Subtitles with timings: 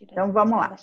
[0.00, 0.74] Então vamos lá.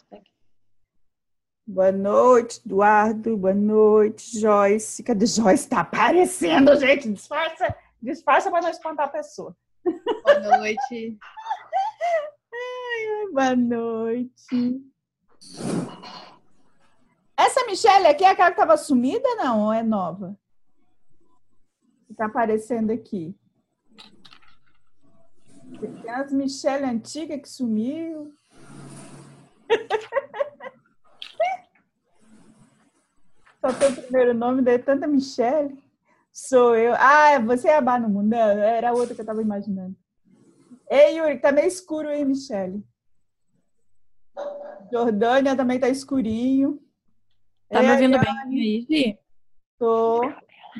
[1.65, 3.37] Boa noite, Eduardo.
[3.37, 5.03] Boa noite, Joyce.
[5.03, 5.67] Cadê Joyce?
[5.67, 7.11] Tá aparecendo, gente.
[7.11, 9.55] Disfarça, disfarça para não espantar a pessoa.
[9.83, 11.17] Boa noite.
[12.53, 14.81] ai, boa noite.
[17.37, 19.65] Essa Michelle aqui é aquela que estava sumida, não?
[19.65, 20.37] Ou é nova?
[22.09, 23.35] Está aparecendo aqui.
[25.79, 28.33] Tem as Michelle antiga que sumiu.
[33.61, 35.77] Só tem o primeiro nome, daí tanta Michelle.
[36.31, 36.93] Sou eu.
[36.95, 38.39] Ah, você é a Bar no Mundão?
[38.39, 39.95] Era a outra que eu estava imaginando.
[40.89, 42.83] Ei, Yuri, tá meio escuro aí, Michelle.
[44.91, 46.79] Jordânia também tá escurinho.
[47.69, 49.19] Tá Ei, me ouvindo bem aí, Gi?
[49.77, 50.21] Tô.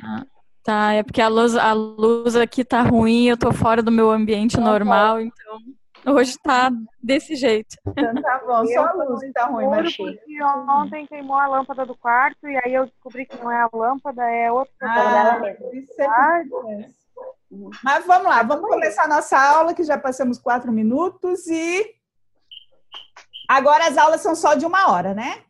[0.04, 0.26] Ah,
[0.64, 4.10] tá, é porque a luz, a luz aqui tá ruim, eu tô fora do meu
[4.10, 5.62] ambiente tá normal, então
[6.06, 6.72] hoje tá
[7.02, 7.76] desse jeito.
[7.88, 11.86] Então tá bom, só a luz que tá ruim, mas porque ontem queimou a lâmpada
[11.86, 15.58] do quarto e aí eu descobri que não é a lâmpada, é outra ah, é
[17.84, 21.86] Mas vamos lá, vamos começar a nossa aula, que já passamos quatro minutos e
[23.48, 25.44] agora as aulas são só de uma hora, né?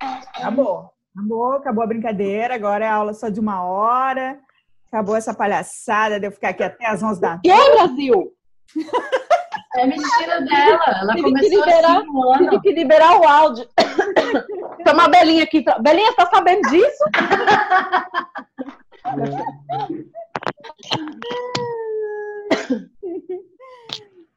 [0.00, 0.90] Acabou.
[1.14, 2.54] Acabou, acabou a brincadeira.
[2.54, 4.40] Agora é aula só de uma hora.
[4.88, 7.42] Acabou essa palhaçada de eu ficar aqui até as 11 da tarde.
[7.42, 8.32] Que, Brasil?
[9.76, 10.84] É mentira dela.
[11.00, 12.50] Ela tive começou que liberar, assim um ano.
[12.50, 13.68] Tive que liberar o áudio.
[14.84, 15.64] Tem uma Belinha aqui.
[15.80, 17.04] Belinha, tá sabendo disso?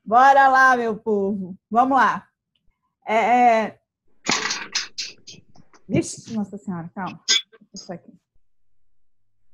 [0.06, 1.58] Bora lá, meu povo.
[1.70, 2.28] Vamos lá.
[3.06, 3.80] É, é...
[5.90, 7.20] Vixe, Nossa Senhora, calma.
[7.74, 8.14] Isso aqui.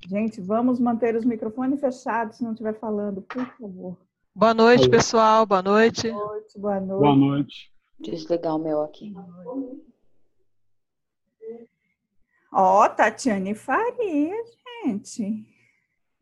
[0.07, 3.97] Gente, vamos manter os microfones fechados se não estiver falando, por favor.
[4.39, 5.45] Boa noite, pessoal.
[5.45, 6.09] Boa noite.
[6.09, 6.59] Boa noite.
[6.59, 7.01] Boa noite.
[7.01, 7.73] Boa noite.
[7.99, 9.13] Desligar o meu aqui.
[12.53, 14.33] Ó, oh, Tatiane Faria,
[14.85, 15.45] gente.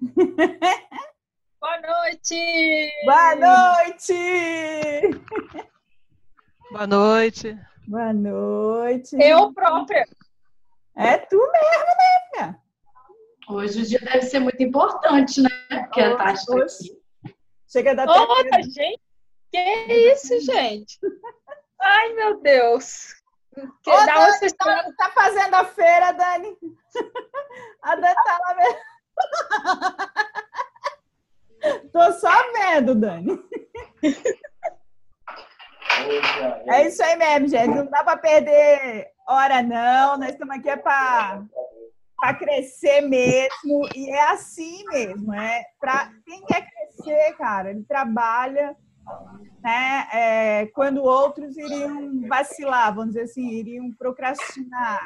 [1.61, 2.91] Boa noite!
[3.05, 4.13] Boa noite!
[6.71, 7.59] Boa noite!
[7.87, 9.15] Boa noite.
[9.19, 10.07] Eu própria.
[10.95, 12.61] É tu mesmo, né, minha?
[13.47, 15.49] Hoje o dia deve ser muito importante, né?
[15.69, 16.96] Porque hoje, a Tati tá aqui.
[17.77, 18.99] Chega da Outra, gente.
[19.51, 19.59] Que
[20.11, 20.99] isso, gente?
[21.79, 23.13] Ai, meu Deus.
[23.83, 26.57] Que Ô, Dani, você tá, tá, fazendo a feira, Dani?
[27.83, 28.79] A Dani tá lá mesmo.
[31.93, 33.39] Tô só vendo, Dani.
[36.65, 37.75] É isso aí mesmo, gente.
[37.75, 40.17] Não dá para perder hora, não.
[40.17, 41.43] Nós estamos aqui é para
[42.33, 43.87] crescer mesmo.
[43.95, 45.33] E é assim mesmo.
[45.33, 48.75] É para quem quer crescer, cara, ele trabalha.
[49.63, 50.07] Né?
[50.13, 55.01] É, quando outros iriam vacilar, vamos dizer assim, iriam procrastinar.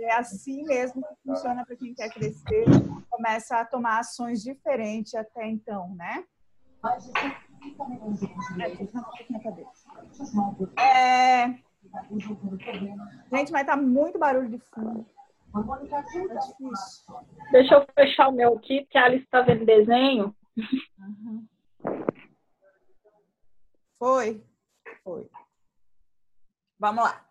[0.00, 2.64] É assim mesmo que funciona para quem quer crescer,
[3.10, 6.24] começa a tomar ações diferentes até então, né?
[10.78, 11.48] É...
[13.32, 15.06] Gente, mas tá muito barulho de fundo.
[15.52, 17.14] Difícil.
[17.50, 20.34] Deixa eu fechar o meu aqui, porque a Alice está vendo desenho.
[20.98, 21.46] Uhum.
[23.98, 24.44] Foi.
[25.04, 25.30] Foi.
[26.78, 27.26] Vamos lá.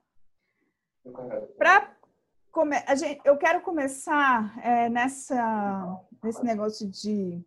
[1.58, 1.98] Para
[2.52, 2.78] come...
[2.88, 7.44] a gente, eu quero começar é, nessa nesse negócio de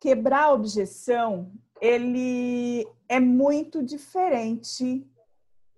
[0.00, 5.06] quebrar a objeção, ele é muito diferente.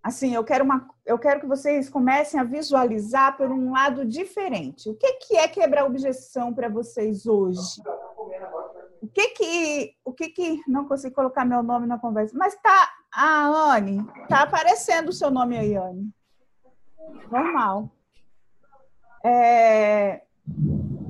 [0.03, 4.89] Assim, eu quero, uma, eu quero que vocês comecem a visualizar por um lado diferente.
[4.89, 7.83] O que, que é quebrar objeção para vocês hoje?
[9.01, 12.93] O que que, o que que, não consigo colocar meu nome na conversa, mas tá,
[13.13, 16.09] a Anne, tá aparecendo o seu nome aí, Anne.
[17.31, 17.91] Normal.
[19.25, 20.23] É,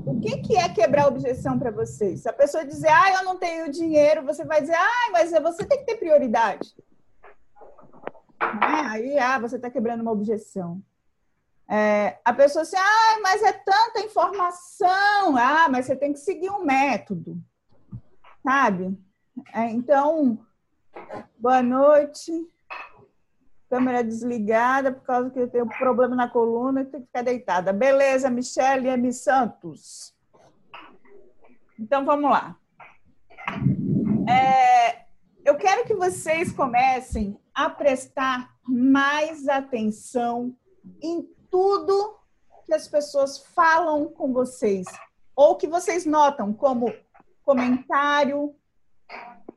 [0.06, 2.22] o que, que é quebrar objeção para vocês?
[2.22, 5.64] Se a pessoa dizer, ah, eu não tenho dinheiro, você vai dizer, ah, mas você
[5.66, 6.74] tem que ter prioridade.
[8.60, 8.88] Né?
[8.88, 10.82] Aí, ah, você está quebrando uma objeção.
[11.68, 15.36] É, a pessoa assim, ah, mas é tanta informação.
[15.36, 17.40] Ah, mas você tem que seguir um método.
[18.42, 18.98] Sabe?
[19.54, 20.38] É, então,
[21.38, 22.32] boa noite.
[23.70, 27.72] Câmera desligada por causa que eu tenho problema na coluna e tenho que ficar deitada.
[27.72, 29.10] Beleza, Michele M.
[29.12, 30.14] Santos.
[31.78, 32.56] Então, vamos lá.
[34.28, 35.06] É,
[35.44, 40.56] eu quero que vocês comecem a prestar mais atenção
[41.02, 42.16] em tudo
[42.64, 44.86] que as pessoas falam com vocês,
[45.34, 46.92] ou que vocês notam como
[47.44, 48.54] comentário,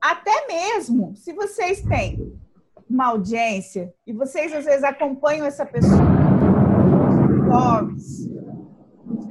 [0.01, 2.39] até mesmo se vocês têm
[2.89, 6.01] uma audiência e vocês às vezes acompanham essa pessoa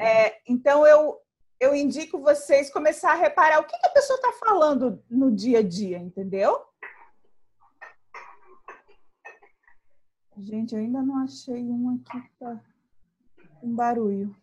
[0.01, 1.21] é, então eu
[1.61, 5.61] eu indico vocês começar a reparar o que, que a pessoa está falando no dia
[5.61, 6.61] a dia, entendeu?
[10.37, 12.61] Gente, eu ainda não achei um aqui que tá
[13.63, 14.35] um barulho.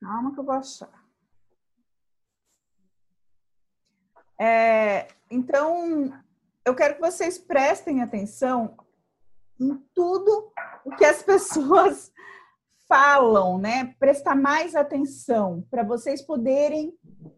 [0.00, 1.04] Calma que eu vou achar.
[4.38, 6.12] É, então,
[6.64, 8.76] eu quero que vocês prestem atenção
[9.58, 10.52] em tudo
[10.84, 12.12] o que as pessoas
[12.90, 13.94] falam, né?
[13.98, 16.92] Prestar mais atenção para vocês poderem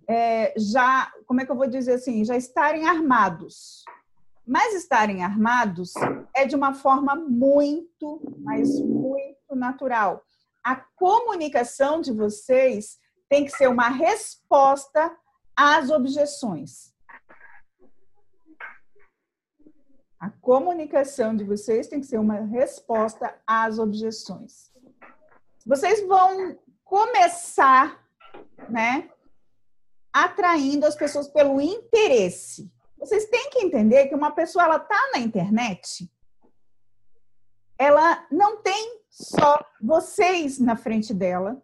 [0.08, 3.84] é, já, como é que eu vou dizer assim, já estarem armados.
[4.44, 5.92] Mas estarem armados
[6.34, 10.24] é de uma forma muito, mas muito natural
[10.62, 15.14] a comunicação de vocês tem que ser uma resposta
[15.56, 16.92] às objeções.
[20.20, 24.71] A comunicação de vocês tem que ser uma resposta às objeções.
[25.64, 28.04] Vocês vão começar,
[28.68, 29.08] né,
[30.12, 32.70] atraindo as pessoas pelo interesse.
[32.98, 36.10] Vocês têm que entender que uma pessoa ela tá na internet,
[37.78, 41.60] ela não tem só vocês na frente dela.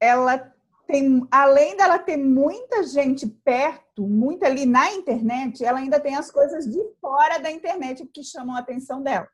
[0.00, 0.38] Ela
[0.86, 6.30] tem, além dela ter muita gente perto, muita ali na internet, ela ainda tem as
[6.30, 9.28] coisas de fora da internet que chamam a atenção dela.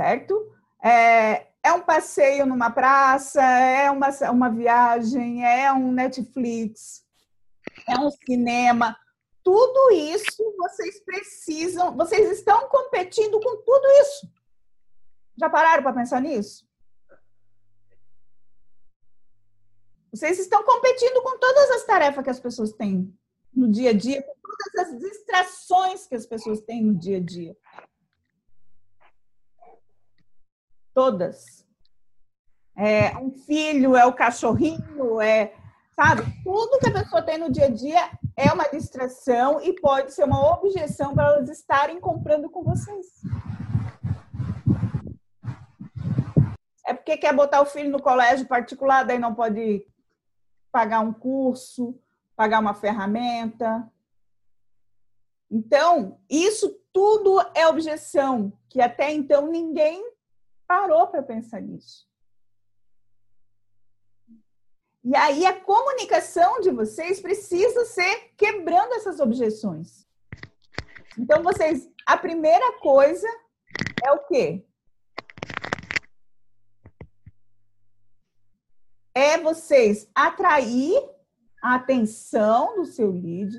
[0.00, 0.50] Certo?
[0.82, 7.04] É, é um passeio numa praça, é uma, uma viagem, é um Netflix,
[7.86, 8.96] é um cinema
[9.42, 14.32] tudo isso vocês precisam, vocês estão competindo com tudo isso.
[15.36, 16.68] Já pararam para pensar nisso?
[20.12, 23.16] Vocês estão competindo com todas as tarefas que as pessoas têm
[23.54, 27.20] no dia a dia, com todas as distrações que as pessoas têm no dia a
[27.20, 27.56] dia.
[30.94, 31.66] Todas.
[32.76, 35.52] É um filho, é o cachorrinho, é
[36.00, 36.22] Sabe?
[36.42, 40.24] Tudo que a pessoa tem no dia a dia é uma distração e pode ser
[40.24, 43.06] uma objeção para elas estarem comprando com vocês.
[46.86, 49.86] É porque quer botar o filho no colégio particular, daí não pode
[50.72, 51.94] pagar um curso,
[52.34, 53.86] pagar uma ferramenta.
[55.50, 60.09] Então, isso tudo é objeção, que até então ninguém
[60.70, 62.08] parou para pensar nisso.
[65.02, 70.06] E aí a comunicação de vocês precisa ser quebrando essas objeções.
[71.18, 73.26] Então vocês, a primeira coisa
[74.04, 74.64] é o quê?
[79.12, 81.02] É vocês atrair
[81.60, 83.58] a atenção do seu lead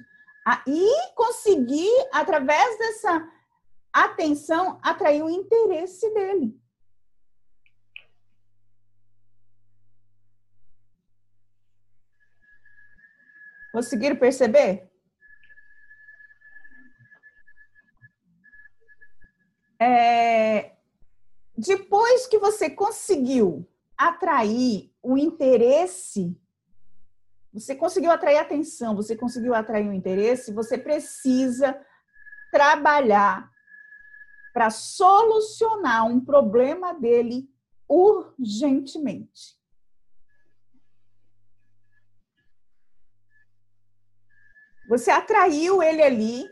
[0.66, 3.30] e conseguir, através dessa
[3.92, 6.61] atenção, atrair o interesse dele.
[13.72, 14.92] Conseguiram perceber?
[19.80, 20.76] É,
[21.58, 26.38] depois que você conseguiu atrair o interesse,
[27.54, 31.80] você conseguiu atrair atenção, você conseguiu atrair o interesse, você precisa
[32.52, 33.50] trabalhar
[34.54, 37.50] para solucionar um problema dele
[37.88, 39.61] urgentemente.
[44.92, 46.52] Você atraiu ele ali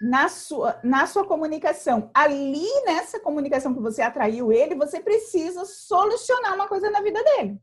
[0.00, 2.12] na sua, na sua comunicação.
[2.14, 7.60] Ali, nessa comunicação que você atraiu ele, você precisa solucionar uma coisa na vida dele.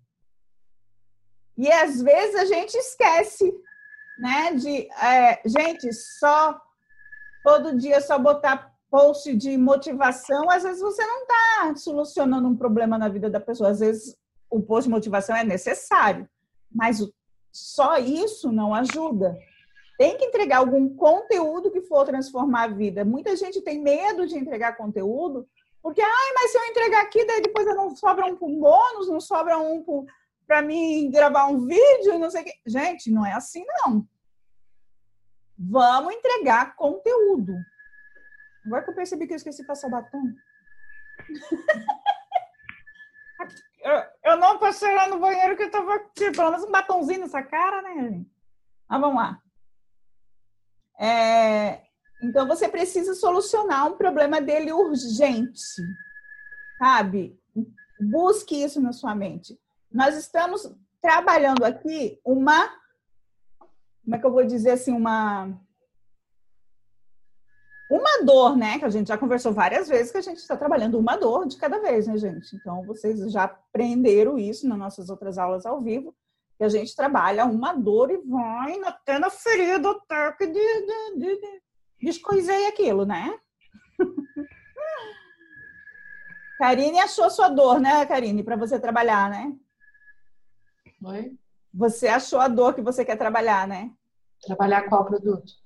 [1.58, 3.50] E às vezes a gente esquece,
[4.20, 4.52] né?
[4.56, 6.60] De, é, gente, só
[7.42, 12.98] todo dia só botar post de motivação, às vezes você não está solucionando um problema
[12.98, 13.70] na vida da pessoa.
[13.70, 14.18] Às vezes
[14.50, 16.28] o post de motivação é necessário,
[16.70, 17.10] mas o
[17.56, 19.40] só isso não ajuda.
[19.98, 23.06] Tem que entregar algum conteúdo que for transformar a vida.
[23.06, 25.48] Muita gente tem medo de entregar conteúdo,
[25.82, 29.58] porque, ai, mas se eu entregar aqui, daí depois não sobra um bônus, não sobra
[29.58, 29.86] um
[30.46, 32.54] para mim gravar um vídeo, não sei o quê.
[32.66, 34.06] Gente, não é assim, não.
[35.58, 37.56] Vamos entregar conteúdo.
[38.66, 40.24] Agora que eu percebi que eu esqueci de passar batom.
[43.86, 47.20] Eu, eu não passei lá no banheiro que eu tava tipo, pelo menos um batonzinho
[47.20, 48.26] nessa cara, né?
[48.90, 49.40] Mas vamos lá.
[51.00, 51.84] É,
[52.24, 55.62] Então você precisa solucionar um problema dele urgente,
[56.80, 57.40] sabe?
[58.00, 59.56] Busque isso na sua mente.
[59.92, 60.68] Nós estamos
[61.00, 62.68] trabalhando aqui uma,
[64.04, 65.56] como é que eu vou dizer assim, uma
[67.90, 68.80] uma dor, né?
[68.80, 71.58] Que a gente já conversou várias vezes que a gente está trabalhando uma dor de
[71.58, 72.56] cada vez, né, gente?
[72.56, 76.16] Então vocês já aprenderam isso nas nossas outras aulas ao vivo,
[76.58, 81.20] que a gente trabalha uma dor e vai até na ferida até que de, de,
[81.20, 81.62] de, de,
[82.02, 83.38] descoisei aquilo, né?
[86.58, 89.54] Karine achou sua dor, né, Karine, para você trabalhar, né?
[91.04, 91.38] Oi?
[91.74, 93.92] Você achou a dor que você quer trabalhar, né?
[94.42, 95.65] Trabalhar qual produto?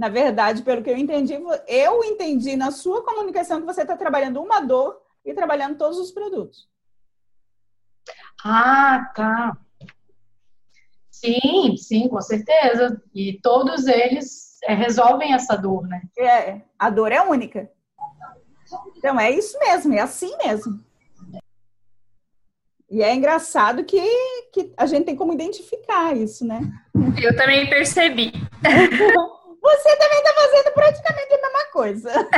[0.00, 1.38] Na verdade, pelo que eu entendi,
[1.68, 6.10] eu entendi na sua comunicação que você está trabalhando uma dor e trabalhando todos os
[6.10, 6.66] produtos.
[8.42, 9.58] Ah, tá.
[11.10, 12.98] Sim, sim, com certeza.
[13.14, 16.00] E todos eles é, resolvem essa dor, né?
[16.18, 17.70] É, a dor é única.
[18.96, 20.82] Então é isso mesmo, é assim mesmo.
[22.88, 24.00] E é engraçado que,
[24.50, 26.72] que a gente tem como identificar isso, né?
[27.22, 28.32] Eu também percebi.
[29.62, 32.28] Você também está fazendo praticamente a mesma coisa.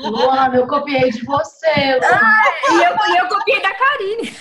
[0.10, 1.66] Luana, eu copiei de você.
[2.02, 4.34] Ah, e eu, e eu copiei da Karine.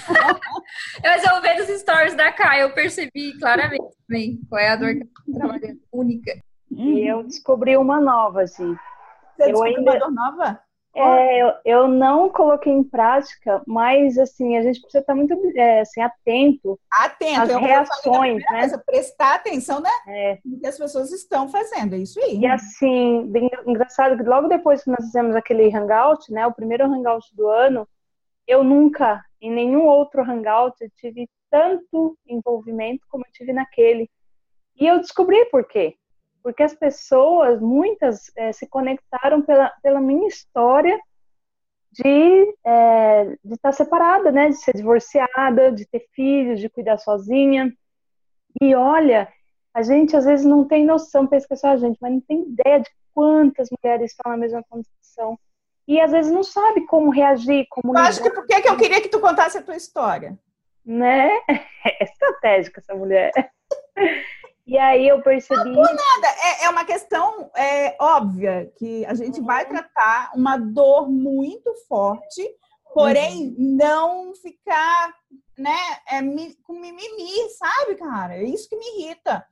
[1.03, 4.93] Mas eu vendo os stories da Kai, eu percebi claramente também qual é a dor
[4.93, 6.31] que eu tô trabalhando, única.
[6.71, 8.75] E eu descobri uma nova, assim.
[9.35, 10.59] Você Eu descobriu ainda- uma dor nova?
[10.99, 15.81] É, eu, eu não coloquei em prática, mas assim, a gente precisa estar muito é,
[15.81, 17.41] assim, atento Atento.
[17.41, 18.59] às é reações, né?
[18.59, 21.93] coisa, prestar atenção né, É, no que as pessoas estão fazendo.
[21.93, 22.39] É isso aí.
[22.39, 26.85] e assim, bem engraçado que logo depois que nós fizemos aquele hangout, né, o primeiro
[26.85, 27.87] hangout do ano,
[28.47, 34.09] eu nunca, em nenhum outro hangout, tive tanto envolvimento como eu tive naquele.
[34.79, 35.95] E eu descobri por quê.
[36.47, 40.97] Porque as pessoas, muitas, eh, se conectaram pela, pela minha história
[41.91, 42.55] de
[43.43, 44.47] de estar separada, né?
[44.47, 47.69] De ser divorciada, de ter filhos, de cuidar sozinha.
[48.61, 49.27] E olha,
[49.73, 52.21] a gente às vezes não tem noção, pensa que é só a gente, mas não
[52.21, 55.37] tem ideia de quantas mulheres estão na mesma condição.
[55.85, 58.77] E às vezes não sabe como reagir, como Eu acho que por que que eu
[58.77, 60.39] queria que tu contasse a tua história?
[60.87, 61.29] né?
[61.85, 63.31] É estratégica essa mulher.
[64.67, 69.65] E aí eu percebi Nada, é, é uma questão é, óbvia que a gente vai
[69.65, 72.45] tratar uma dor muito forte,
[72.93, 75.15] porém não ficar
[75.57, 75.77] né,
[76.11, 76.21] é,
[76.63, 78.35] com mimimi, sabe, cara?
[78.35, 79.45] É isso que me irrita.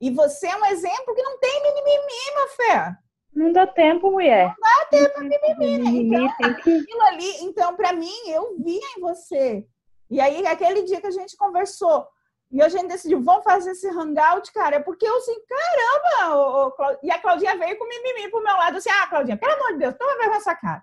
[0.00, 2.96] E você é um exemplo que não tem mimimi, minha fé.
[3.34, 4.54] Não dá tempo, mulher.
[4.58, 6.36] Não dá tempo, mimimi, mimimi.
[6.38, 6.78] Tem que...
[6.78, 9.66] Aquilo ali, então, para mim, eu via em você.
[10.10, 12.06] E aí, aquele dia que a gente conversou,
[12.52, 16.66] e a gente decidiu, vamos fazer esse hangout, cara, é porque eu assim, caramba, ô,
[16.66, 19.52] ô, Clau- e a Claudinha veio com mimimi pro meu lado, assim, ah, Claudinha, pelo
[19.54, 20.82] amor de Deus, toma vergonha essa cara.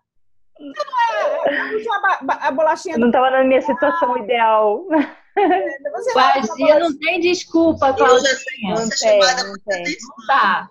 [0.58, 4.86] Você não é a última ba- ba- a bolachinha não estava na minha situação ideal.
[4.88, 8.30] você não é uma Vazia não tem desculpa, Cláudia.
[8.64, 9.84] Não tem, não tem.
[9.86, 10.70] Não dá.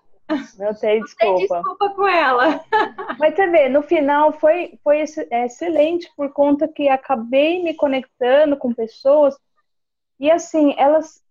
[0.59, 1.55] Não tem Tem desculpa.
[1.57, 2.63] desculpa com ela.
[3.19, 8.55] Mas você vê, no final foi, foi ex- excelente por conta que acabei me conectando
[8.59, 9.35] com pessoas
[10.19, 11.23] e assim, elas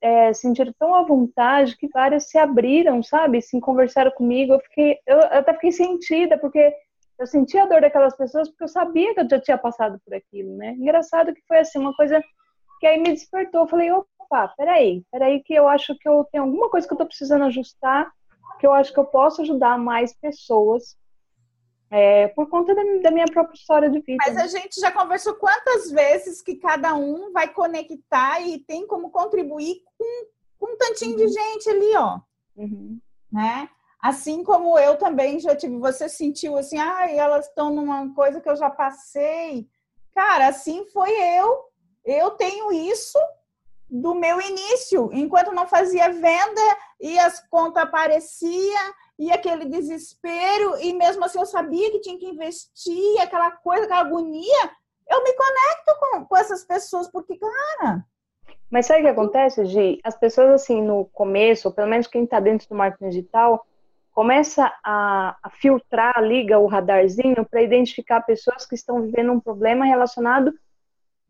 [0.00, 3.40] é, sentiram tão à vontade que várias se abriram, sabe?
[3.40, 4.54] Sim, conversaram comigo.
[4.54, 6.72] Eu, fiquei, eu, eu até fiquei sentida, porque
[7.18, 10.14] eu senti a dor daquelas pessoas porque eu sabia que eu já tinha passado por
[10.14, 10.72] aquilo, né?
[10.72, 12.22] Engraçado que foi assim, uma coisa
[12.80, 13.62] que aí me despertou.
[13.62, 16.98] Eu falei, opa, peraí, peraí, que eu acho que eu tenho alguma coisa que eu
[16.98, 18.10] tô precisando ajustar,
[18.60, 20.96] que eu acho que eu posso ajudar mais pessoas
[21.90, 24.22] é, por conta da, da minha própria história de vida.
[24.26, 29.10] Mas a gente já conversou quantas vezes que cada um vai conectar e tem como
[29.10, 30.26] contribuir com,
[30.58, 32.20] com um tantinho de gente ali, ó.
[32.56, 33.00] Uhum.
[33.32, 33.68] né?
[34.00, 38.48] Assim como eu também já tive, você sentiu assim, ah, elas estão numa coisa que
[38.48, 39.68] eu já passei.
[40.14, 41.64] Cara, assim foi eu.
[42.04, 43.18] Eu tenho isso
[43.90, 46.60] do meu início, enquanto não fazia venda
[47.00, 52.26] e as contas apareciam e aquele desespero e mesmo assim eu sabia que tinha que
[52.26, 54.70] investir, aquela coisa, aquela agonia.
[55.08, 58.04] Eu me conecto com, com essas pessoas porque, cara,
[58.70, 60.00] Mas sabe o que acontece, Gi?
[60.04, 63.66] As pessoas, assim, no começo, ou pelo menos quem está dentro do marketing digital,
[64.12, 69.84] começa a, a filtrar, liga o radarzinho para identificar pessoas que estão vivendo um problema
[69.84, 70.52] relacionado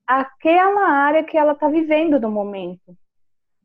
[0.07, 2.97] àquela área que ela está vivendo no momento.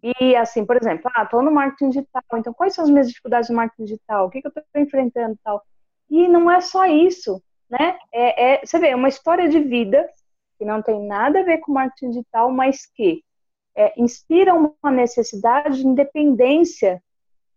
[0.03, 3.50] E, assim, por exemplo, ah, estou no marketing digital, então quais são as minhas dificuldades
[3.50, 4.25] no marketing digital?
[4.25, 5.63] O que, que eu estou enfrentando e tal?
[6.10, 7.98] E não é só isso, né?
[8.12, 10.07] É, é, você vê, é uma história de vida
[10.57, 13.24] que não tem nada a ver com marketing digital, mas que
[13.75, 17.01] é, inspira uma necessidade de independência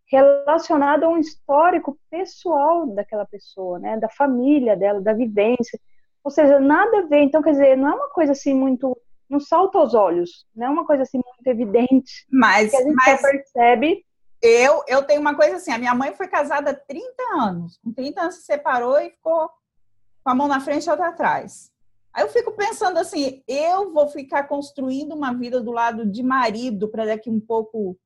[0.06, 3.98] relacionado a um histórico pessoal daquela pessoa, né?
[3.98, 5.78] Da família dela, da vivência.
[6.22, 7.22] Ou seja, nada a ver.
[7.22, 8.96] Então, quer dizer, não é uma coisa assim muito.
[9.28, 10.47] Não salta aos olhos.
[10.54, 12.26] Não é uma coisa assim muito evidente.
[12.30, 14.06] Mas, que a gente mas só percebe.
[14.40, 17.78] eu, eu tenho uma coisa assim: a minha mãe foi casada há 30 anos.
[17.78, 19.50] Com 30 anos se separou e ficou
[20.23, 21.73] com a mão na frente e outra atrás.
[22.12, 26.88] Aí eu fico pensando assim: eu vou ficar construindo uma vida do lado de marido
[26.88, 27.99] para daqui um pouco,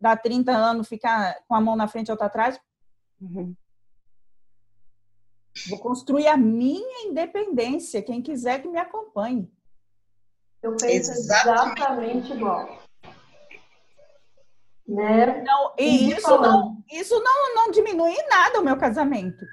[0.00, 2.60] dar 30 anos, ficar com a mão na frente e outra atrás?
[3.20, 3.54] Uhum.
[5.68, 8.02] Vou construir a minha independência.
[8.02, 9.50] Quem quiser que me acompanhe.
[10.62, 11.80] Eu penso Exatamente.
[11.80, 12.82] exatamente igual.
[14.86, 15.42] Né?
[15.42, 19.46] Não, e isso não, isso não, não diminui em nada o meu casamento.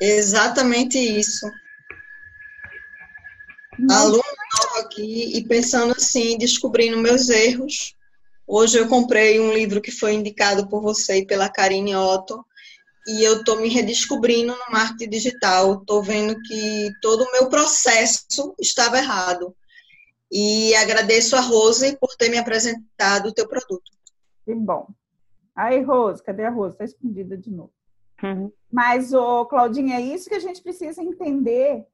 [0.00, 1.46] Exatamente isso.
[3.90, 7.94] Aluno novo aqui e pensando assim, descobrindo meus erros.
[8.46, 12.44] Hoje eu comprei um livro que foi indicado por você e pela Karine Otto
[13.06, 15.74] e eu estou me redescobrindo no marketing digital.
[15.74, 19.54] Estou vendo que todo o meu processo estava errado.
[20.30, 23.90] E agradeço a Rose por ter me apresentado o teu produto.
[24.44, 24.88] Que bom.
[25.54, 26.74] Aí, Rose, cadê a Rose?
[26.74, 27.72] Está escondida de novo.
[28.22, 28.52] Uhum.
[28.70, 31.86] Mas, ô, Claudinha, é isso que a gente precisa entender.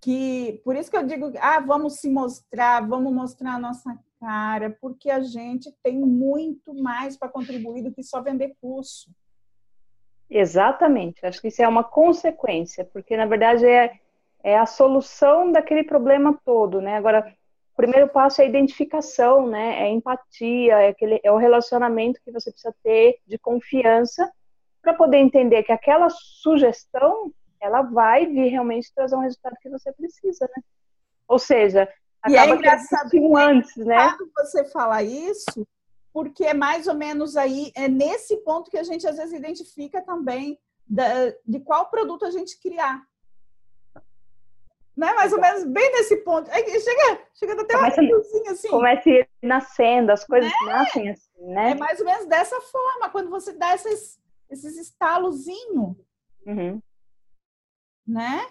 [0.00, 4.76] Que, por isso que eu digo, ah, vamos se mostrar, vamos mostrar a nossa cara,
[4.80, 9.10] porque a gente tem muito mais para contribuir do que só vender curso.
[10.28, 11.24] Exatamente.
[11.24, 13.98] Acho que isso é uma consequência, porque na verdade é,
[14.42, 16.96] é a solução daquele problema todo, né?
[16.96, 17.34] Agora,
[17.76, 19.80] o primeiro passo é a identificação, né?
[19.80, 24.32] É a empatia, é, aquele, é o relacionamento que você precisa ter de confiança
[24.80, 27.30] para poder entender que aquela sugestão
[27.60, 30.62] ela vai vir realmente trazer um resultado que você precisa, né?
[31.28, 31.86] Ou seja,
[32.26, 34.16] E é acaba que engraçado, existiu antes, né?
[34.36, 35.66] Você fala isso,
[36.14, 40.00] porque é mais ou menos aí, é nesse ponto que a gente às vezes identifica
[40.00, 43.02] também da- de qual produto a gente criar.
[44.96, 46.50] Não é mais ou menos bem nesse ponto.
[46.50, 48.68] É chega, chega até uma Começa- luzinha assim.
[48.68, 51.72] Começa a ir nascendo, as coisas nascem assim, né?
[51.72, 54.18] É mais ou menos dessa forma, quando você dá esses,
[54.50, 55.96] esses estalozinhos,
[56.46, 56.80] Uhum.
[58.06, 58.46] né?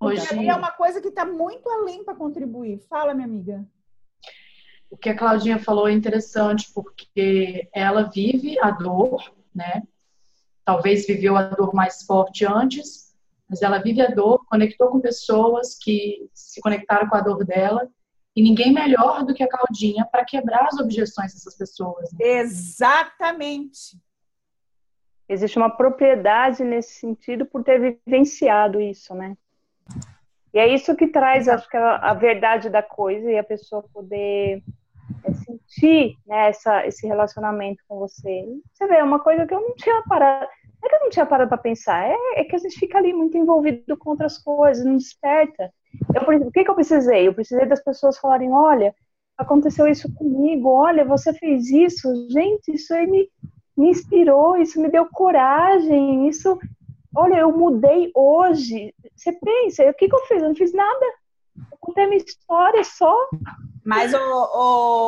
[0.00, 2.80] Hoje, é uma coisa que está muito além para contribuir.
[2.88, 3.66] Fala, minha amiga.
[4.90, 9.82] o que a Claudinha falou é interessante, porque ela vive a dor, né?
[10.64, 13.05] Talvez viveu a dor mais forte antes,
[13.48, 17.88] mas ela vive a dor, conectou com pessoas que se conectaram com a dor dela,
[18.34, 22.12] e ninguém melhor do que a Claudinha para quebrar as objeções dessas pessoas.
[22.12, 22.18] né?
[22.20, 23.98] Exatamente.
[25.28, 29.36] Existe uma propriedade nesse sentido por ter vivenciado isso, né?
[30.52, 33.82] E é isso que traz, acho que, a, a verdade da coisa e a pessoa
[33.92, 34.62] poder
[35.24, 38.44] é, sentir né, essa, esse relacionamento com você.
[38.72, 40.48] Você vê, é uma coisa que eu não tinha parado.
[40.86, 43.12] É que eu não tinha parado para pensar, é, é que a gente fica ali
[43.12, 45.72] muito envolvido com outras coisas, não desperta.
[46.14, 47.26] Eu, por exemplo, o que, que eu precisei?
[47.26, 48.94] Eu precisei das pessoas falarem: olha,
[49.36, 53.28] aconteceu isso comigo, olha, você fez isso, gente, isso aí me,
[53.76, 56.56] me inspirou, isso me deu coragem, isso.
[57.16, 58.94] Olha, eu mudei hoje.
[59.16, 60.42] Você pensa, o que, que eu fiz?
[60.42, 61.06] Eu não fiz nada.
[61.72, 63.14] Eu contei a minha história só.
[63.84, 64.18] Mas, ô,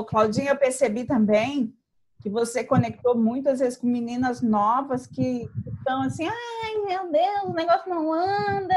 [0.00, 1.74] ô, Claudinha, eu percebi também
[2.20, 7.52] que você conectou muitas vezes com meninas novas que estão assim, ai, meu Deus, o
[7.52, 8.74] negócio não anda.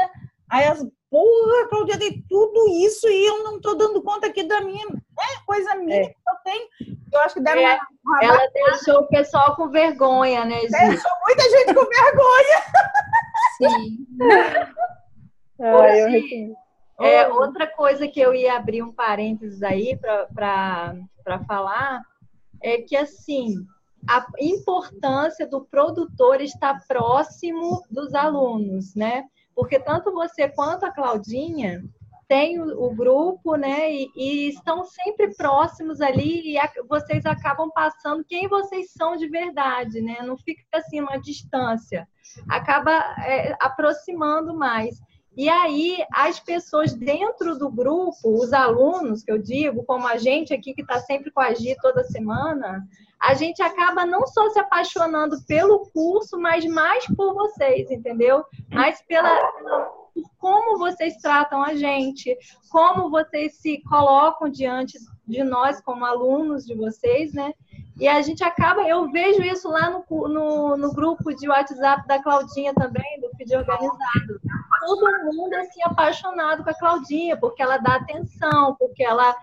[0.48, 4.60] Aí as, porra, Claudinha, tem tudo isso e eu não tô dando conta aqui da
[4.60, 5.00] minha né,
[5.46, 6.68] coisa minha que eu tenho.
[7.12, 10.68] Eu acho que deram É, uma, uma Ela deixou o pessoal com vergonha, né, Gi?
[10.70, 12.62] deixou muita gente com vergonha.
[13.58, 14.06] Sim.
[15.60, 16.54] Ah, eu Hoje- recebi.
[17.00, 20.96] É, outra coisa que eu ia abrir um parênteses aí para
[21.46, 22.02] falar
[22.62, 23.66] é que, assim,
[24.08, 29.24] a importância do produtor estar próximo dos alunos, né?
[29.54, 31.82] Porque tanto você quanto a Claudinha
[32.26, 33.92] têm o, o grupo, né?
[33.92, 39.28] E, e estão sempre próximos ali e a- vocês acabam passando quem vocês são de
[39.28, 40.16] verdade, né?
[40.22, 42.08] Não fica assim uma distância,
[42.48, 42.92] acaba
[43.26, 44.98] é, aproximando mais.
[45.36, 50.52] E aí, as pessoas dentro do grupo, os alunos, que eu digo, como a gente
[50.52, 52.86] aqui que está sempre com a Gi toda semana,
[53.18, 58.44] a gente acaba não só se apaixonando pelo curso, mas mais por vocês, entendeu?
[58.70, 59.30] Mais pela,
[60.38, 62.36] como vocês tratam a gente,
[62.70, 67.54] como vocês se colocam diante de nós como alunos de vocês, né?
[68.00, 72.22] E a gente acaba, eu vejo isso lá no, no, no grupo de WhatsApp da
[72.22, 74.40] Claudinha também, do Feed Organizado
[74.82, 79.34] todo mundo assim apaixonado com a Claudinha, porque ela dá atenção, porque ela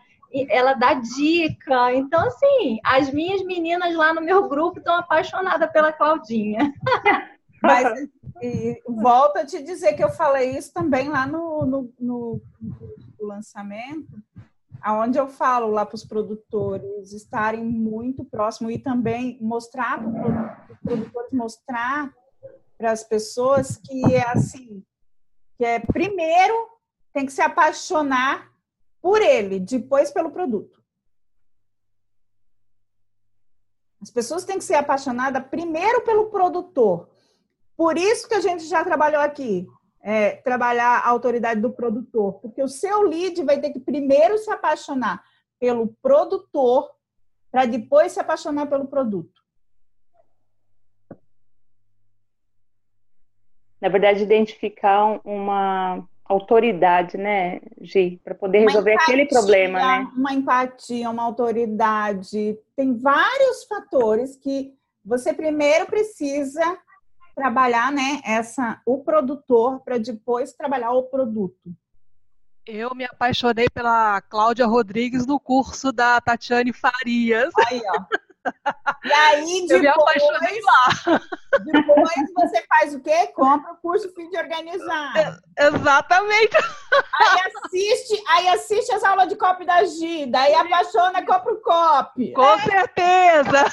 [0.49, 1.93] ela dá dica.
[1.95, 6.71] Então, assim, as minhas meninas lá no meu grupo estão apaixonadas pela Claudinha.
[7.63, 8.07] Mas
[8.41, 13.27] e, volto a te dizer que eu falei isso também lá no, no, no, no
[13.27, 14.07] lançamento,
[14.81, 21.31] aonde eu falo lá para os produtores estarem muito próximos e também mostrar para produtores
[21.31, 22.13] mostrar
[22.77, 24.83] para as pessoas que é assim,
[25.57, 26.69] que é primeiro
[27.13, 28.49] tem que se apaixonar
[29.01, 30.79] por ele, depois pelo produto.
[34.01, 37.09] As pessoas têm que ser apaixonadas primeiro pelo produtor.
[37.75, 39.67] Por isso que a gente já trabalhou aqui,
[40.01, 44.49] é, trabalhar a autoridade do produtor, porque o seu lead vai ter que primeiro se
[44.49, 45.23] apaixonar
[45.59, 46.89] pelo produtor
[47.51, 49.39] para depois se apaixonar pelo produto.
[53.81, 60.11] Na verdade, identificar uma autoridade, né, Gi, para poder resolver empatia, aquele problema, né?
[60.15, 62.59] Uma empatia, uma autoridade.
[62.75, 66.77] Tem vários fatores que você primeiro precisa
[67.39, 71.73] trabalhar, né, essa o produtor para depois trabalhar o produto.
[72.65, 77.53] Eu me apaixonei pela Cláudia Rodrigues no curso da Tatiane Farias.
[77.69, 78.03] Aí, ó.
[79.03, 81.19] E aí, depois, eu me apaixonei lá.
[81.65, 83.27] Depois você faz o quê?
[83.27, 85.13] Compra o curso Fim de Organizar.
[85.17, 86.57] É, exatamente.
[86.57, 92.33] Aí assiste, aí assiste as aulas de copy da Gi, daí apaixona, compra o copy.
[92.33, 92.59] Com é.
[92.59, 93.65] certeza.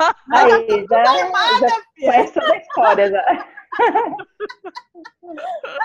[0.00, 3.46] Ah, aí, já, armada, já conhece toda a história já.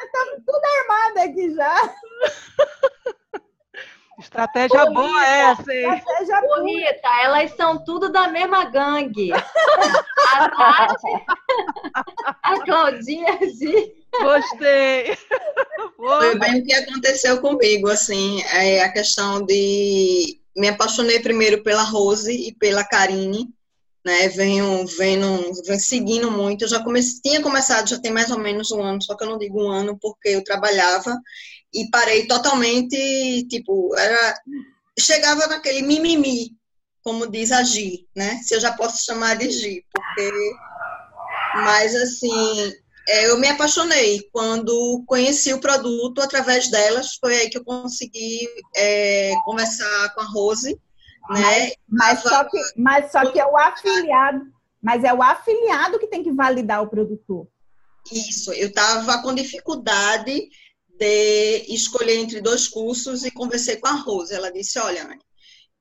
[0.03, 1.75] Estamos tudo armado aqui já.
[4.19, 5.93] Estratégia Ô, boa Rita, essa, hein?
[5.95, 9.31] Estratégia Ô, Rita, elas são tudo da mesma gangue.
[10.31, 11.25] A Tati,
[12.43, 15.17] a Claudinha, a Gostei.
[15.95, 20.39] Foi bem o que aconteceu comigo, assim, é a questão de...
[20.55, 23.49] Me apaixonei primeiro pela Rose e pela Karine,
[24.05, 24.27] né?
[24.27, 26.65] Venho, venho, venho seguindo muito.
[26.65, 29.29] Eu já comecei, tinha começado, já tem mais ou menos um ano, só que eu
[29.29, 31.17] não digo um ano porque eu trabalhava
[31.73, 34.35] e parei totalmente, tipo, era
[34.99, 36.51] chegava naquele mimimi,
[37.03, 38.39] como diz a Gi, né?
[38.43, 40.31] Se eu já posso chamar de Gi, porque
[41.55, 42.73] mas assim,
[43.07, 48.47] é, eu me apaixonei quando conheci o produto através delas, foi aí que eu consegui
[48.75, 50.79] é, conversar com a Rose,
[51.29, 51.71] né?
[51.87, 54.45] Mas, só que, mas só que é o afiliado,
[54.81, 57.47] mas é o afiliado que tem que validar o produtor.
[58.11, 60.49] Isso, eu estava com dificuldade
[60.99, 64.33] de escolher entre dois cursos e conversei com a Rose.
[64.33, 65.21] Ela disse: Olha, Anne,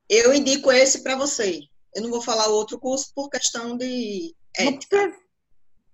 [0.08, 1.60] eu indico esse para você.
[1.94, 5.12] Eu não vou falar outro curso por questão de ética.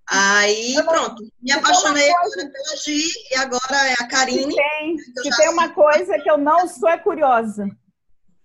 [0.07, 2.51] Aí, pronto, me apaixonei coisa...
[2.51, 4.53] pela Gi e agora é a Karine.
[4.53, 7.67] Se tem, se tem uma coisa que eu não sou é curiosa.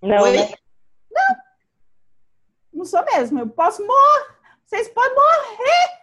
[0.02, 0.38] Não, Oi?
[0.38, 0.54] Né?
[1.12, 1.36] Não,
[2.76, 3.40] não sou mesmo.
[3.40, 4.40] Eu posso morrer.
[4.66, 6.00] Vocês podem morrer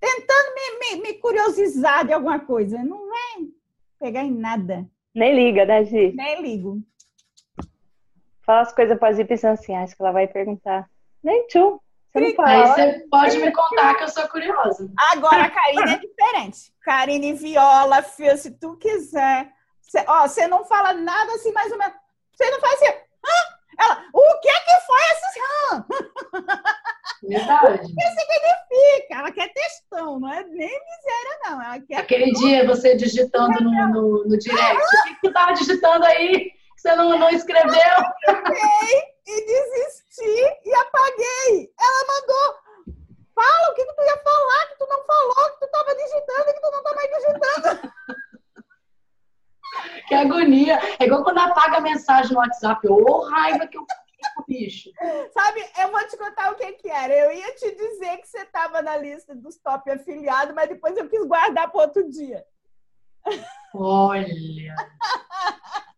[0.00, 2.82] tentando me, me, me curiosizar de alguma coisa.
[2.82, 3.54] Não vem
[4.02, 4.84] pegar em nada.
[5.14, 6.12] Nem liga, né, Gi?
[6.12, 6.82] Nem ligo.
[8.44, 10.90] Fala as coisas pra Gi pensando assim, acho que ela vai perguntar.
[11.22, 11.78] Nem tchum.
[12.12, 12.48] Você não fala.
[12.50, 14.90] Aí você pode me contar que eu sou curiosa.
[15.12, 16.72] Agora a Karine é diferente.
[16.82, 19.48] Karine Viola, Fio, se tu quiser.
[19.80, 21.94] Cê, ó, você não fala nada assim, mais ou menos.
[22.34, 22.92] Você não faz assim.
[23.24, 23.58] Ah!
[23.78, 25.22] Ela, o que que foi esse?
[27.22, 27.66] Verdade.
[27.66, 29.14] O que significa?
[29.14, 31.62] Ela quer textão, não é nem miséria, não.
[31.62, 35.52] Ela quer Aquele dia você digitando no, no, no direct, o que, que tu tava
[35.52, 37.72] digitando aí que você não, não escreveu?
[38.26, 41.72] Eu apaguei e desisti e apaguei.
[41.80, 42.62] Ela mandou.
[43.34, 46.50] Fala o que, que tu ia falar, que tu não falou, que tu tava digitando
[46.50, 47.92] e que tu não tá mais digitando.
[50.06, 50.78] Que agonia.
[50.98, 52.86] É igual quando apaga a mensagem no WhatsApp.
[52.88, 54.90] Ô, oh, raiva que eu fico, bicho.
[55.32, 57.12] Sabe, eu vou te contar o que que era.
[57.14, 61.08] Eu ia te dizer que você estava na lista dos top afiliados, mas depois eu
[61.08, 62.44] quis guardar para outro dia.
[63.74, 64.74] Olha.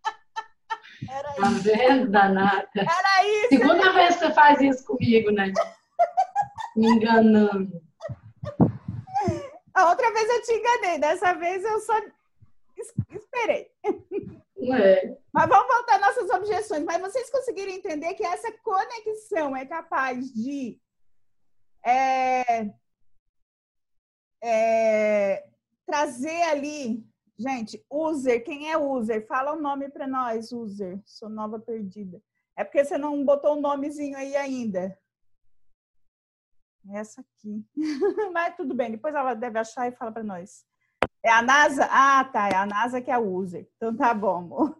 [1.10, 2.68] Era tá vendo, danada?
[2.74, 3.48] Era isso.
[3.50, 5.52] Segunda vez que você faz isso comigo, né?
[6.74, 7.82] Me enganando.
[9.74, 11.94] A outra vez eu te enganei, dessa vez eu só
[13.10, 13.70] esperei.
[14.72, 15.18] É.
[15.32, 16.84] Mas vamos voltar às nossas objeções.
[16.84, 20.80] Mas vocês conseguiram entender que essa conexão é capaz de
[21.84, 22.70] é,
[24.42, 25.46] é,
[25.86, 27.06] trazer ali,
[27.38, 29.26] gente, user, quem é user?
[29.26, 31.00] Fala o nome para nós, user.
[31.04, 32.22] Sou nova perdida.
[32.56, 34.98] É porque você não botou o um nomezinho aí ainda.
[36.92, 37.64] Essa aqui.
[38.32, 40.66] Mas tudo bem, depois ela deve achar e fala para nós.
[41.24, 41.88] É a NASA?
[41.90, 42.48] Ah, tá.
[42.48, 43.66] É a NASA que é a user.
[43.76, 44.74] Então tá bom.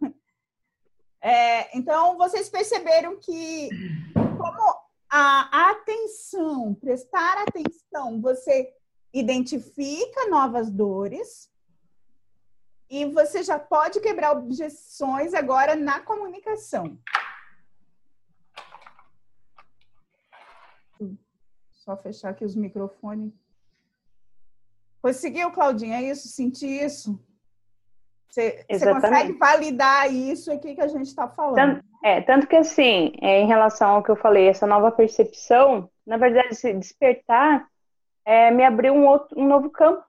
[1.27, 3.67] É, então, vocês perceberam que
[4.13, 4.79] como
[5.09, 8.71] a atenção, prestar atenção, você
[9.11, 11.49] identifica novas dores
[12.87, 16.95] e você já pode quebrar objeções agora na comunicação.
[21.71, 23.33] Só fechar aqui os microfones.
[25.05, 25.97] Conseguiu, Claudinha?
[25.97, 26.27] É isso?
[26.29, 27.23] Sentir isso?
[28.27, 31.55] Você, você consegue validar isso aqui que a gente está falando?
[31.55, 35.87] Tanto, é, tanto que assim, é, em relação ao que eu falei, essa nova percepção,
[36.07, 37.67] na verdade, esse despertar
[38.25, 40.03] é, me abriu um, outro, um novo campo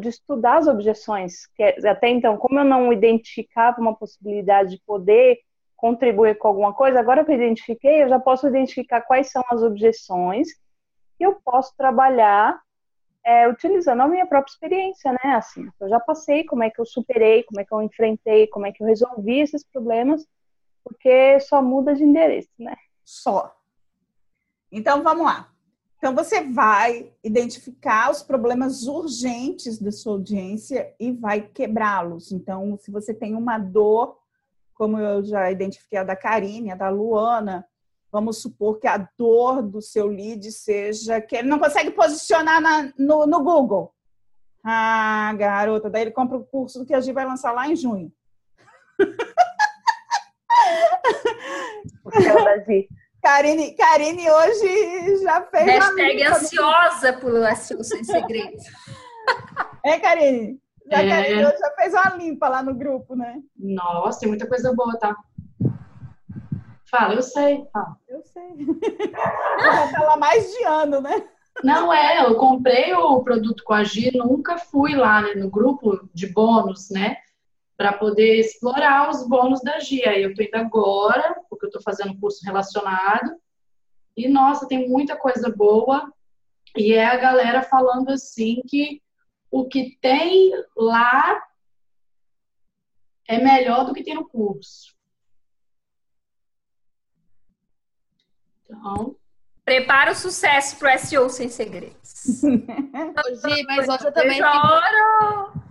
[0.00, 1.46] de estudar as objeções.
[1.48, 5.40] Que é, até então, como eu não identificava uma possibilidade de poder
[5.76, 9.62] contribuir com alguma coisa, agora que eu identifiquei, eu já posso identificar quais são as
[9.62, 10.48] objeções
[11.20, 12.58] e eu posso trabalhar
[13.24, 15.34] é, utilizando a minha própria experiência, né?
[15.34, 18.66] Assim, eu já passei, como é que eu superei, como é que eu enfrentei, como
[18.66, 20.26] é que eu resolvi esses problemas,
[20.84, 22.76] porque só muda de endereço, né?
[23.04, 23.54] Só.
[24.70, 25.50] Então vamos lá.
[25.98, 32.30] Então você vai identificar os problemas urgentes da sua audiência e vai quebrá-los.
[32.30, 34.16] Então, se você tem uma dor,
[34.74, 37.66] como eu já identifiquei a da Karine, a da Luana,
[38.10, 42.92] Vamos supor que a dor do seu lead seja que ele não consegue posicionar na,
[42.98, 43.92] no, no Google.
[44.64, 48.12] Ah, garota, daí ele compra o curso que a gente vai lançar lá em junho.
[53.22, 55.64] Karine, Karine hoje já fez.
[55.64, 58.64] Hashtag ansiosa por SEO Sem Segredos.
[59.84, 60.58] É, Karine?
[60.90, 61.08] Já, é.
[61.08, 63.42] Karine hoje já fez uma limpa lá no grupo, né?
[63.56, 65.14] Nossa, tem muita coisa boa, tá?
[66.90, 67.64] Fala, eu sei.
[67.72, 67.96] Fala.
[68.08, 68.66] Eu sei.
[69.60, 71.28] Já tá mais de ano, né?
[71.62, 76.08] Não é, eu comprei o produto com a Gi, nunca fui lá né, no grupo
[76.14, 77.16] de bônus, né?
[77.76, 80.06] Para poder explorar os bônus da Gi.
[80.06, 83.36] Aí eu tô indo agora, porque eu tô fazendo curso relacionado.
[84.16, 86.12] E nossa, tem muita coisa boa.
[86.76, 89.02] E é a galera falando assim que
[89.50, 91.42] o que tem lá
[93.28, 94.97] é melhor do que tem no curso.
[98.68, 99.16] Então,
[99.64, 101.98] prepara o sucesso pro SEO sem segredos.
[102.42, 104.40] Hoje, mas hoje eu também.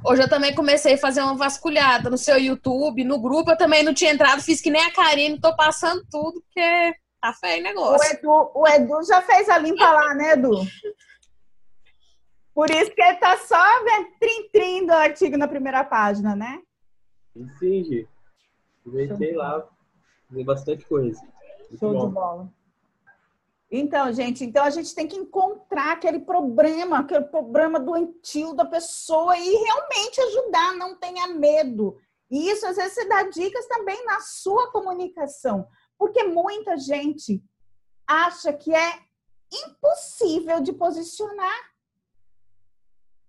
[0.03, 3.83] Hoje eu também comecei a fazer uma vasculhada no seu YouTube, no grupo eu também
[3.83, 7.63] não tinha entrado, fiz que nem a Karine, tô passando tudo, porque tá feio o
[7.63, 8.09] negócio.
[8.09, 10.65] O Edu, o Edu já fez a limpa lá, né, Edu?
[12.53, 13.61] Por isso que ele tá só
[14.19, 16.59] trim-trim do artigo na primeira página, né?
[17.59, 18.07] Sim, Gi.
[18.85, 19.67] Inventei lá,
[20.33, 21.21] tem bastante coisa.
[21.69, 22.07] Muito Show bom.
[22.07, 22.56] de bola.
[23.69, 29.37] Então, gente, então a gente tem que encontrar aquele problema, aquele problema doentio da pessoa
[29.37, 31.97] e realmente ajudar, não tenha medo.
[32.31, 37.43] E isso às vezes você dá dicas também na sua comunicação, porque muita gente
[38.05, 38.99] acha que é
[39.51, 41.77] impossível de posicionar.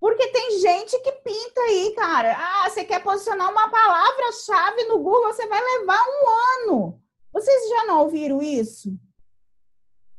[0.00, 2.36] Porque tem gente que pinta aí, cara.
[2.38, 7.02] Ah, você quer posicionar uma palavra-chave no Google, você vai levar um ano.
[7.32, 8.96] Vocês já não ouviram isso?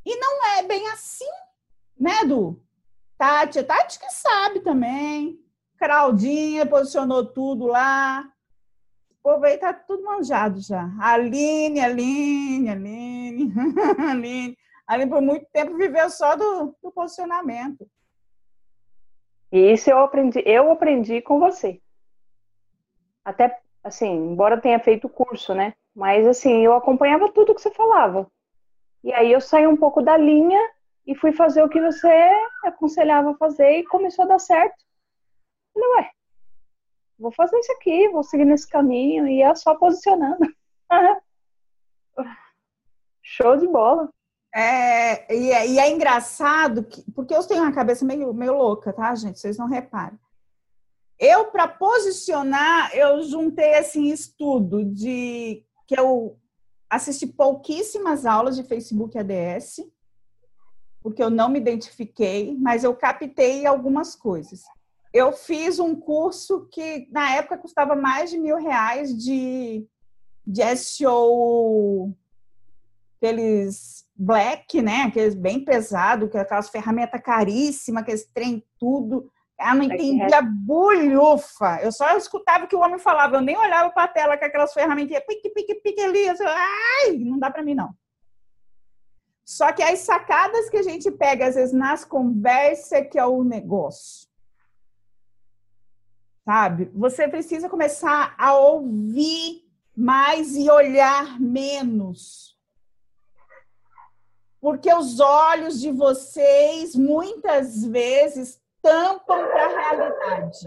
[0.09, 1.29] E não é bem assim,
[1.95, 2.59] né, Du?
[3.15, 5.39] Tati, Tati que sabe também.
[5.77, 8.27] Claudinha posicionou tudo lá.
[9.11, 10.89] O povo aí tá tudo manjado já.
[10.99, 13.53] Aline, Aline, Aline,
[14.09, 14.57] Aline.
[14.87, 17.87] Aline por muito tempo viveu só do, do posicionamento.
[19.51, 21.79] Isso eu aprendi, eu aprendi com você.
[23.23, 25.75] Até assim, embora tenha feito curso, né?
[25.93, 28.27] Mas assim, eu acompanhava tudo que você falava.
[29.03, 30.59] E aí eu saí um pouco da linha
[31.05, 32.29] e fui fazer o que você
[32.63, 34.83] aconselhava fazer e começou a dar certo.
[35.73, 36.11] Falei, ué,
[37.17, 40.39] vou fazer isso aqui, vou seguir nesse caminho e é só posicionando.
[43.23, 44.09] Show de bola.
[44.53, 48.91] É, e, é, e é engraçado, que, porque eu tenho uma cabeça meio, meio louca,
[48.91, 49.39] tá, gente?
[49.39, 50.19] Vocês não reparem.
[51.19, 56.39] Eu, para posicionar, eu juntei assim estudo de que eu
[56.89, 59.85] assisti pouquíssimas aulas de Facebook ADS,
[61.01, 64.63] porque eu não me identifiquei, mas eu captei algumas coisas.
[65.13, 69.85] Eu fiz um curso que na época custava mais de mil reais de,
[70.45, 72.13] de SEO,
[73.17, 75.03] aqueles black, né?
[75.03, 79.31] Aqueles bem pesado, que aquelas ferramentas caríssimas, aqueles trem tudo.
[79.59, 81.79] Ela não entendia bulhufa.
[81.83, 84.45] Eu só escutava o que o homem falava, eu nem olhava para a tela com
[84.45, 86.27] aquelas ferramentas, pique, pique, pique ali.
[86.27, 87.93] Eu, Ai, não dá para mim não.
[89.43, 93.43] Só que as sacadas que a gente pega, às vezes, nas conversas, que é o
[93.43, 94.29] negócio.
[96.45, 96.89] Sabe?
[96.93, 102.57] Você precisa começar a ouvir mais e olhar menos.
[104.61, 110.57] Porque os olhos de vocês muitas vezes tampam para a realidade.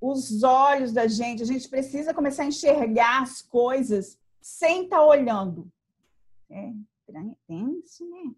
[0.00, 5.04] Os olhos da gente, a gente precisa começar a enxergar as coisas sem estar tá
[5.04, 5.66] olhando.
[6.50, 6.70] É,
[7.46, 8.34] tenso, né?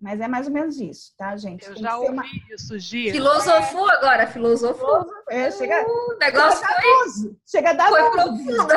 [0.00, 1.66] Mas é mais ou menos isso, tá, gente?
[1.66, 2.24] Eu Tem já ouvi uma...
[2.52, 3.10] isso, Gia.
[3.12, 5.04] Filosofou agora, filosofou.
[5.28, 7.36] É, chega, o negócio chega foi...
[7.44, 8.68] Chega a dar foi profundo.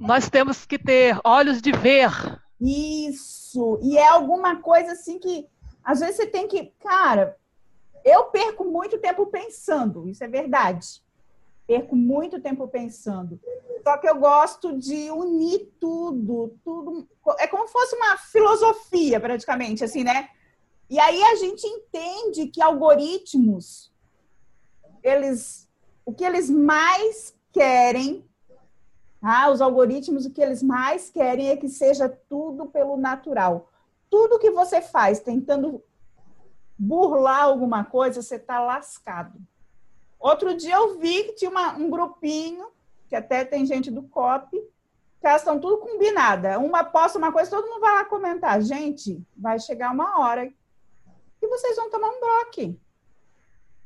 [0.00, 2.10] Nós temos que ter olhos de ver.
[2.60, 3.37] Isso.
[3.82, 5.48] E é alguma coisa assim que
[5.82, 7.36] às vezes você tem que, cara,
[8.04, 11.02] eu perco muito tempo pensando, isso é verdade.
[11.66, 13.40] Perco muito tempo pensando.
[13.82, 17.08] Só que eu gosto de unir tudo, tudo.
[17.38, 20.28] É como se fosse uma filosofia, praticamente, assim, né?
[20.90, 23.92] E aí a gente entende que algoritmos,
[25.02, 25.68] eles,
[26.04, 28.27] o que eles mais querem,
[29.20, 33.68] ah, os algoritmos, o que eles mais querem é que seja tudo pelo natural.
[34.08, 35.82] Tudo que você faz tentando
[36.78, 39.38] burlar alguma coisa, você está lascado.
[40.18, 42.68] Outro dia eu vi que tinha uma, um grupinho,
[43.08, 44.50] que até tem gente do COP,
[45.20, 46.58] que elas estão tudo combinada.
[46.58, 48.60] Uma posta uma coisa, todo mundo vai lá comentar.
[48.62, 50.48] Gente, vai chegar uma hora
[51.40, 52.78] que vocês vão tomar um bloco.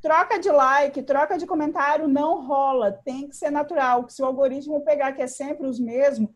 [0.02, 2.92] Troca de like, troca de comentário não rola.
[2.92, 4.08] Tem que ser natural.
[4.08, 6.28] Se o algoritmo pegar que é sempre os mesmos,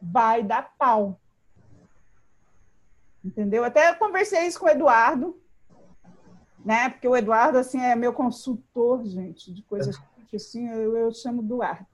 [0.00, 1.18] vai dar pau.
[3.24, 3.64] Entendeu?
[3.64, 5.34] Até conversei isso com o Eduardo
[6.66, 6.90] né?
[6.90, 9.96] Porque o Eduardo assim é meu consultor, gente, de coisas
[10.28, 11.86] que assim eu, eu chamo Eduardo.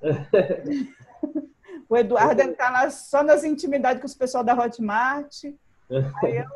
[1.88, 5.42] o Eduardo está só nas intimidades com os pessoal da Hotmart.
[6.22, 6.46] Aí eu,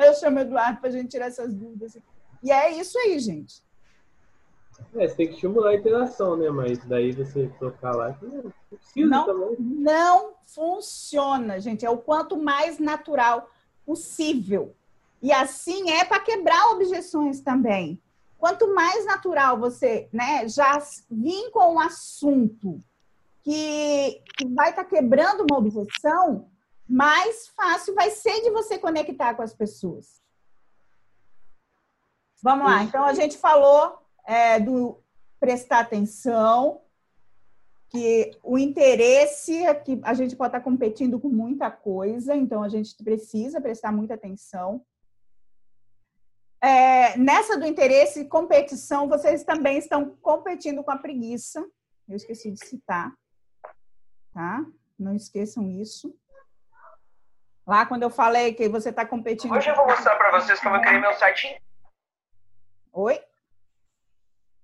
[0.06, 1.98] eu chamo o Eduardo para a gente tirar essas dúvidas.
[2.42, 3.62] E é isso aí, gente.
[4.94, 6.50] É, você tem que estimular a interação, né?
[6.50, 9.56] Mas daí você trocar lá, não precisa não, também.
[9.58, 11.86] Não funciona, gente.
[11.86, 13.48] É o quanto mais natural
[13.86, 14.74] possível.
[15.20, 18.00] E assim é para quebrar objeções também.
[18.38, 22.82] Quanto mais natural você né, já vir com um assunto
[23.42, 26.48] que, que vai estar tá quebrando uma objeção,
[26.88, 30.21] mais fácil vai ser de você conectar com as pessoas.
[32.42, 35.00] Vamos lá, então a gente falou é, do
[35.38, 36.80] prestar atenção,
[37.88, 42.68] que o interesse é que a gente pode estar competindo com muita coisa, então a
[42.68, 44.84] gente precisa prestar muita atenção.
[46.60, 51.60] É, nessa do interesse e competição, vocês também estão competindo com a preguiça.
[52.08, 53.12] Eu esqueci de citar,
[54.32, 54.64] tá?
[54.98, 56.16] Não esqueçam isso.
[57.66, 59.52] Lá quando eu falei que você está competindo.
[59.52, 61.60] Hoje eu vou mostrar para vocês como eu criei meu site.
[62.92, 63.20] Oi?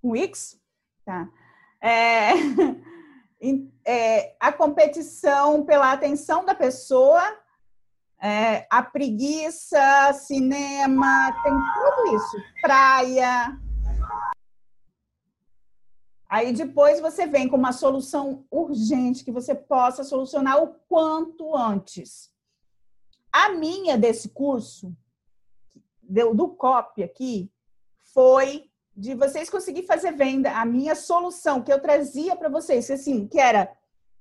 [0.03, 0.61] Com X?
[1.05, 1.29] Tá.
[1.81, 2.33] É...
[3.85, 7.23] é, a competição pela atenção da pessoa
[8.21, 12.37] é, a preguiça, cinema, tem tudo isso.
[12.61, 13.59] Praia.
[16.29, 22.31] Aí depois você vem com uma solução urgente que você possa solucionar o quanto antes.
[23.33, 24.95] A minha desse curso,
[26.03, 27.51] do COP aqui,
[28.19, 30.51] foi de vocês conseguir fazer venda.
[30.59, 33.73] A minha solução que eu trazia para vocês, assim, que era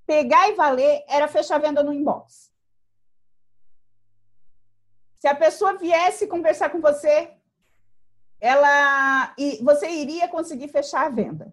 [0.06, 2.54] pegar e valer, era fechar venda no inbox.
[5.18, 7.32] Se a pessoa viesse conversar com você,
[8.40, 11.52] ela e você iria conseguir fechar a venda.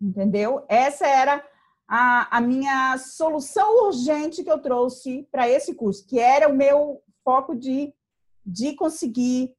[0.00, 0.64] Entendeu?
[0.68, 1.44] Essa era
[1.88, 7.02] a, a minha solução urgente que eu trouxe para esse curso, que era o meu
[7.24, 7.92] foco de,
[8.44, 9.55] de conseguir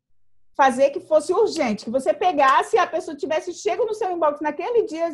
[0.58, 4.41] fazer que fosse urgente, que você pegasse e a pessoa tivesse chego no seu inbox
[4.41, 5.08] naquele dia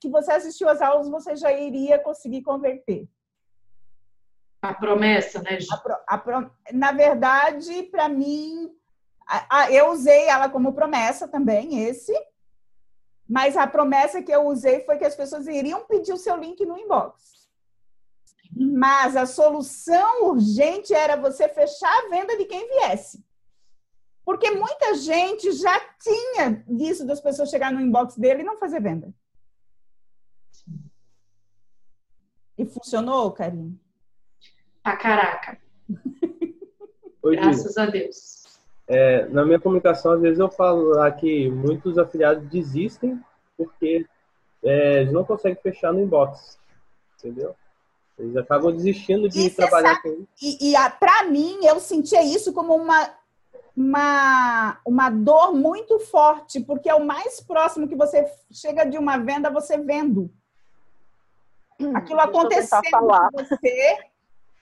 [0.00, 3.06] que você assistiu às aulas, você já iria conseguir converter.
[4.62, 5.58] A promessa, né?
[6.08, 8.74] A, na verdade, para mim,
[9.28, 12.14] a, eu usei ela como promessa também, esse.
[13.28, 16.64] Mas a promessa que eu usei foi que as pessoas iriam pedir o seu link
[16.64, 17.50] no inbox.
[18.56, 23.25] Mas a solução urgente era você fechar a venda de quem viesse.
[24.26, 28.82] Porque muita gente já tinha disso das pessoas chegar no inbox dele e não fazer
[28.82, 29.14] venda.
[32.58, 33.80] E funcionou, Karine?
[34.82, 35.56] Pra caraca.
[37.22, 38.58] Graças a Deus.
[38.88, 43.20] É, na minha comunicação, às vezes eu falo lá que muitos afiliados desistem
[43.56, 44.04] porque
[44.64, 46.58] é, eles não conseguem fechar no inbox.
[47.16, 47.54] Entendeu?
[48.18, 50.28] Eles acabam desistindo de e trabalhar sabe, com isso.
[50.42, 53.08] E, e para mim, eu sentia isso como uma
[53.76, 59.18] uma, uma dor muito forte, porque é o mais próximo que você chega de uma
[59.18, 60.30] venda, você vendo.
[61.94, 63.98] Aquilo acontecendo com você,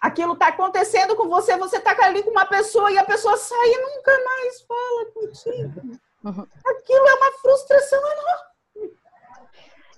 [0.00, 3.68] aquilo está acontecendo com você, você está ali com uma pessoa e a pessoa sai
[3.68, 5.80] e nunca mais fala contigo.
[6.24, 6.46] Uhum.
[6.66, 8.98] Aquilo é uma frustração enorme.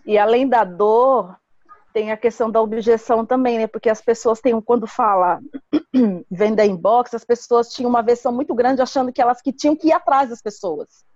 [0.04, 1.38] E além da dor,
[1.97, 3.66] tem a questão da objeção também, né?
[3.66, 5.40] Porque as pessoas têm, quando fala
[6.30, 9.88] venda inbox, as pessoas tinham uma versão muito grande achando que elas que tinham que
[9.88, 11.07] ir atrás das pessoas.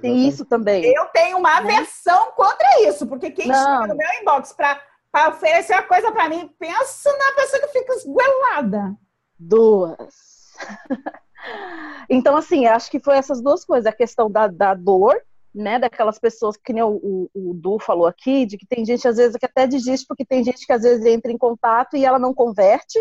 [0.00, 0.86] Tem isso também.
[0.86, 1.74] Eu tenho uma né?
[1.74, 3.54] aversão contra isso, porque quem Não.
[3.54, 7.92] chega no meu inbox para oferecer uma coisa para mim, pensa na pessoa que fica
[7.92, 8.96] esguelada.
[9.38, 10.54] Duas.
[12.08, 13.84] então, assim, acho que foi essas duas coisas.
[13.84, 15.20] A questão da, da dor,
[15.54, 19.06] né, daquelas pessoas que nem o, o, o, Du falou aqui, de que tem gente
[19.06, 22.04] às vezes que até desiste porque tem gente que às vezes entra em contato e
[22.04, 22.98] ela não converte.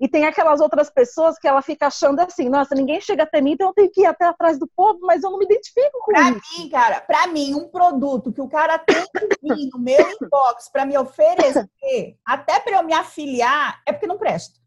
[0.00, 3.52] E tem aquelas outras pessoas que ela fica achando assim, nossa, ninguém chega até mim,
[3.52, 6.12] então eu tenho que ir até atrás do povo, mas eu não me identifico com
[6.12, 6.40] pra isso.
[6.40, 10.00] Pra mim, cara, pra mim, um produto que o cara tem que vir no meu
[10.00, 14.60] inbox para me oferecer, até para eu me afiliar, é porque não presta.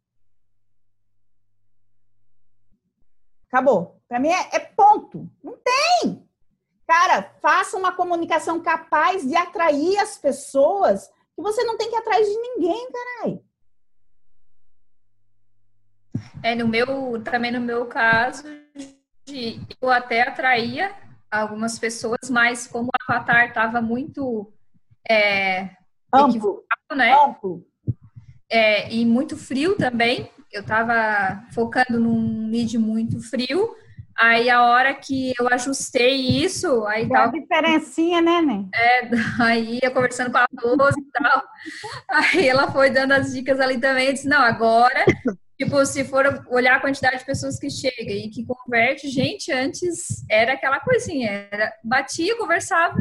[3.48, 4.02] Acabou.
[4.08, 5.30] Para mim é, é ponto.
[5.44, 6.26] Não tem.
[6.88, 12.28] Cara, faça uma comunicação capaz de atrair as pessoas que você não tem que atrás
[12.28, 13.44] de ninguém, caralho.
[16.44, 18.44] É, no meu, também no meu caso,
[19.26, 20.96] de, eu até atraía
[21.30, 24.54] algumas pessoas, mas como o avatar estava muito
[25.10, 25.72] é,
[26.14, 26.64] amplo,
[26.96, 27.14] né?
[27.14, 27.66] Amplo.
[28.50, 30.30] É, e muito frio também.
[30.52, 33.76] Eu estava focando num lead muito frio.
[34.18, 37.32] Aí a hora que eu ajustei isso, aí Tem tava...
[37.34, 38.66] diferencinha, né, né?
[38.74, 39.10] É,
[39.44, 41.44] aí ia conversando com a Rose e tal.
[42.10, 44.08] Aí ela foi dando as dicas ali também.
[44.08, 45.06] Eu disse, não, agora,
[45.60, 50.26] tipo, se for olhar a quantidade de pessoas que chega e que converte, gente, antes
[50.30, 52.96] era aquela coisinha, era batia, conversava,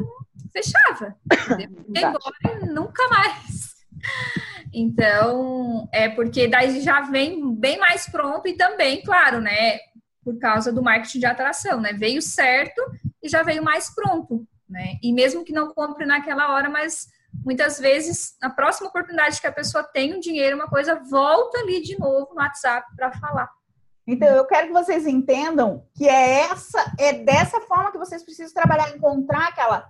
[0.53, 1.15] fechava.
[1.95, 3.75] Embora nunca mais.
[4.73, 9.79] Então, é porque daí já vem bem mais pronto e também, claro, né?
[10.25, 11.93] Por causa do marketing de atração, né?
[11.93, 12.81] Veio certo
[13.23, 14.99] e já veio mais pronto, né?
[15.03, 17.09] E mesmo que não compre naquela hora, mas
[17.45, 21.83] muitas vezes, na próxima oportunidade que a pessoa tem um dinheiro, uma coisa volta ali
[21.83, 23.51] de novo no WhatsApp para falar.
[24.07, 28.53] Então, eu quero que vocês entendam que é essa, é dessa forma que vocês precisam
[28.53, 29.89] trabalhar, encontrar aquela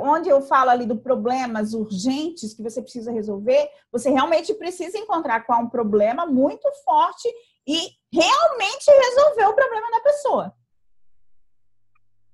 [0.00, 5.40] onde eu falo ali do problemas urgentes que você precisa resolver, você realmente precisa encontrar
[5.44, 7.28] qual é um problema muito forte
[7.66, 10.54] e realmente resolver o problema da pessoa.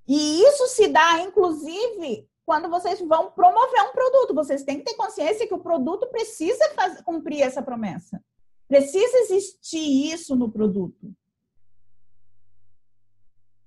[0.07, 4.35] E isso se dá, inclusive, quando vocês vão promover um produto.
[4.35, 8.23] Vocês têm que ter consciência que o produto precisa fazer, cumprir essa promessa.
[8.69, 11.15] Precisa existir isso no produto.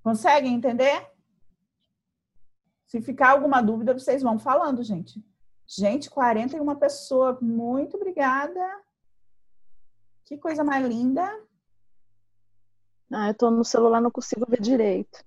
[0.03, 1.11] Conseguem entender?
[2.85, 5.21] Se ficar alguma dúvida, vocês vão falando, gente.
[5.67, 7.39] Gente, 41 pessoas.
[7.41, 8.81] Muito obrigada.
[10.23, 11.29] Que coisa mais linda.
[13.11, 15.23] Ah, eu tô no celular, não consigo ver direito.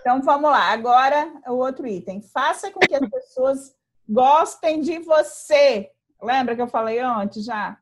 [0.00, 0.70] então vamos lá.
[0.70, 2.20] Agora o outro item.
[2.20, 3.74] Faça com que as pessoas
[4.08, 5.90] gostem de você.
[6.22, 7.78] Lembra que eu falei antes já?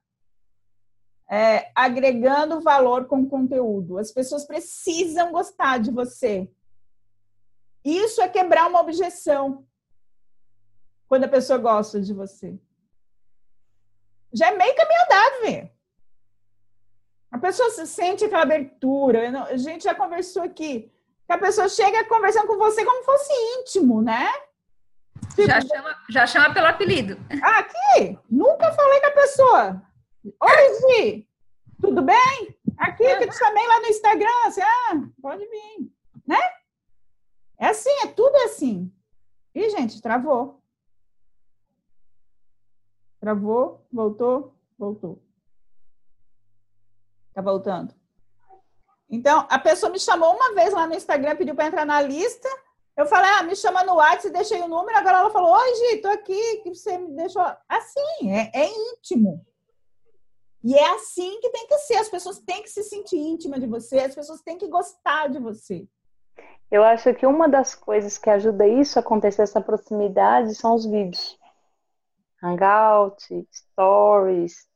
[1.30, 3.98] É, agregando valor com conteúdo.
[3.98, 6.48] As pessoas precisam gostar de você.
[7.84, 9.66] Isso é quebrar uma objeção.
[11.08, 12.58] Quando a pessoa gosta de você.
[14.32, 15.77] Já é meio caminho andado, velho.
[17.30, 19.44] A pessoa se sente aquela abertura.
[19.44, 20.90] A gente já conversou aqui.
[21.26, 24.30] Que a pessoa chega conversando com você como fosse íntimo, né?
[25.30, 27.18] Tipo, já, chama, já chama pelo apelido.
[27.42, 29.82] Aqui, nunca falei com a pessoa.
[30.24, 31.28] Oi, Gi,
[31.80, 32.56] tudo bem?
[32.78, 34.46] Aqui, que eu te chamei lá no Instagram.
[34.46, 35.92] Assim, ah, pode vir.
[36.26, 36.40] Né?
[37.58, 38.90] É assim, é tudo assim.
[39.54, 40.62] E, gente, travou.
[43.20, 45.27] Travou, voltou, voltou.
[47.38, 47.94] Tá voltando.
[49.08, 52.48] Então, a pessoa me chamou uma vez lá no Instagram, pediu para entrar na lista.
[52.96, 54.98] Eu falei, ah, me chama no WhatsApp, deixei o número.
[54.98, 57.46] Agora ela falou, oi, Gi, tô aqui, que você me deixou.
[57.68, 59.46] Assim, é, é íntimo.
[60.64, 61.94] E é assim que tem que ser.
[61.98, 65.38] As pessoas têm que se sentir íntimas de você, as pessoas têm que gostar de
[65.38, 65.86] você.
[66.68, 70.84] Eu acho que uma das coisas que ajuda isso a acontecer, essa proximidade, são os
[70.84, 71.38] vídeos.
[72.42, 74.67] Hangout, stories,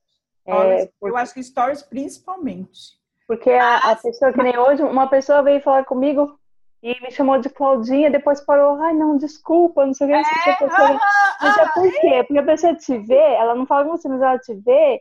[0.47, 0.91] é.
[1.03, 3.01] Eu acho que stories principalmente.
[3.27, 6.39] Porque a, a, pessoa que nem hoje, uma pessoa veio falar comigo
[6.83, 10.51] e me chamou de Claudinha, depois parou, ai não, desculpa, não sei o que.
[10.51, 11.01] É, pessoa...
[11.41, 12.25] mas é por quê?
[12.25, 15.01] Porque a pessoa te vê, ela não fala com você, mas ela te vê,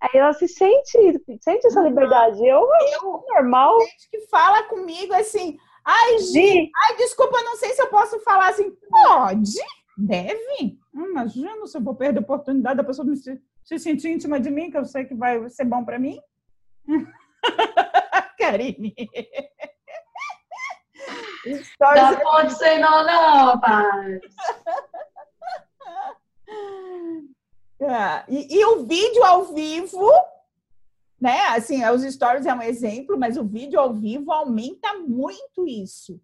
[0.00, 2.38] Aí ela se sente, sente essa liberdade.
[2.46, 2.68] Eu,
[3.02, 3.80] eu normal.
[3.80, 8.48] Gente que fala comigo assim, ai, Gi, ai, desculpa, não sei se eu posso falar
[8.48, 8.70] assim.
[8.90, 9.52] Pode,
[9.96, 10.78] deve.
[10.94, 13.16] Imagina se eu vou perder a oportunidade da pessoa me
[13.66, 16.20] se, se sentir íntima de mim, que eu sei que vai ser bom para mim.
[18.38, 18.94] Karine.
[21.80, 24.20] Não pode ser não, não, rapaz.
[27.82, 30.10] Ah, e, e o vídeo ao vivo,
[31.20, 31.46] né?
[31.48, 36.20] Assim, os stories é um exemplo, mas o vídeo ao vivo aumenta muito isso.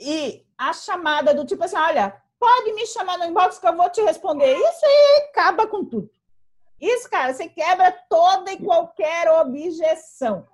[0.00, 3.88] E a chamada do tipo assim, olha, pode me chamar no inbox que eu vou
[3.90, 4.56] te responder.
[4.56, 6.10] Isso aí acaba com tudo.
[6.82, 10.44] Isso, cara, você quebra toda e qualquer objeção.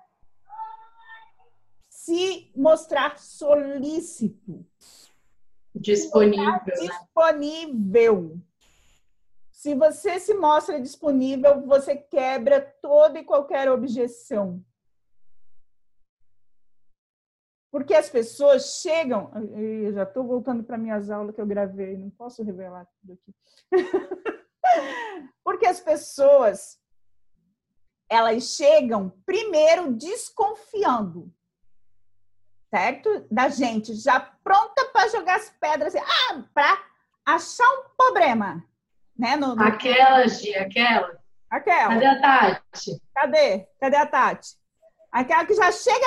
[1.88, 4.62] Se mostrar solícito.
[5.74, 6.44] Disponível.
[6.44, 8.38] Mostrar disponível.
[9.50, 14.62] Se você se mostra disponível, você quebra toda e qualquer objeção.
[17.70, 19.30] Porque as pessoas chegam.
[19.56, 23.34] Eu já estou voltando para minhas aulas que eu gravei, não posso revelar tudo aqui.
[25.59, 26.78] Porque as pessoas
[28.09, 31.34] elas chegam primeiro desconfiando,
[32.72, 33.26] certo?
[33.28, 36.80] Da gente, já pronta para jogar as pedras, ah, para
[37.26, 38.64] achar um problema,
[39.18, 39.34] né?
[39.34, 39.64] No, no...
[39.64, 41.18] Aquela, Gi, aquela.
[41.50, 41.94] Aquela.
[41.94, 43.02] Cadê a Tati?
[43.12, 43.68] Cadê?
[43.80, 44.56] Cadê a Tati?
[45.11, 46.06] Aquela que já chega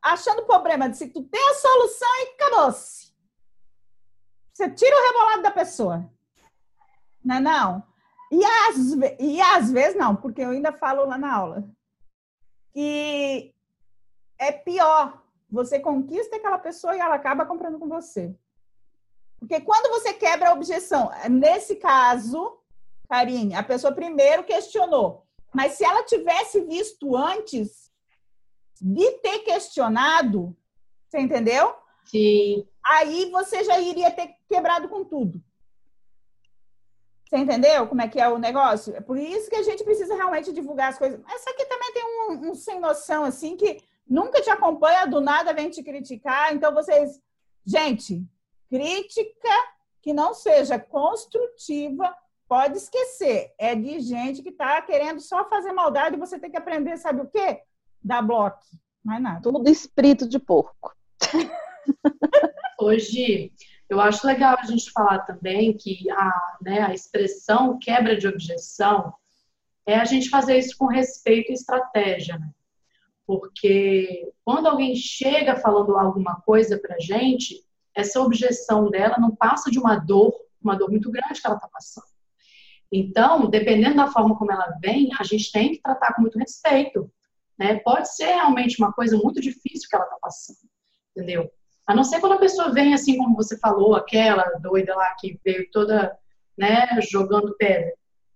[0.00, 3.12] achando problema, se tu tem a solução e acabou-se.
[4.54, 6.08] Você tira o rebolado da pessoa.
[7.24, 7.88] Não é não?
[8.30, 8.76] E às,
[9.18, 11.68] e às vezes não, porque eu ainda falo lá na aula.
[12.72, 13.54] Que
[14.38, 15.22] é pior.
[15.50, 18.34] Você conquista aquela pessoa e ela acaba comprando com você.
[19.38, 22.58] Porque quando você quebra a objeção, nesse caso,
[23.08, 25.26] Karine, a pessoa primeiro questionou.
[25.54, 27.90] Mas se ela tivesse visto antes
[28.80, 30.56] de ter questionado,
[31.08, 31.74] você entendeu?
[32.04, 32.66] Sim.
[32.84, 35.42] Aí você já iria ter quebrado com tudo.
[37.28, 38.96] Você entendeu como é que é o negócio?
[38.96, 41.20] É por isso que a gente precisa realmente divulgar as coisas.
[41.22, 45.52] Mas aqui também tem um, um, sem noção, assim, que nunca te acompanha, do nada
[45.52, 46.54] vem te criticar.
[46.54, 47.20] Então, vocês.
[47.66, 48.24] Gente,
[48.70, 49.50] crítica
[50.00, 52.16] que não seja construtiva,
[52.48, 53.52] pode esquecer.
[53.58, 57.20] É de gente que está querendo só fazer maldade e você tem que aprender, sabe
[57.20, 57.60] o quê?
[58.02, 58.64] Dar bloco.
[59.04, 59.42] Mais nada.
[59.42, 60.96] Tudo espírito de porco.
[62.80, 63.52] Hoje,
[63.88, 69.14] eu acho legal a gente falar também que a, né, a expressão quebra de objeção
[69.86, 72.50] é a gente fazer isso com respeito e estratégia, né?
[73.26, 77.64] Porque quando alguém chega falando alguma coisa pra gente,
[77.94, 80.32] essa objeção dela não passa de uma dor,
[80.62, 82.06] uma dor muito grande que ela está passando.
[82.90, 87.10] Então, dependendo da forma como ela vem, a gente tem que tratar com muito respeito.
[87.58, 87.76] Né?
[87.80, 90.70] Pode ser realmente uma coisa muito difícil que ela está passando,
[91.14, 91.50] entendeu?
[91.88, 95.40] A não ser quando a pessoa vem assim como você falou, aquela doida lá que
[95.42, 96.14] veio toda,
[96.56, 97.90] né, jogando pedra.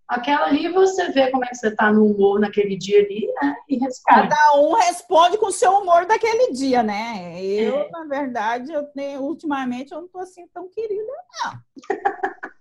[0.08, 3.54] Aquela ali você vê como é que você tá no humor naquele dia ali, né?
[3.68, 4.28] E responde.
[4.28, 7.42] Cada um responde com o seu humor daquele dia, né?
[7.44, 7.90] Eu, é.
[7.90, 11.12] na verdade, eu tenho, ultimamente eu não tô assim tão querida,
[11.44, 11.52] não.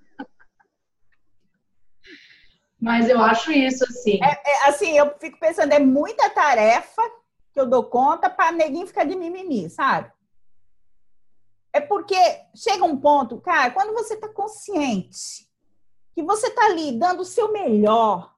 [2.82, 4.20] Mas eu acho isso, assim.
[4.22, 7.02] É, é, assim, eu fico pensando, é muita tarefa
[7.54, 10.12] que eu dou conta para neguinho ficar de mimimi, sabe?
[11.74, 12.16] É porque
[12.56, 15.50] chega um ponto, cara, quando você está consciente
[16.14, 18.36] que você está ali dando o seu melhor,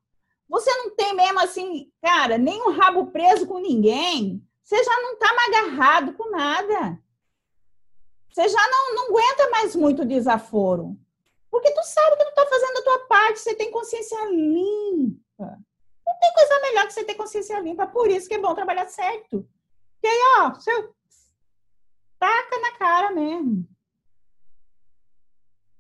[0.48, 5.14] você não tem mesmo assim, cara, nem um rabo preso com ninguém, você já não
[5.14, 7.00] está agarrado com nada.
[8.32, 10.98] Você já não, não aguenta mais muito desaforo.
[11.50, 15.60] Porque tu sabe que tu tá fazendo a tua parte, você tem consciência limpa.
[16.06, 18.88] Não tem coisa melhor que você ter consciência limpa, por isso que é bom trabalhar
[18.88, 19.48] certo.
[19.94, 20.90] Porque aí, ó, você
[22.24, 23.68] taca na cara mesmo.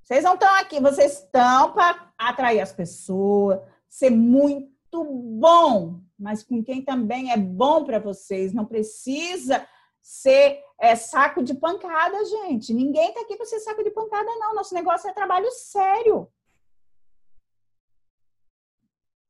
[0.01, 6.61] Vocês não estão aqui, vocês estão para atrair as pessoas, ser muito bom, mas com
[6.61, 8.53] quem também é bom para vocês.
[8.53, 9.65] Não precisa
[10.01, 12.73] ser é, saco de pancada, gente.
[12.73, 14.53] Ninguém está aqui para ser saco de pancada, não.
[14.53, 16.29] Nosso negócio é trabalho sério.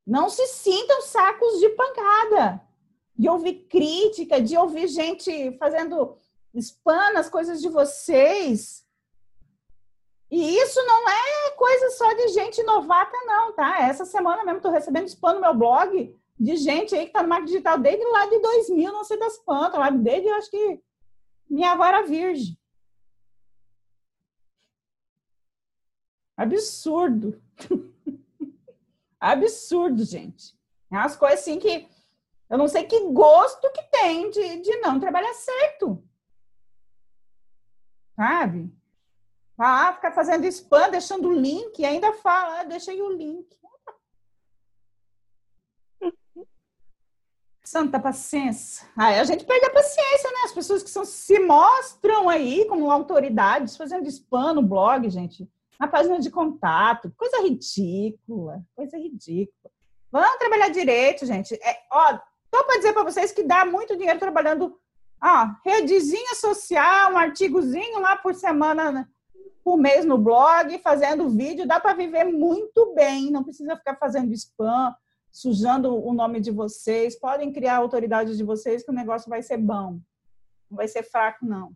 [0.06, 2.68] Não se sintam sacos de pancada,
[3.16, 6.18] de ouvir crítica, de ouvir gente fazendo
[6.54, 8.84] spam nas coisas de vocês.
[10.30, 13.82] E isso não é coisa só de gente novata, não, tá?
[13.82, 17.30] Essa semana mesmo estou recebendo spam no meu blog de gente aí que está no
[17.30, 20.82] marketing digital desde lá de 2000, não sei das quantas, lá desde, eu acho que
[21.50, 22.58] minha avó era virgem.
[26.36, 27.42] Absurdo.
[29.20, 30.58] Absurdo, gente.
[30.92, 31.88] É umas coisas assim que
[32.50, 36.04] eu não sei que gosto que tem de, de não trabalhar certo.
[38.16, 38.72] Sabe?
[39.58, 43.48] Ah, ficar fazendo spam, deixando o link, e ainda fala, ah, deixa aí o link.
[47.64, 48.88] Santa paciência.
[48.98, 50.40] Aí a gente perde a paciência, né?
[50.46, 55.50] As pessoas que são, se mostram aí como autoridades, fazendo spam no blog, gente,
[55.80, 59.72] na página de contato, coisa ridícula, coisa ridícula.
[60.12, 61.56] Vamos trabalhar direito, gente.
[61.56, 62.20] É, ó,
[62.52, 64.80] tô para dizer para vocês que dá muito dinheiro trabalhando,
[65.24, 69.08] ó, redezinha social, um artigozinho lá por semana, né,
[69.64, 74.34] por mês no blog, fazendo vídeo, dá para viver muito bem, não precisa ficar fazendo
[74.34, 74.94] spam,
[75.32, 79.42] sujando o nome de vocês, podem criar a autoridade de vocês que o negócio vai
[79.42, 80.00] ser bom.
[80.70, 81.72] Não vai ser fraco, não.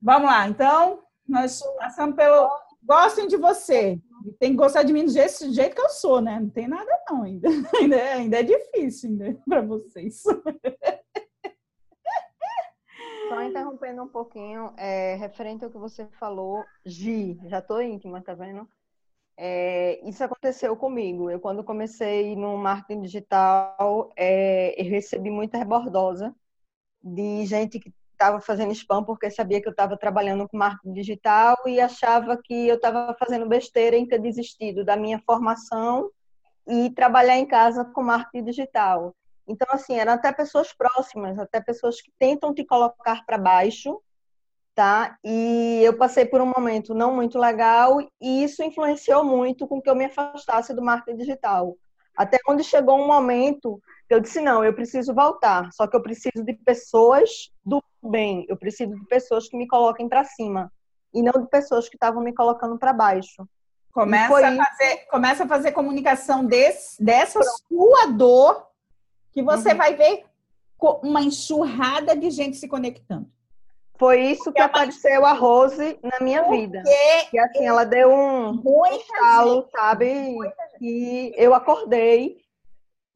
[0.00, 2.48] Vamos lá, então, nós passamos pelo.
[2.82, 4.00] Gostem de você.
[4.38, 6.40] Tem que gostar de mim do jeito, do jeito que eu sou, né?
[6.40, 7.48] Não tem nada, não, ainda.
[7.78, 10.22] Ainda, é, ainda é difícil ainda para vocês.
[13.28, 18.34] Só interrompendo um pouquinho, é, referente ao que você falou, Gi, já tô íntima, tá
[18.34, 18.66] vendo?
[19.36, 21.30] É, isso aconteceu comigo.
[21.30, 26.34] Eu, quando comecei no marketing digital, é, eu recebi muita rebordosa
[27.02, 31.56] de gente que estava fazendo spam porque sabia que eu estava trabalhando com marketing digital
[31.66, 36.10] e achava que eu estava fazendo besteira em ter desistido da minha formação
[36.66, 39.14] e trabalhar em casa com marketing digital.
[39.48, 44.00] Então, assim, eram até pessoas próximas, até pessoas que tentam te colocar para baixo
[44.78, 45.18] tá?
[45.24, 49.90] E eu passei por um momento não muito legal e isso influenciou muito com que
[49.90, 51.76] eu me afastasse do marketing digital.
[52.16, 56.00] Até onde chegou um momento que eu disse não, eu preciso voltar, só que eu
[56.00, 60.70] preciso de pessoas do bem, eu preciso de pessoas que me coloquem para cima
[61.12, 63.48] e não de pessoas que estavam me colocando para baixo.
[63.90, 68.67] Começa a, fazer, começa a fazer comunicação desse, dessa sua dor
[69.32, 69.76] que você uhum.
[69.76, 70.24] vai ver
[71.02, 73.28] uma enxurrada de gente se conectando.
[73.98, 76.82] Foi isso que apareceu a Rose na minha Porque vida.
[77.30, 80.36] Que assim, ela deu um estalo, sabe?
[80.80, 82.38] E eu acordei.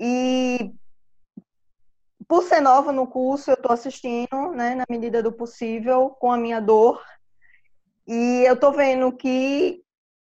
[0.01, 0.75] E
[2.27, 6.37] por ser nova no curso, eu estou assistindo, né, na medida do possível, com a
[6.37, 7.01] minha dor.
[8.07, 9.85] E eu estou vendo que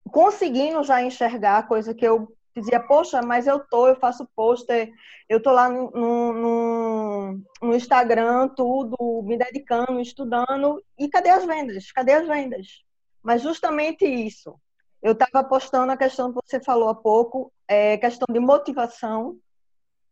[0.10, 4.92] conseguindo já enxergar coisa que eu dizia, poxa, mas eu tô, eu faço pôster,
[5.28, 11.92] eu tô lá no, no, no, Instagram, tudo, me dedicando, estudando, e cadê as vendas?
[11.92, 12.84] Cadê as vendas?
[13.22, 14.56] Mas justamente isso.
[15.02, 19.38] Eu estava postando a questão que você falou há pouco, é, questão de motivação,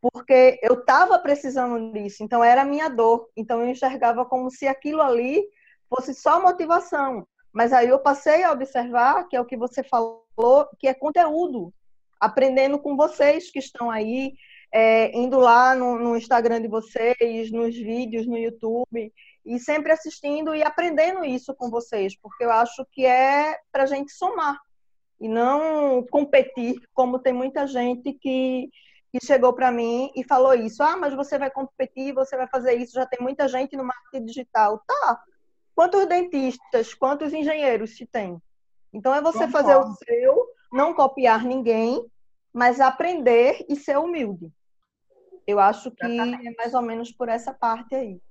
[0.02, 4.68] porque eu estava precisando disso, então era a minha dor, então eu enxergava como se
[4.68, 5.44] aquilo ali
[5.90, 7.26] fosse só motivação.
[7.54, 11.74] Mas aí eu passei a observar que é o que você falou, que é conteúdo
[12.24, 14.34] aprendendo com vocês que estão aí,
[14.72, 19.14] é, indo lá no, no, Instagram de vocês, nos vídeos no YouTube,
[19.46, 23.86] e sempre assistindo e aprendendo isso com vocês, porque eu acho que é para a
[23.86, 24.58] gente somar
[25.20, 28.70] e não competir, como tem muita gente que,
[29.12, 30.82] que chegou para mim e falou isso.
[30.82, 34.26] Ah, mas você vai competir, você vai fazer isso, já tem muita gente no marketing
[34.26, 34.82] digital.
[34.88, 35.22] Tá.
[35.76, 38.42] Quantos dentistas, quantos engenheiros se tem?
[38.94, 42.06] Então é você fazer o seu, não copiar ninguém
[42.54, 44.52] mas aprender e ser humilde.
[45.46, 48.22] Eu acho que é mais ou menos por essa parte aí.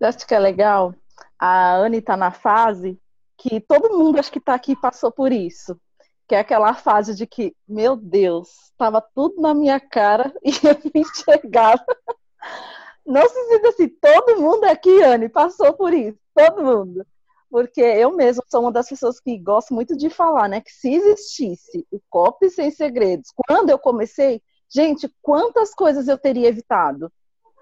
[0.00, 0.94] Acho que é legal.
[1.38, 2.98] A Anne está na fase
[3.36, 5.78] que todo mundo acho que está aqui passou por isso.
[6.28, 10.78] Que é aquela fase de que, meu Deus, estava tudo na minha cara e eu
[10.94, 11.84] me enxergava.
[13.04, 16.18] Não se sinta assim, todo mundo aqui, Anne, passou por isso.
[16.34, 17.04] Todo mundo
[17.52, 20.62] porque eu mesma sou uma das pessoas que gosto muito de falar, né?
[20.62, 24.40] Que se existisse o COP sem segredos, quando eu comecei,
[24.74, 27.12] gente, quantas coisas eu teria evitado?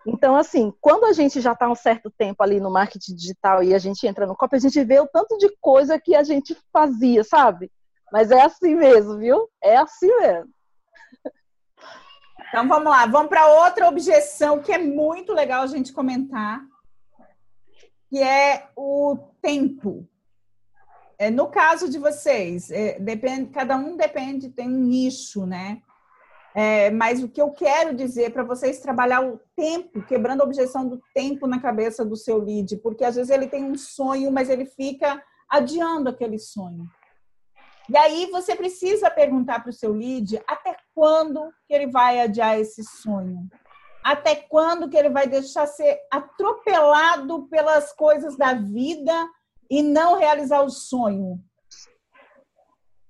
[0.07, 3.75] Então, assim, quando a gente já está um certo tempo ali no marketing digital e
[3.75, 6.57] a gente entra no COP, a gente vê o tanto de coisa que a gente
[6.73, 7.69] fazia, sabe?
[8.13, 9.49] Mas é assim mesmo, viu?
[9.61, 10.51] É assim mesmo.
[12.49, 16.61] Então vamos lá, vamos para outra objeção que é muito legal a gente comentar,
[18.11, 20.07] que é o tempo.
[21.17, 25.81] É, no caso de vocês, é, depende, cada um depende, tem um nicho, né?
[26.53, 30.89] É, mas o que eu quero dizer para vocês trabalhar o tempo, quebrando a objeção
[30.89, 34.51] do tempo na cabeça do seu lead, porque às vezes ele tem um sonho, mas
[34.51, 36.89] ele fica adiando aquele sonho.
[37.89, 42.59] E aí você precisa perguntar para o seu lead até quando que ele vai adiar
[42.59, 43.49] esse sonho
[44.13, 49.29] até quando que ele vai deixar ser atropelado pelas coisas da vida
[49.71, 51.43] e não realizar o sonho?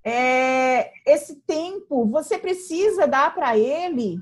[0.04, 4.18] é, esse tempo, você precisa dar para ele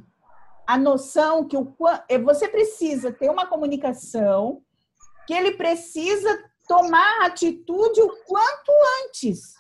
[0.67, 1.75] a noção que o,
[2.09, 4.63] é, você precisa ter uma comunicação
[5.27, 6.29] que ele precisa
[6.67, 8.73] tomar atitude o quanto
[9.05, 9.55] antes.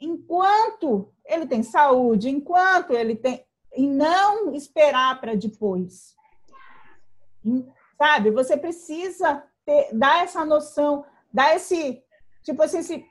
[0.00, 3.44] Enquanto ele tem saúde, enquanto ele tem.
[3.74, 6.14] E não esperar para depois.
[7.98, 8.30] Sabe?
[8.30, 12.02] Você precisa ter, dar essa noção, dar esse.
[12.44, 13.06] Tipo assim, esse,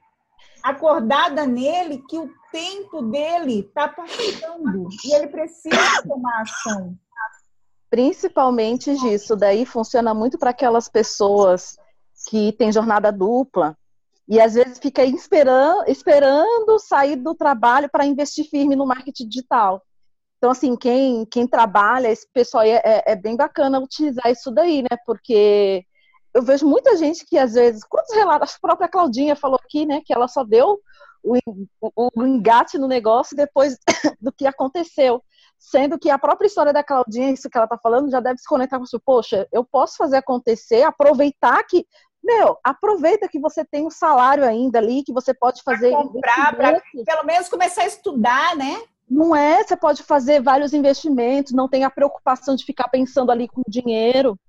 [0.63, 6.97] acordada nele que o tempo dele está passando e ele precisa tomar ação.
[7.89, 11.77] Principalmente disso, daí funciona muito para aquelas pessoas
[12.29, 13.77] que têm jornada dupla
[14.27, 19.83] e às vezes fica esperando, esperando sair do trabalho para investir firme no marketing digital.
[20.41, 24.81] Então, assim, quem, quem trabalha, esse pessoal é, é, é bem bacana utilizar isso daí,
[24.81, 24.97] né?
[25.05, 25.85] Porque
[26.33, 30.01] eu vejo muita gente que às vezes, quantos relatos, a própria Claudinha falou aqui, né,
[30.03, 30.79] que ela só deu
[31.23, 31.37] o,
[31.79, 33.77] o, o engate no negócio depois
[34.19, 35.23] do que aconteceu.
[35.59, 38.47] Sendo que a própria história da Claudinha, isso que ela está falando, já deve se
[38.47, 38.99] conectar com isso.
[38.99, 41.85] Poxa, eu posso fazer acontecer, aproveitar que.
[42.23, 45.91] Meu, aproveita que você tem um salário ainda ali, que você pode fazer.
[45.91, 48.81] Pra comprar, para pelo menos começar a estudar, né?
[49.11, 53.45] Não é, você pode fazer vários investimentos, não tem a preocupação de ficar pensando ali
[53.45, 54.39] com dinheiro.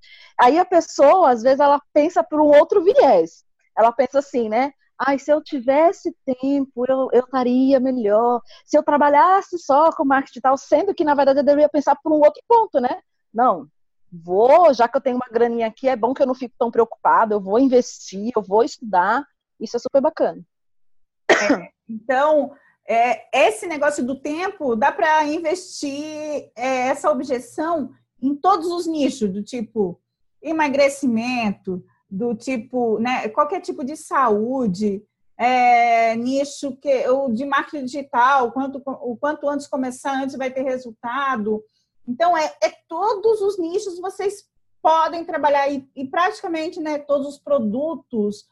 [0.41, 3.45] Aí a pessoa, às vezes, ela pensa por um outro viés.
[3.77, 4.73] Ela pensa assim, né?
[4.97, 8.41] Ai, se eu tivesse tempo, eu, eu estaria melhor.
[8.65, 12.13] Se eu trabalhasse só com marketing tal, sendo que, na verdade, eu deveria pensar por
[12.13, 13.01] um outro ponto, né?
[13.35, 13.67] Não,
[14.13, 16.71] vou, já que eu tenho uma graninha aqui, é bom que eu não fico tão
[16.71, 19.27] preocupada, eu vou investir, eu vou estudar.
[19.59, 20.41] Isso é super bacana.
[21.29, 22.53] É, então,
[22.89, 29.31] é, esse negócio do tempo, dá para investir é, essa objeção em todos os nichos,
[29.31, 30.01] do tipo
[30.43, 35.03] emagrecimento, do tipo, né, qualquer tipo de saúde,
[35.39, 40.63] é, nicho que o de marketing digital, quanto, o quanto antes começar, antes vai ter
[40.63, 41.63] resultado.
[42.07, 44.45] Então, é, é todos os nichos vocês
[44.83, 48.45] podem trabalhar e, e praticamente né, todos os produtos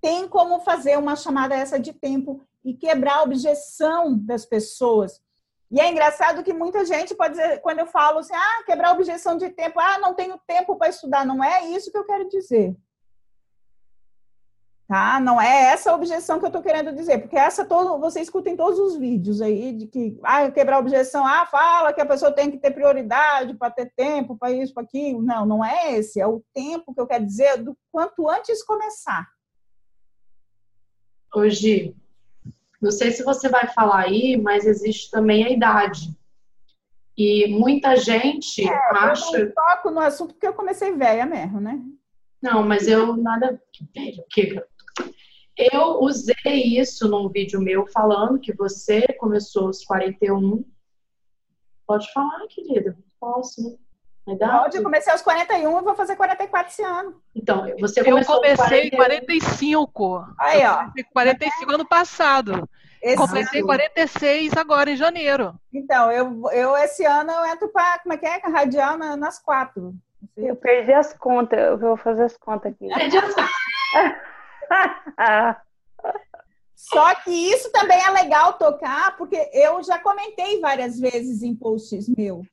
[0.00, 5.22] têm como fazer uma chamada essa de tempo e quebrar a objeção das pessoas.
[5.70, 8.92] E é engraçado que muita gente pode dizer, quando eu falo assim, ah, quebrar a
[8.92, 11.24] objeção de tempo, ah, não tenho tempo para estudar.
[11.24, 12.76] Não é isso que eu quero dizer.
[14.86, 15.20] Tá?
[15.20, 18.48] Não é essa a objeção que eu estou querendo dizer, porque essa todo, você escuta
[18.48, 22.06] em todos os vídeos aí de que ah, quebrar a objeção, ah, fala que a
[22.06, 25.22] pessoa tem que ter prioridade para ter tempo, para isso, para aquilo.
[25.22, 29.26] Não, não é esse, é o tempo que eu quero dizer do quanto antes começar.
[31.34, 31.94] Hoje,
[32.80, 36.16] não sei se você vai falar aí, mas existe também a idade.
[37.16, 39.36] E muita gente é, acha.
[39.36, 41.82] Eu não toco no assunto porque eu comecei velha mesmo, né?
[42.40, 43.60] Não, mas eu nada.
[43.94, 44.62] Velho, que.
[45.56, 46.36] Eu usei
[46.78, 50.64] isso num vídeo meu falando que você começou aos 41.
[51.84, 52.96] Pode falar, querida.
[53.18, 53.76] Posso.
[54.76, 57.20] Eu comecei aos 41 e vou fazer 44 esse ano.
[57.34, 60.26] Então, você começou Eu comecei em 45.
[60.38, 60.86] Aí, ó.
[61.12, 62.68] 45 ano passado.
[63.00, 65.54] Esse Completei 46 agora, em janeiro.
[65.72, 68.38] Então, eu, eu esse ano eu entro para, como é que é?
[68.38, 69.94] Radial nas quatro.
[70.36, 72.88] Eu perdi as contas, eu vou fazer as contas aqui.
[72.88, 73.34] Perdi as
[76.74, 82.08] Só que isso também é legal tocar, porque eu já comentei várias vezes em posts
[82.08, 82.44] meu.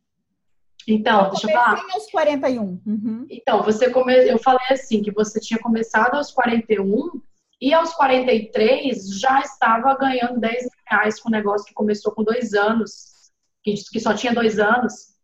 [0.87, 1.85] Então, eu deixa eu falar.
[1.91, 2.81] aos 41.
[2.85, 3.25] Uhum.
[3.29, 4.13] Então, você come...
[4.13, 7.21] eu falei assim, que você tinha começado aos 41
[7.59, 12.23] e aos 43 já estava ganhando 10 mil reais com um negócio que começou com
[12.23, 13.31] dois anos,
[13.63, 15.15] que, só tinha dois anos.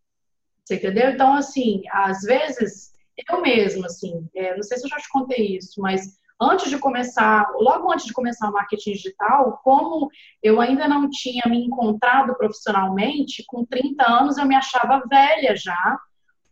[0.64, 1.12] Você entendeu?
[1.12, 2.92] Então, assim, às vezes,
[3.30, 6.80] eu mesma, assim, é, não sei se eu já te contei isso, mas antes de
[6.80, 10.10] começar, logo antes de começar o marketing digital, como
[10.42, 16.00] eu ainda não tinha me encontrado profissionalmente, com 30 anos eu me achava velha já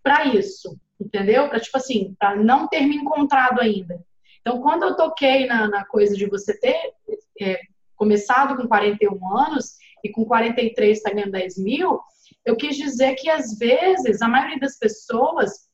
[0.04, 1.50] para isso, entendeu?
[1.50, 4.00] Para tipo assim, para não ter me encontrado ainda.
[4.42, 6.94] Então, quando eu toquei na, na coisa de você ter
[7.42, 7.60] é,
[7.96, 9.74] começado com 41 anos
[10.04, 12.00] e com 43 está ganhando 10 mil,
[12.46, 15.69] eu quis dizer que às vezes a maioria das pessoas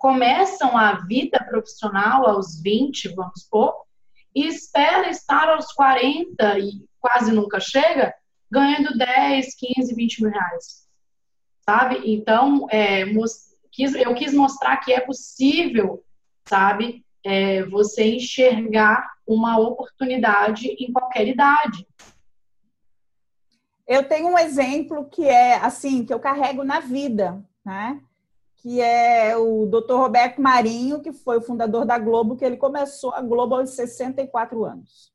[0.00, 3.84] começam a vida profissional aos 20, vamos supor,
[4.34, 8.14] e espera estar aos 40 e quase nunca chega,
[8.50, 10.88] ganhando 10, 15, 20 mil reais.
[11.68, 12.00] Sabe?
[12.14, 16.02] Então, é, eu quis mostrar que é possível,
[16.48, 21.86] sabe, é, você enxergar uma oportunidade em qualquer idade.
[23.86, 28.00] Eu tenho um exemplo que é assim, que eu carrego na vida, né?
[28.62, 29.94] Que é o Dr.
[29.94, 34.64] Roberto Marinho, que foi o fundador da Globo, que ele começou a Globo aos 64
[34.64, 35.10] anos.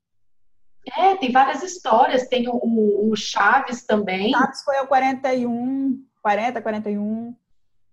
[0.96, 2.28] É, tem várias histórias.
[2.28, 4.30] Tem o, o, o Chaves também.
[4.32, 7.36] Chaves foi o 41, 40, 41.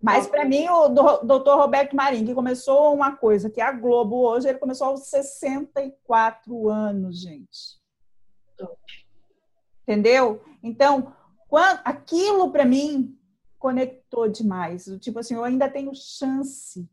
[0.02, 4.16] Mas para mim, o doutor Roberto Marinho, que começou uma coisa, que é a Globo
[4.16, 7.78] hoje, ele começou aos 64 anos, gente.
[9.82, 10.42] Entendeu?
[10.62, 11.14] Então,
[11.48, 13.16] quando, aquilo para mim
[13.64, 14.84] conectou demais.
[15.00, 16.86] Tipo assim, eu ainda tenho chance.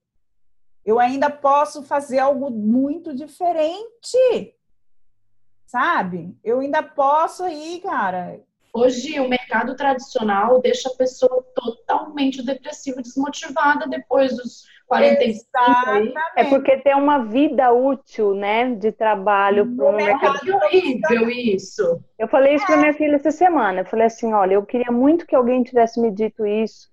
[0.86, 4.56] Eu ainda posso fazer algo muito diferente.
[5.66, 6.34] Sabe?
[6.42, 8.42] Eu ainda posso ir, cara.
[8.74, 15.48] Hoje, o mercado tradicional deixa a pessoa totalmente depressiva, desmotivada depois dos 45.
[15.56, 16.14] Aí.
[16.36, 20.40] É porque tem uma vida útil, né, de trabalho para o mercado.
[20.42, 22.04] Que horrível isso.
[22.20, 22.68] Eu falei isso é.
[22.68, 23.82] para minha filha essa semana.
[23.82, 26.92] Eu falei assim, olha, eu queria muito que alguém tivesse me dito isso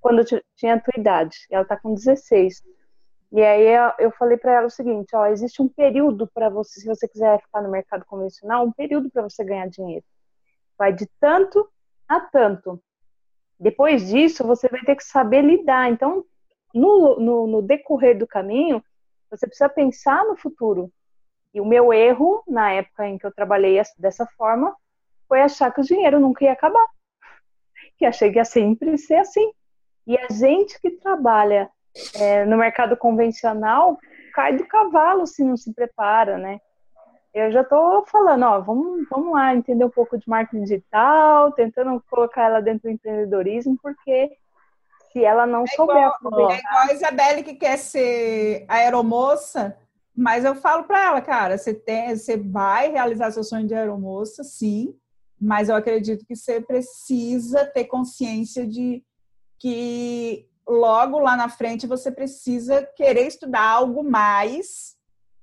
[0.00, 1.36] quando eu tinha a tua idade.
[1.50, 2.62] Ela está com 16.
[3.30, 6.86] E aí eu falei para ela o seguinte, ó, existe um período para você, se
[6.86, 10.04] você quiser ficar no mercado convencional, um período para você ganhar dinheiro.
[10.76, 11.68] Vai de tanto
[12.08, 12.82] a tanto.
[13.60, 15.90] Depois disso, você vai ter que saber lidar.
[15.90, 16.24] Então,
[16.74, 18.82] no, no, no decorrer do caminho,
[19.30, 20.90] você precisa pensar no futuro.
[21.52, 24.74] E o meu erro, na época em que eu trabalhei dessa forma,
[25.26, 26.86] foi achar que o dinheiro nunca ia acabar.
[27.98, 29.52] Que achei que ia sempre ser assim.
[30.06, 31.68] E a gente que trabalha
[32.14, 33.98] é, no mercado convencional
[34.32, 36.60] cai do cavalo se não se prepara, né?
[37.34, 42.02] Eu já estou falando, ó, vamos, vamos lá entender um pouco de marketing digital, tentando
[42.08, 44.30] colocar ela dentro do empreendedorismo, porque
[45.18, 46.54] se ela não é souber igual, aproveitar...
[46.54, 49.76] É igual a Isabelle que quer ser aeromoça,
[50.16, 54.44] mas eu falo para ela, cara, você, tem, você vai realizar seu sonho de aeromoça,
[54.44, 54.94] sim,
[55.40, 59.02] mas eu acredito que você precisa ter consciência de
[59.58, 64.96] que logo lá na frente você precisa querer estudar algo mais,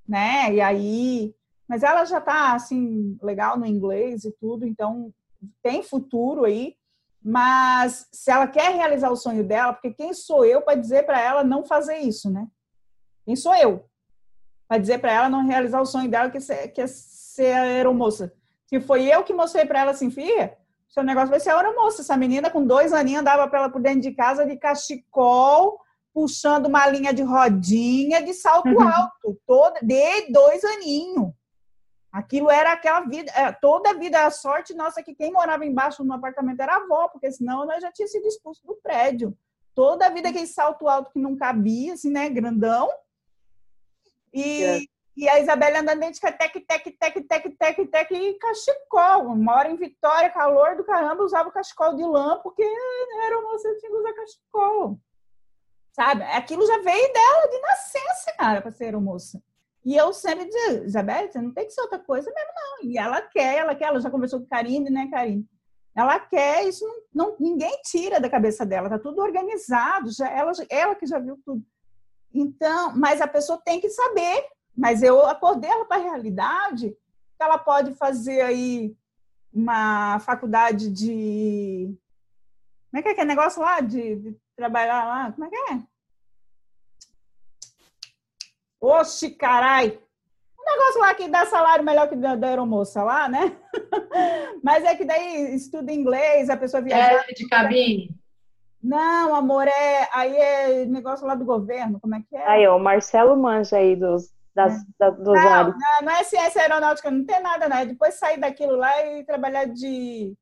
[0.08, 0.54] né?
[0.54, 1.36] E aí,
[1.68, 5.12] mas ela já tá assim legal no inglês e tudo, então
[5.64, 6.76] tem futuro aí.
[7.28, 11.20] Mas se ela quer realizar o sonho dela, porque quem sou eu para dizer para
[11.20, 12.46] ela não fazer isso, né?
[13.26, 13.90] Quem sou eu
[14.68, 18.32] para dizer para ela não realizar o sonho dela que é, que é ser aeromoça?
[18.68, 20.56] Se foi eu que mostrei para ela assim, filha,
[20.88, 22.04] seu negócio vai ser a hora moça.
[22.04, 25.80] Essa menina com dois aninhos andava para ela por dentro de casa de cachecol,
[26.14, 28.88] puxando uma linha de rodinha de salto uhum.
[28.88, 31.34] alto, toda de dois aninhos.
[32.16, 36.01] Aquilo era aquela vida, é, toda a vida, a sorte nossa que quem morava embaixo
[36.01, 39.38] no apartamento era a avó, porque senão nós já tinha sido expulso do prédio.
[39.74, 42.89] Toda a vida aquele salto alto que não cabia, assim, né, grandão.
[44.34, 44.80] E, é.
[45.18, 49.36] E a Isabela andando dentro de tec, tec, tec, tec, tec, tec, e cachecol.
[49.36, 52.63] Mora em Vitória, calor do caramba, usava cachecol de lã, porque
[53.26, 54.99] era uma você tinha que usar cachecol.
[55.91, 56.24] Sabe?
[56.24, 59.43] Aquilo já veio dela de nascença, cara, para ser moça.
[59.86, 62.90] E eu sempre dizia, Isabela, você não tem que ser outra coisa mesmo, não.
[62.90, 65.46] E ela quer, ela quer, ela já conversou com Karine, né, Karine?
[65.96, 70.52] Ela quer, isso não, não, ninguém tira da cabeça dela, tá tudo organizado, já, ela,
[70.70, 71.64] ela que já viu tudo.
[72.34, 77.44] Então, mas a pessoa tem que saber mas eu acordei ela para a realidade que
[77.44, 78.96] ela pode fazer aí
[79.54, 81.98] uma faculdade de.
[82.90, 83.80] Como é que é aquele negócio lá?
[83.80, 85.32] De, de trabalhar lá?
[85.32, 85.95] Como é que é?
[88.82, 90.00] Oxi, carai!
[90.60, 93.56] Um negócio lá que dá salário melhor que da, da aeromoça lá, né?
[94.64, 97.24] Mas é que daí estuda inglês, a pessoa viaja.
[97.28, 98.16] É de cabine.
[98.82, 102.48] Não, amor, é aí é negócio lá do governo, como é que é?
[102.48, 104.86] Aí, o Marcelo manja aí dos, das, é.
[105.00, 107.78] da, dos não, não, não, é ciência aeronáutica, não tem nada, não.
[107.78, 110.38] É depois sair daquilo lá e trabalhar de.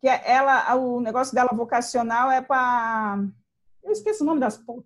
[0.00, 3.18] Que é ela, o negócio dela vocacional é para.
[3.82, 4.84] Eu esqueço o nome das porras.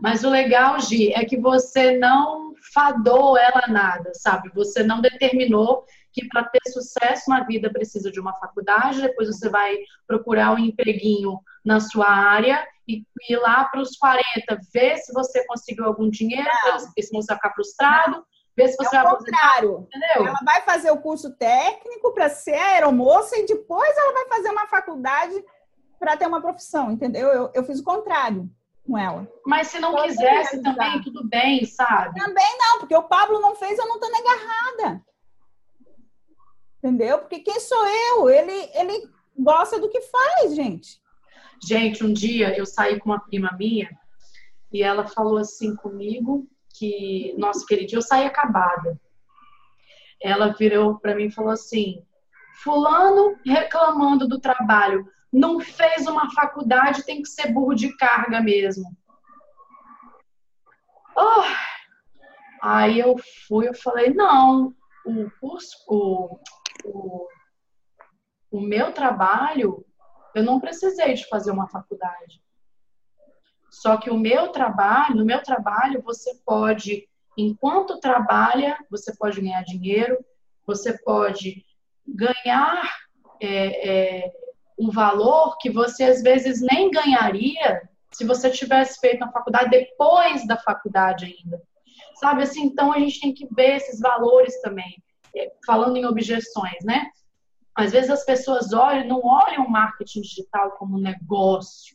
[0.00, 4.50] Mas o legal, Gi, é que você não fadou ela nada, sabe?
[4.54, 9.48] Você não determinou que para ter sucesso na vida precisa de uma faculdade, depois você
[9.48, 14.24] vai procurar um empreguinho na sua área e ir lá para os 40,
[14.72, 16.48] ver se você conseguiu algum dinheiro,
[16.94, 18.24] ver se você vai ficar frustrado,
[18.56, 19.88] ver se você é vai contrário.
[19.94, 20.26] Entendeu?
[20.26, 24.66] Ela vai fazer o curso técnico para ser aeromoça e depois ela vai fazer uma
[24.66, 25.44] faculdade
[25.98, 27.28] para ter uma profissão, entendeu?
[27.28, 28.50] Eu, eu fiz o contrário
[28.86, 29.28] com ela.
[29.44, 32.18] Mas se não então, quisesse também, tudo bem, sabe?
[32.20, 35.04] Também não, porque o Pablo não fez, eu não tô agarrada.
[36.78, 37.18] Entendeu?
[37.18, 38.30] Porque quem sou eu?
[38.30, 41.00] Ele, ele gosta do que faz, gente.
[41.62, 43.90] Gente, um dia eu saí com uma prima minha
[44.72, 49.00] e ela falou assim comigo que, nossa, aquele dia eu saí acabada.
[50.22, 52.02] Ela virou para mim e falou assim:
[52.62, 58.84] Fulano reclamando do trabalho, não fez uma faculdade, tem que ser burro de carga mesmo.
[61.14, 61.44] Oh.
[62.62, 63.16] Aí eu
[63.46, 64.74] fui, eu falei: não,
[65.04, 66.38] o curso, o,
[66.84, 67.28] o,
[68.50, 69.84] o meu trabalho,
[70.34, 72.42] eu não precisei de fazer uma faculdade.
[73.70, 77.06] Só que o meu trabalho, no meu trabalho, você pode,
[77.36, 80.16] enquanto trabalha, você pode ganhar dinheiro,
[80.66, 81.62] você pode
[82.06, 82.90] ganhar
[83.38, 84.45] é, é,
[84.78, 90.46] um valor que você às vezes nem ganharia se você tivesse feito a faculdade depois
[90.46, 91.62] da faculdade ainda.
[92.16, 95.02] Sabe assim, então a gente tem que ver esses valores também,
[95.34, 97.10] é, falando em objeções, né?
[97.74, 101.94] Às vezes as pessoas olham, não olham o marketing digital como negócio,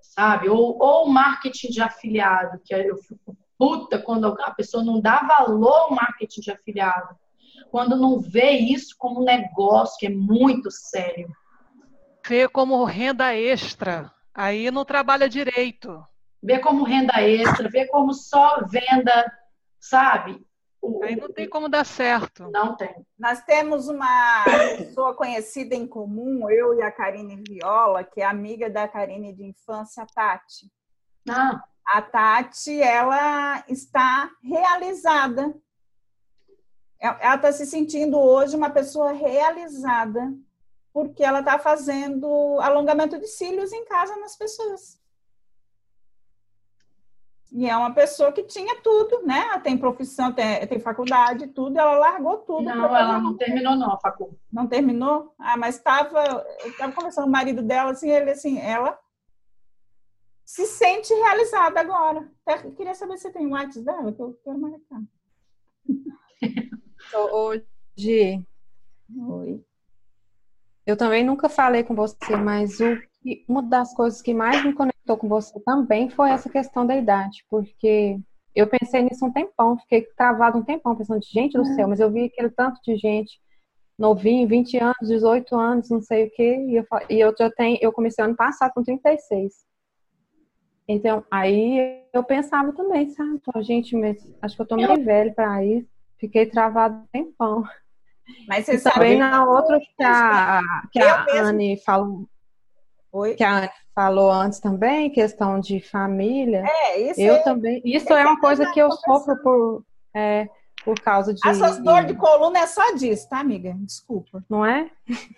[0.00, 0.48] sabe?
[0.48, 5.82] Ou, ou marketing de afiliado, que eu fico puta quando a pessoa não dá valor
[5.82, 7.16] ao marketing de afiliado,
[7.70, 11.28] quando não vê isso como um negócio que é muito sério.
[12.28, 16.04] Vê como renda extra, aí não trabalha direito.
[16.42, 19.32] Vê como renda extra, vê como só venda,
[19.78, 20.44] sabe?
[21.02, 22.50] Aí não tem como dar certo.
[22.50, 22.94] Não tem.
[23.18, 24.44] Nós temos uma
[24.76, 29.44] pessoa conhecida em comum, eu e a Karine Viola, que é amiga da Karine de
[29.44, 30.70] infância, a Tati.
[31.28, 31.62] Ah.
[31.84, 35.54] A Tati, ela está realizada.
[36.98, 40.32] Ela está se sentindo hoje uma pessoa realizada,
[40.96, 42.26] porque ela está fazendo
[42.58, 44.98] alongamento de cílios em casa nas pessoas.
[47.52, 49.40] E é uma pessoa que tinha tudo, né?
[49.40, 52.62] Ela tem profissão, tem, tem faculdade, tudo, ela largou tudo.
[52.62, 54.40] Não, ela não terminou, não, a facu.
[54.50, 55.34] Não terminou?
[55.38, 56.46] Ah, mas estava.
[56.64, 58.98] Eu estava conversando com o marido dela, assim, ele assim, ela
[60.46, 62.26] se sente realizada agora.
[62.64, 65.02] Eu queria saber se tem o WhatsApp dela, que eu quero marcar.
[67.34, 68.42] Hoje.
[69.28, 69.62] Oi.
[70.86, 72.96] Eu também nunca falei com você, mas o
[73.48, 77.44] uma das coisas que mais me conectou com você também foi essa questão da idade,
[77.50, 78.18] porque
[78.54, 82.10] eu pensei nisso um tempão, fiquei travado um tempão, pensando, gente do céu, mas eu
[82.10, 83.40] vi aquele tanto de gente
[83.98, 87.78] novinho, 20 anos, 18 anos, não sei o quê, e eu, e eu já tenho,
[87.80, 89.54] eu comecei ano passado com 36.
[90.86, 95.64] Então, aí eu pensava também, sabe, gente, mas acho que eu tô meio velho para
[95.64, 97.64] isso, fiquei travado um tempão.
[98.48, 100.62] Mas você e sabe também na outra que a,
[100.92, 102.28] que a Anne falou,
[103.12, 103.34] Oi?
[103.34, 106.64] que a Anne falou antes também, questão de família.
[106.66, 107.80] É, isso eu é- também.
[107.84, 110.48] Isso é é uma coisa que eu sofro por, é,
[110.84, 111.40] por causa de.
[111.48, 113.74] As suas dores de coluna é só disso, tá, amiga?
[113.78, 114.44] Desculpa.
[114.48, 114.90] Não é?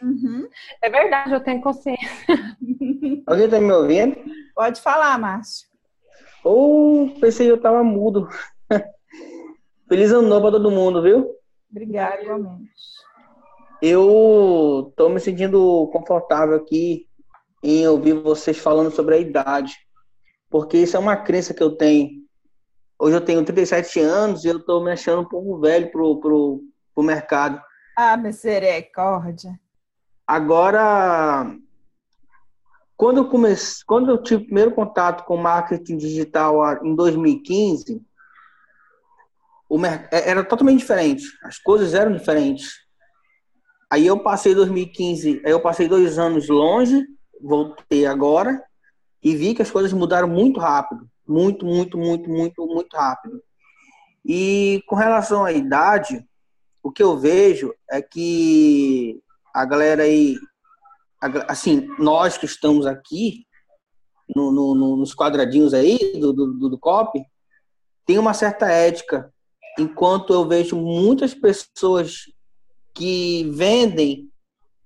[0.03, 0.49] Uhum.
[0.83, 2.09] É verdade, eu tenho consciência.
[3.27, 4.17] Alguém tá me ouvindo?
[4.55, 5.69] Pode falar, Márcio.
[6.45, 8.29] Ou pensei que eu tava mudo.
[9.89, 11.38] Feliz ano novo pra todo mundo, viu?
[11.71, 12.73] Obrigada, igualmente.
[13.81, 17.07] Eu tô me sentindo confortável aqui
[17.63, 19.75] em ouvir vocês falando sobre a idade.
[20.51, 22.11] Porque isso é uma crença que eu tenho.
[22.99, 26.63] Hoje eu tenho 37 anos e eu tô me achando um pouco velho pro, pro,
[26.95, 27.61] pro mercado.
[27.97, 29.59] Ah, misericórdia.
[30.27, 31.55] Agora,
[32.97, 38.03] quando eu comecei, quando eu tive o primeiro contato com marketing digital ah, em 2015,
[39.69, 41.25] o é- era totalmente diferente.
[41.43, 42.71] As coisas eram diferentes.
[43.91, 47.07] Aí eu passei 2015, aí eu passei dois anos longe,
[47.41, 48.63] voltei agora
[49.23, 53.43] e vi que as coisas mudaram muito rápido, muito, muito, muito, muito, muito rápido.
[54.25, 56.23] E com relação à idade,
[56.83, 59.21] o que eu vejo é que
[59.55, 60.37] a galera aí,
[61.49, 63.47] assim, nós que estamos aqui
[64.35, 67.23] no- no- no- nos quadradinhos aí do, do, do COP,
[68.05, 69.33] tem uma certa ética,
[69.79, 72.25] enquanto eu vejo muitas pessoas
[72.95, 74.29] que vendem,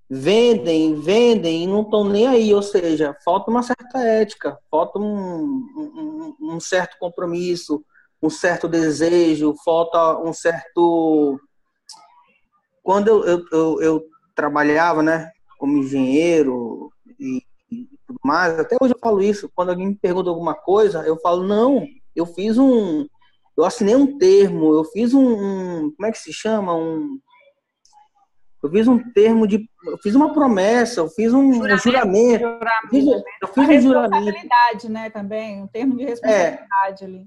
[0.08, 5.64] vendem, vendem e não estão nem aí, ou seja, falta uma certa ética, falta um,
[5.76, 7.84] um, um certo compromisso,
[8.22, 11.40] um certo desejo, falta um certo.
[12.82, 18.94] Quando eu, eu, eu, eu trabalhava, né, como engenheiro e, e tudo mais, até hoje
[18.94, 23.06] eu falo isso, quando alguém me pergunta alguma coisa, eu falo, não, eu fiz um.
[23.56, 25.20] Eu assinei um termo, eu fiz um.
[25.20, 26.74] um como é que se chama?
[26.74, 27.18] Um.
[28.62, 29.68] Eu fiz um termo de.
[29.84, 32.44] Eu fiz uma promessa, eu fiz um juramento.
[32.44, 33.06] Eu fiz,
[33.42, 34.24] eu fiz um juramento.
[34.24, 37.26] responsabilidade, né, também, um termo de responsabilidade ali.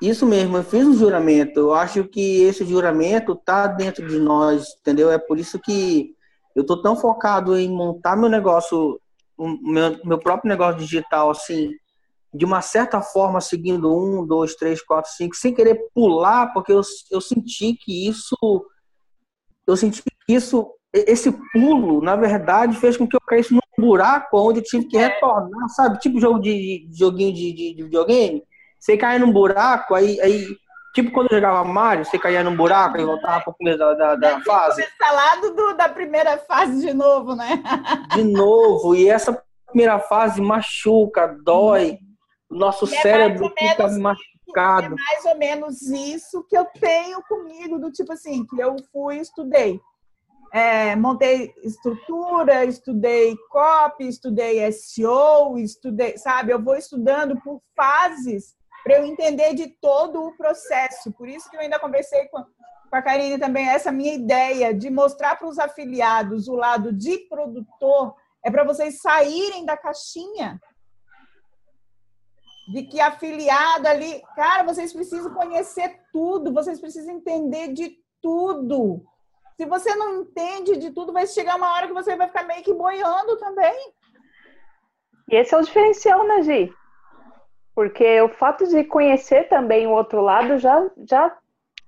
[0.00, 1.58] Isso mesmo, eu fiz um juramento.
[1.58, 5.10] Eu acho que esse juramento está dentro de nós, entendeu?
[5.10, 6.14] É por isso que
[6.54, 9.00] eu estou tão focado em montar meu negócio,
[9.38, 11.70] meu, meu próprio negócio digital, assim,
[12.36, 16.80] de uma certa forma, seguindo um, dois, três, quatro, cinco, sem querer pular, porque eu,
[17.10, 18.36] eu senti que isso,
[19.66, 24.38] eu senti que isso, esse pulo, na verdade, fez com que eu caísse num buraco
[24.38, 25.98] onde eu tive que retornar, sabe?
[25.98, 28.42] Tipo jogo de, de joguinho de, de, de videogame.
[28.78, 30.56] Você cai num buraco, aí, aí
[30.96, 34.14] Tipo quando eu jogava Mario, você caía num buraco e voltava pro começo da, da,
[34.14, 34.82] da fase.
[34.82, 37.62] Começar lá do, da primeira fase de novo, né?
[38.14, 38.94] De novo.
[38.94, 41.98] E essa primeira fase machuca, dói.
[42.50, 44.94] Nosso é cérebro fica menos- É machucado.
[44.96, 49.20] mais ou menos isso que eu tenho comigo, do tipo assim, que eu fui e
[49.20, 49.80] estudei.
[50.52, 56.52] É, montei estrutura, estudei copy, estudei SEO, estudei, sabe?
[56.52, 61.12] Eu vou estudando por fases para eu entender de todo o processo.
[61.12, 64.88] Por isso que eu ainda conversei com, com a Karine também, essa minha ideia de
[64.88, 70.60] mostrar para os afiliados o lado de produtor, é para vocês saírem da caixinha
[72.68, 79.04] de que afiliado ali, cara, vocês precisam conhecer tudo, vocês precisam entender de tudo.
[79.56, 82.62] Se você não entende de tudo, vai chegar uma hora que você vai ficar meio
[82.62, 83.92] que boiando também.
[85.30, 86.72] E esse é o diferencial, né, Gi?
[87.74, 91.36] Porque o fato de conhecer também o outro lado já, já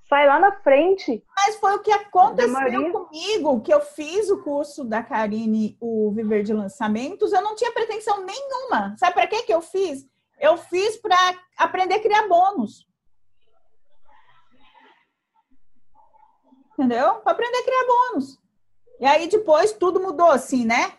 [0.09, 1.23] sai lá na frente.
[1.37, 6.43] Mas foi o que aconteceu comigo, que eu fiz o curso da Karine, o Viver
[6.43, 8.95] de Lançamentos, eu não tinha pretensão nenhuma.
[8.97, 10.07] Sabe para que eu fiz?
[10.41, 11.17] Eu fiz para
[11.57, 12.87] aprender a criar bônus.
[16.73, 17.17] Entendeu?
[17.17, 18.39] Para aprender a criar bônus.
[19.01, 20.93] E aí depois tudo mudou assim, né?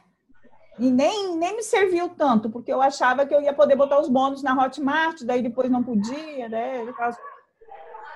[0.77, 4.07] E nem, nem me serviu tanto, porque eu achava que eu ia poder botar os
[4.07, 6.85] bônus na Hotmart, daí depois não podia, né?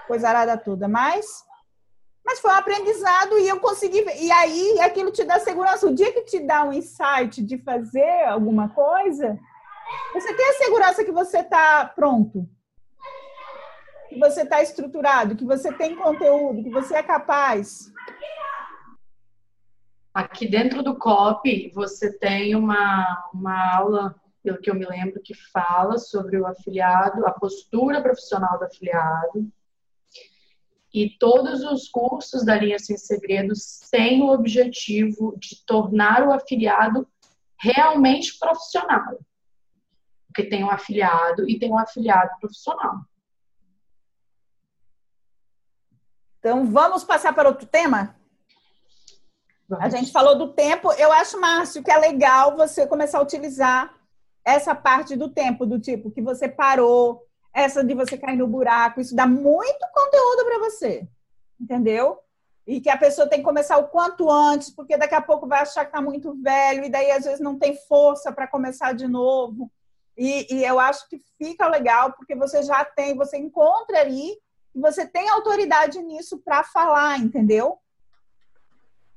[0.07, 0.88] Coisa arada toda.
[0.88, 1.26] Mas,
[2.26, 4.05] mas foi um aprendizado e eu consegui.
[4.17, 5.88] E aí aquilo te dá segurança.
[5.88, 9.38] O dia que te dá um insight de fazer alguma coisa,
[10.14, 12.48] você tem a segurança que você está pronto.
[14.10, 17.92] Que você está estruturado, que você tem conteúdo, que você é capaz.
[20.14, 25.34] Aqui dentro do COP, você tem uma, uma aula, pelo que eu me lembro, que
[25.34, 29.52] fala sobre o afiliado, a postura profissional do afiliado.
[30.94, 37.08] E todos os cursos da linha Sem Segredos têm o objetivo de tornar o afiliado
[37.58, 39.18] realmente profissional.
[40.34, 43.02] Porque tem um afiliado e tem um afiliado profissional.
[46.40, 48.16] Então, vamos passar para outro tema?
[49.80, 50.92] A gente falou do tempo.
[50.94, 53.96] Eu acho, Márcio, que é legal você começar a utilizar
[54.44, 59.00] essa parte do tempo, do tipo que você parou, essa de você cair no buraco.
[59.00, 61.08] Isso dá muito conteúdo para você,
[61.62, 62.20] entendeu?
[62.66, 65.62] E que a pessoa tem que começar o quanto antes, porque daqui a pouco vai
[65.62, 69.08] achar que está muito velho, e daí às vezes não tem força para começar de
[69.08, 69.72] novo.
[70.18, 74.32] E, e eu acho que fica legal, porque você já tem, você encontra ali,
[74.76, 77.78] e você tem autoridade nisso para falar, entendeu?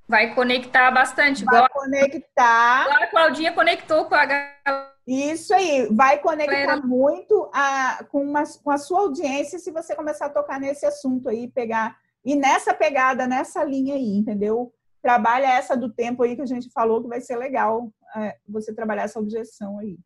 [0.09, 1.45] Vai conectar bastante.
[1.45, 2.85] Vai igual conectar.
[2.87, 4.93] igual a Claudinha conectou com a.
[5.07, 6.87] Isso aí, vai conectar Galera.
[6.87, 11.29] muito a, com, uma, com a sua audiência se você começar a tocar nesse assunto
[11.29, 11.97] aí, pegar.
[12.25, 14.73] E nessa pegada, nessa linha aí, entendeu?
[15.01, 18.75] Trabalha essa do tempo aí que a gente falou que vai ser legal é, você
[18.75, 19.97] trabalhar essa objeção aí.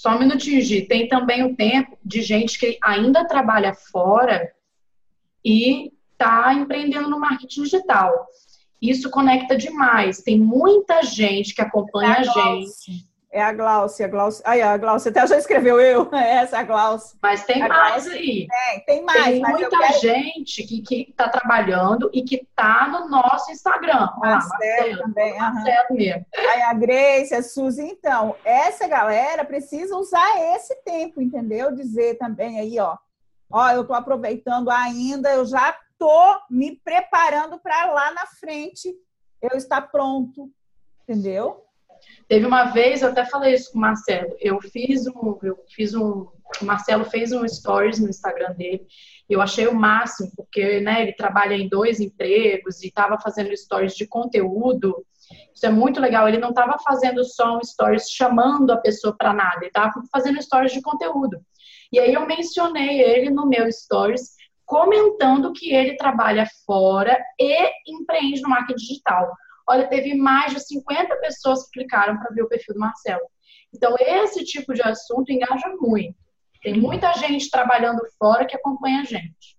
[0.00, 0.86] Só um minutinho, Gi.
[0.86, 4.50] Tem também o tempo de gente que ainda trabalha fora
[5.44, 8.26] e está empreendendo no marketing digital.
[8.80, 10.22] Isso conecta demais.
[10.22, 13.09] Tem muita gente que acompanha a gente.
[13.32, 14.42] É a Glaucia, a Glaucia.
[14.44, 16.08] Aí, a Glaucia até já escreveu eu.
[16.14, 17.16] Essa é a Glaucia.
[17.22, 18.48] Mas tem A mais Glaucia- aí.
[18.48, 19.24] Tem, tem mais.
[19.24, 24.08] Tem muita quero- gente que está trabalhando e que está no nosso Instagram.
[24.18, 25.38] Lá, Marcelo também.
[25.38, 26.26] Marcelo mesmo.
[26.36, 27.82] Aí a Grace, a Suzy.
[27.84, 31.72] Então, essa galera precisa usar esse tempo, entendeu?
[31.72, 32.96] Dizer também aí, ó.
[33.48, 38.92] Ó, eu tô aproveitando ainda, eu já tô me preparando para lá na frente
[39.40, 40.50] eu estar pronto,
[41.02, 41.64] entendeu?
[42.28, 44.36] Teve uma vez, eu até falei isso com o Marcelo.
[44.40, 46.28] Eu fiz um, eu fiz um,
[46.60, 48.86] o Marcelo fez um stories no Instagram dele.
[49.28, 53.94] Eu achei o máximo, porque né, ele trabalha em dois empregos e estava fazendo stories
[53.94, 55.04] de conteúdo.
[55.54, 56.28] Isso é muito legal.
[56.28, 60.42] Ele não estava fazendo só um stories chamando a pessoa para nada, ele estava fazendo
[60.42, 61.40] stories de conteúdo.
[61.92, 68.40] E aí eu mencionei ele no meu stories, comentando que ele trabalha fora e empreende
[68.40, 69.32] no marketing digital.
[69.70, 73.22] Olha, teve mais de 50 pessoas que clicaram para ver o perfil do Marcelo.
[73.72, 76.18] Então, esse tipo de assunto engaja muito.
[76.60, 79.56] Tem muita gente trabalhando fora que acompanha a gente.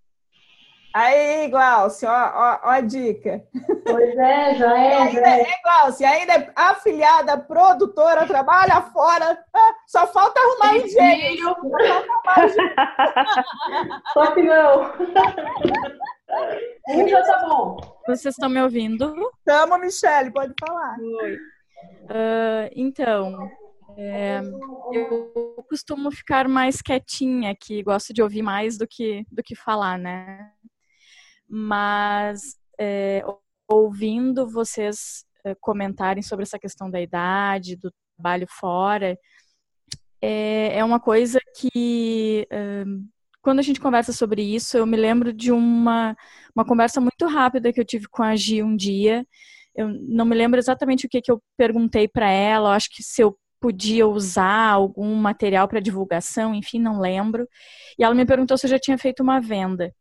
[0.93, 3.41] Aí, Glaucio, ó, ó, ó a dica.
[3.85, 5.45] Pois é, já é, já é.
[5.63, 11.55] Glaucio, ainda é afiliada, produtora, trabalha fora, ah, só falta arrumar Tem engenho.
[14.13, 14.91] Só que não.
[16.89, 17.77] Um já tá bom.
[18.05, 19.13] Vocês estão me ouvindo?
[19.45, 20.97] Tamo, Michele, pode falar.
[22.09, 23.49] Ah, então,
[23.97, 24.41] é,
[24.93, 29.97] eu costumo ficar mais quietinha aqui, gosto de ouvir mais do que, do que falar,
[29.97, 30.51] né?
[31.53, 33.21] mas é,
[33.67, 39.19] ouvindo vocês é, comentarem sobre essa questão da idade, do trabalho fora,
[40.21, 42.85] é, é uma coisa que é,
[43.41, 46.15] quando a gente conversa sobre isso, eu me lembro de uma,
[46.55, 49.25] uma conversa muito rápida que eu tive com a Gi um dia.
[49.75, 53.01] Eu não me lembro exatamente o que, que eu perguntei para ela, eu acho que
[53.01, 57.47] se eu podia usar algum material para divulgação, enfim, não lembro.
[57.97, 59.93] E ela me perguntou se eu já tinha feito uma venda.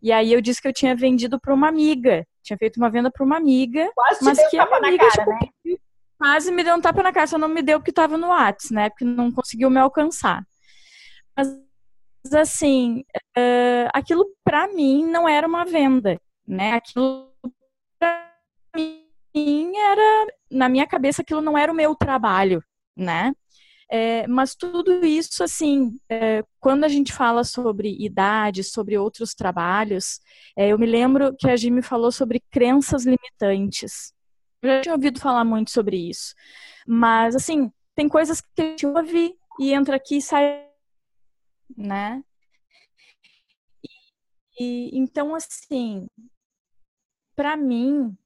[0.00, 3.10] E aí eu disse que eu tinha vendido para uma amiga, tinha feito uma venda
[3.10, 5.76] para uma amiga, Quase mas que um a na amiga cara, tipo, né?
[6.18, 8.70] quase me deu um tapa na cara, só não me deu porque estava no Whats,
[8.70, 8.90] né?
[8.90, 10.42] Porque não conseguiu me alcançar.
[11.36, 11.48] Mas
[12.32, 13.04] assim,
[13.36, 16.72] eh, aquilo para mim não era uma venda, né?
[16.74, 17.32] Aquilo
[17.98, 18.30] para
[18.76, 22.62] mim era, na minha cabeça, aquilo não era o meu trabalho,
[22.96, 23.32] né?
[23.94, 30.18] É, mas tudo isso, assim, é, quando a gente fala sobre idade, sobre outros trabalhos,
[30.56, 34.14] é, eu me lembro que a Jimmy falou sobre crenças limitantes.
[34.62, 36.34] Eu já tinha ouvido falar muito sobre isso.
[36.86, 40.64] Mas, assim, tem coisas que a gente ouve e entra aqui e sai,
[41.76, 42.22] né?
[44.58, 46.06] E, então, assim,
[47.34, 48.16] para mim,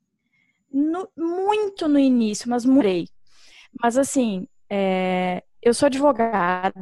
[0.73, 3.09] no- muito no início, mas murei.
[3.81, 6.75] Mas, assim, é, eu sou advogada.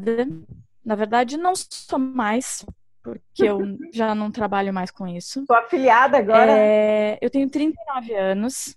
[0.84, 2.64] Na verdade, não sou mais,
[3.02, 3.58] porque eu
[3.92, 5.44] já não trabalho mais com isso.
[5.46, 6.52] Sou afiliada agora.
[6.52, 8.76] É, eu tenho 39 anos.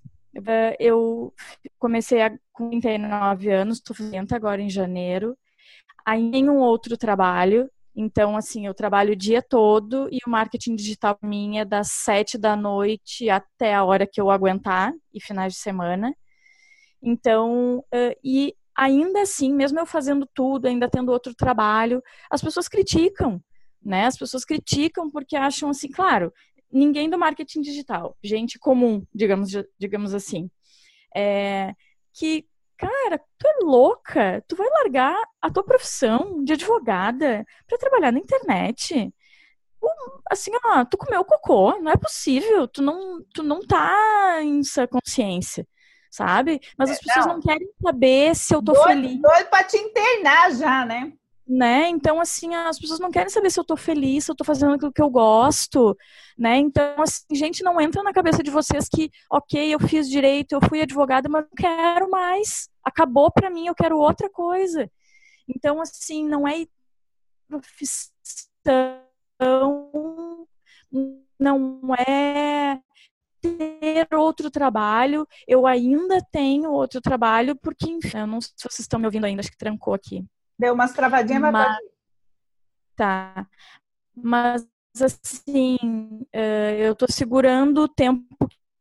[0.80, 1.34] Eu
[1.80, 5.38] comecei a- com 39 anos, estou fazendo agora em janeiro.
[6.05, 7.69] Aí tem um outro trabalho.
[7.99, 12.38] Então, assim, eu trabalho o dia todo e o marketing digital mim é das sete
[12.38, 16.15] da noite até a hora que eu aguentar e finais de semana.
[17.02, 17.84] Então,
[18.24, 23.41] e ainda assim, mesmo eu fazendo tudo, ainda tendo outro trabalho, as pessoas criticam,
[23.84, 24.06] né?
[24.06, 26.32] As pessoas criticam porque acham assim, claro,
[26.72, 29.49] ninguém do marketing digital, gente comum, digamos,
[29.80, 30.52] digamos assim,
[31.15, 31.74] é,
[32.14, 32.45] que,
[32.78, 38.20] cara, tu é louca, tu vai largar a tua profissão de advogada para trabalhar na
[38.20, 39.14] internet.
[39.80, 39.88] Tu,
[40.30, 44.88] Assim, ó, tu comeu cocô, não é possível, tu não, tu não tá em sua
[44.88, 45.66] consciência,
[46.12, 46.60] sabe?
[46.78, 47.36] Mas as pessoas não.
[47.36, 51.14] não querem saber se eu tô Doido, feliz doido pra te internar já, né?
[51.48, 51.88] Né?
[51.90, 54.74] Então, assim, as pessoas não querem saber se eu tô feliz, se eu tô fazendo
[54.74, 55.95] aquilo que eu gosto,
[56.38, 56.57] né?
[56.57, 60.61] Então, assim, gente, não entra na cabeça de vocês que, ok, eu fiz direito, eu
[60.68, 62.69] fui advogada, mas não quero mais.
[62.84, 64.90] Acabou pra mim, eu quero outra coisa.
[65.48, 66.65] Então, assim, não é
[67.48, 69.02] profissão,
[71.40, 72.80] não é
[73.41, 75.28] ter outro trabalho.
[75.48, 79.26] Eu ainda tenho outro trabalho, porque, enfim, eu não sei se vocês estão me ouvindo
[79.26, 80.26] ainda, acho que trancou aqui.
[80.58, 81.78] Deu umas travadinhas, mas Mas-.
[82.96, 83.48] Tá.
[84.16, 84.68] Mas,
[85.00, 85.78] assim,
[86.34, 88.26] eh, eu tô segurando o tempo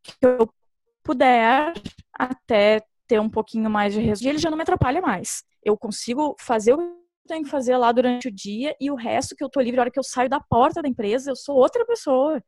[0.03, 0.49] que eu
[1.03, 1.75] puder
[2.13, 4.33] até ter um pouquinho mais de resultado.
[4.33, 5.45] Ele já não me atrapalha mais.
[5.63, 8.95] Eu consigo fazer o que eu tenho que fazer lá durante o dia e o
[8.95, 11.37] resto que eu tô livre, a hora que eu saio da porta da empresa, eu
[11.37, 12.43] sou outra pessoa.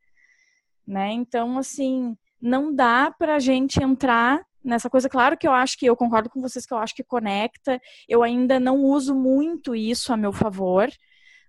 [0.86, 1.12] Né?
[1.12, 5.08] Então, assim, não dá pra gente entrar nessa coisa.
[5.08, 7.80] Claro que eu acho que eu concordo com vocês que eu acho que conecta.
[8.08, 10.88] Eu ainda não uso muito isso a meu favor,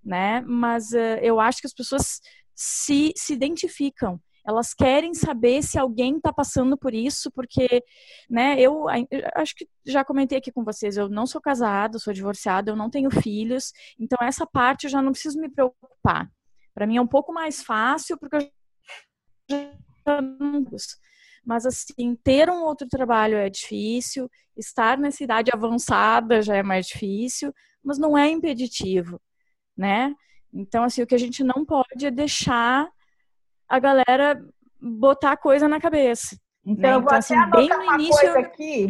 [0.04, 0.42] né?
[0.42, 2.22] Mas eh, eu acho que as pessoas
[2.56, 4.20] se, se identificam.
[4.46, 7.84] Elas querem saber se alguém está passando por isso, porque,
[8.30, 12.14] né, eu, eu acho que já comentei aqui com vocês, eu não sou casada, sou
[12.14, 16.32] divorciada, eu não tenho filhos, então essa parte eu já não preciso me preocupar.
[16.74, 18.52] Para mim é um pouco mais fácil, porque
[19.50, 19.72] eu
[20.08, 20.22] já
[21.50, 26.86] mas assim, ter um outro trabalho é difícil, estar nessa idade avançada já é mais
[26.86, 27.52] difícil,
[27.84, 29.20] mas não é impeditivo,
[29.76, 30.14] né?
[30.54, 32.88] Então, assim, o que a gente não pode é deixar
[33.68, 34.40] a galera
[34.80, 36.38] botar coisa na cabeça.
[36.64, 36.96] Então, né?
[36.98, 38.88] eu vou assim, até bem no uma início coisa aqui.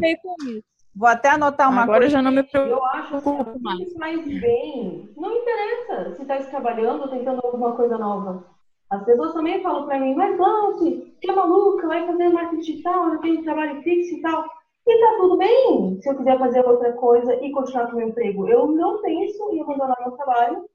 [0.93, 2.11] Vou até anotar uma Agora coisa.
[2.11, 2.57] já não me aqui.
[2.57, 3.59] Eu acho assim, preocupo
[3.97, 8.58] faz bem, não interessa se está trabalhando ou tentando alguma coisa nova.
[8.89, 13.11] As pessoas também falam pra mim, mas Glauci, que é maluca, vai fazer marketing digital,
[13.11, 14.45] já tem trabalho fixo e tal.
[14.87, 18.09] E tá tudo bem se eu quiser fazer outra coisa e continuar com o meu
[18.09, 18.47] emprego.
[18.47, 20.67] Eu não penso em abandonar meu trabalho,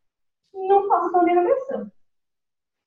[0.53, 1.93] não faço na minha cabeça.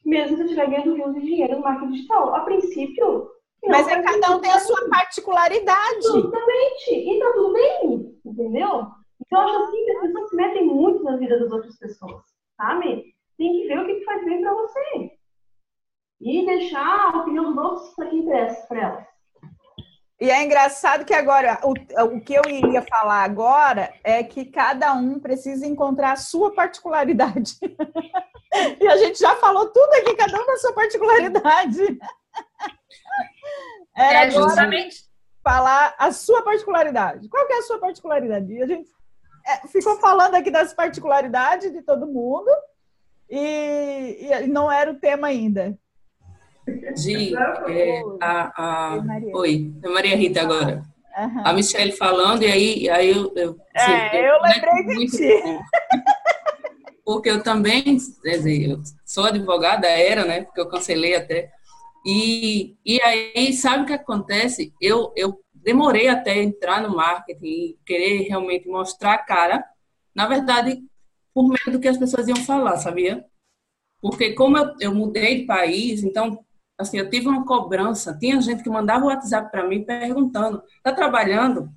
[0.05, 2.33] Mesmo se eu estiver ganhando rios de dinheiro no marketing digital.
[2.33, 3.29] A princípio.
[3.61, 5.97] não Mas é cada um tem a sua particularidade.
[5.97, 6.93] Exatamente.
[6.93, 8.87] E tá tudo bem, entendeu?
[9.25, 12.23] Então, eu acho assim que as pessoas se metem muito na vida das outras pessoas,
[12.55, 13.13] sabe?
[13.37, 15.16] Tem que ver o que que faz bem pra você.
[16.19, 19.05] E deixar a opinião dos outros para quem interessa pra elas.
[20.19, 21.73] E é engraçado que agora, o,
[22.15, 27.51] o que eu iria falar agora é que cada um precisa encontrar a sua particularidade.
[28.81, 31.81] e a gente já falou tudo aqui, cada um da sua particularidade.
[33.95, 35.05] Era É, justamente.
[35.43, 37.29] falar a sua particularidade.
[37.29, 38.51] Qual que é a sua particularidade?
[38.51, 38.89] E a gente
[39.45, 42.49] é, ficou falando aqui das particularidades de todo mundo
[43.29, 45.77] e, e não era o tema ainda.
[46.95, 49.03] Gi, é, a, a,
[49.33, 50.83] oi, é Maria Rita agora.
[51.43, 53.33] A Michelle falando, e aí, aí eu.
[53.35, 55.59] eu, assim, É, eu lembrei de ti.
[57.03, 60.43] Porque eu também, quer dizer, eu sou advogada, era, né?
[60.43, 61.49] Porque eu cancelei até.
[62.05, 64.73] E, e aí, sabe o que acontece?
[64.79, 69.65] Eu, eu demorei até entrar no marketing e querer realmente mostrar a cara,
[70.13, 70.79] na verdade,
[71.33, 73.25] por medo do que as pessoas iam falar, sabia?
[74.01, 76.45] Porque como eu, eu mudei de país, então,
[76.77, 78.17] assim, eu tive uma cobrança.
[78.19, 81.69] Tinha gente que mandava o WhatsApp para mim perguntando, tá trabalhando?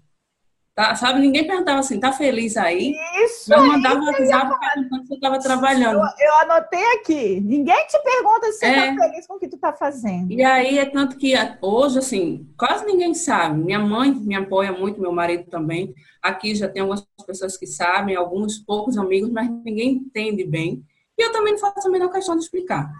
[0.72, 2.94] Tá, sabe, ninguém perguntava assim, tá feliz aí?
[3.24, 5.98] Isso, Mas mandava o eu WhatsApp perguntando se eu estava trabalhando.
[5.98, 7.40] Eu, eu anotei aqui.
[7.40, 8.90] Ninguém te pergunta se você É.
[8.90, 10.32] está feliz com o que tu está fazendo.
[10.32, 13.62] E aí é tanto que a- hoje, assim, quase ninguém sabe.
[13.62, 15.92] Minha mãe me apoia muito, meu marido também.
[16.22, 20.82] Aqui já tem algumas pessoas que sabem, alguns poucos amigos, mas ninguém entende bem.
[21.18, 22.90] E eu também não faço a menor questão de explicar.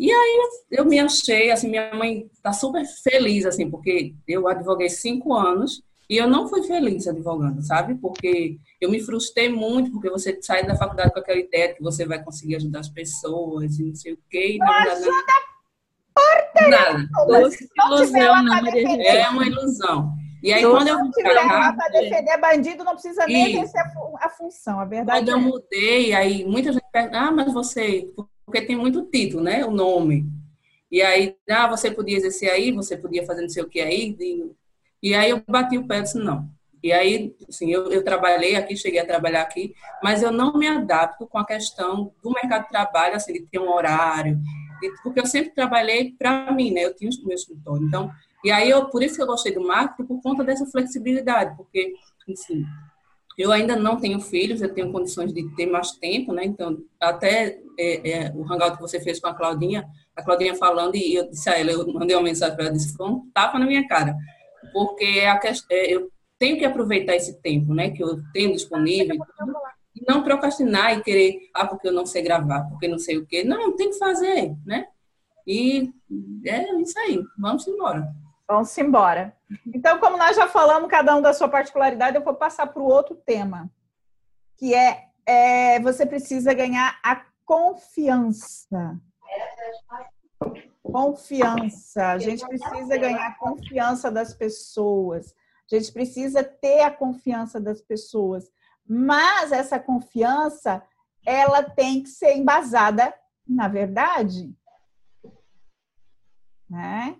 [0.00, 4.88] E aí eu me achei, assim, minha mãe está super feliz, assim, porque eu advoguei
[4.88, 7.94] cinco anos e eu não fui feliz advogando, sabe?
[7.96, 11.82] Porque eu me frustrei muito, porque você sai da faculdade com aquela ideia de que
[11.82, 14.54] você vai conseguir ajudar as pessoas e não sei o quê.
[14.54, 14.66] E, não-
[16.70, 17.08] Nada.
[17.26, 18.34] Doce ilusão,
[18.70, 19.02] Rita?
[19.02, 20.12] É uma ilusão.
[20.42, 23.80] E aí, quando eu não tiver pra cá, para defender bandido, não precisa nem exercer
[23.82, 24.80] a fu- a função.
[24.80, 28.10] A verdade quando eu é mudei, aí muita gente pergunta, ah, mas você,
[28.50, 29.64] porque tem muito título, né?
[29.64, 30.26] O nome.
[30.90, 34.16] E aí, ah, você podia exercer aí, você podia fazer não sei o que aí.
[35.00, 36.50] E, aí eu bati o pé e disse, não.
[36.82, 39.72] E aí, assim, eu, eu trabalhei aqui, cheguei a trabalhar aqui,
[40.02, 43.60] mas eu não me adapto com a questão do mercado de trabalho, assim, de ter
[43.60, 44.40] um horário,
[44.80, 46.84] de- porque eu sempre trabalhei para mim, né?
[46.86, 47.86] Eu tinha o meu escritório.
[47.86, 48.10] Então,
[48.42, 51.92] e aí, eu, por isso que eu gostei do marketing, por conta dessa flexibilidade, porque,
[52.28, 52.64] assim,
[53.40, 56.44] eu ainda não tenho filhos, eu tenho condições de ter mais tempo, né?
[56.44, 60.96] Então, até é, é, o hangout que você fez com a Claudinha, a Claudinha falando,
[60.96, 63.58] e eu disse a ela, eu mandei uma mensagem para ela, disse, foi um tapa
[63.58, 64.14] na minha cara,
[64.72, 67.90] porque a quest- é, eu tenho que aproveitar esse tempo, né?
[67.90, 69.16] Que eu tenho disponível,
[69.94, 73.26] e não procrastinar e querer, ah, porque eu não sei gravar, porque não sei o
[73.26, 73.42] quê.
[73.44, 74.86] Não, tem que fazer, né?
[75.46, 75.90] E
[76.44, 78.08] é isso aí, vamos embora.
[78.48, 79.34] Vamos embora.
[79.74, 82.86] Então, como nós já falamos, cada um da sua particularidade, eu vou passar para o
[82.86, 83.70] outro tema,
[84.56, 89.00] que é, é, você precisa ganhar a confiança.
[90.82, 92.08] Confiança.
[92.08, 95.34] A gente precisa ganhar a confiança das pessoas.
[95.70, 98.50] A gente precisa ter a confiança das pessoas.
[98.86, 100.82] Mas essa confiança,
[101.24, 103.14] ela tem que ser embasada
[103.46, 104.54] na verdade.
[106.68, 107.16] Né?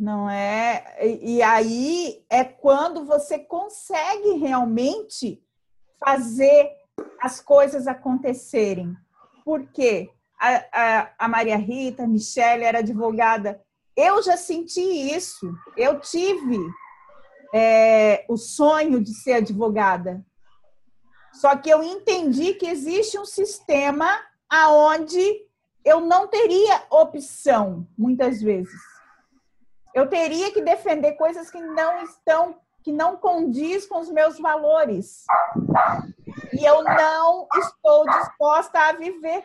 [0.00, 0.96] Não é.
[1.04, 5.44] E, aí é quando você consegue realmente
[6.02, 6.70] fazer
[7.20, 8.96] as coisas acontecerem.
[9.44, 10.10] Por quê?
[10.40, 13.62] A, a, a Maria Rita, a Michelle era advogada.
[13.94, 15.52] Eu já senti isso.
[15.76, 16.58] Eu tive
[17.52, 20.24] é, o sonho de ser advogada.
[21.34, 24.18] Só que eu entendi que existe um sistema
[24.48, 25.20] aonde
[25.84, 28.89] eu não teria opção, muitas vezes.
[29.94, 35.24] Eu teria que defender coisas que não estão, que não condiz com os meus valores.
[36.52, 39.44] E eu não estou disposta a viver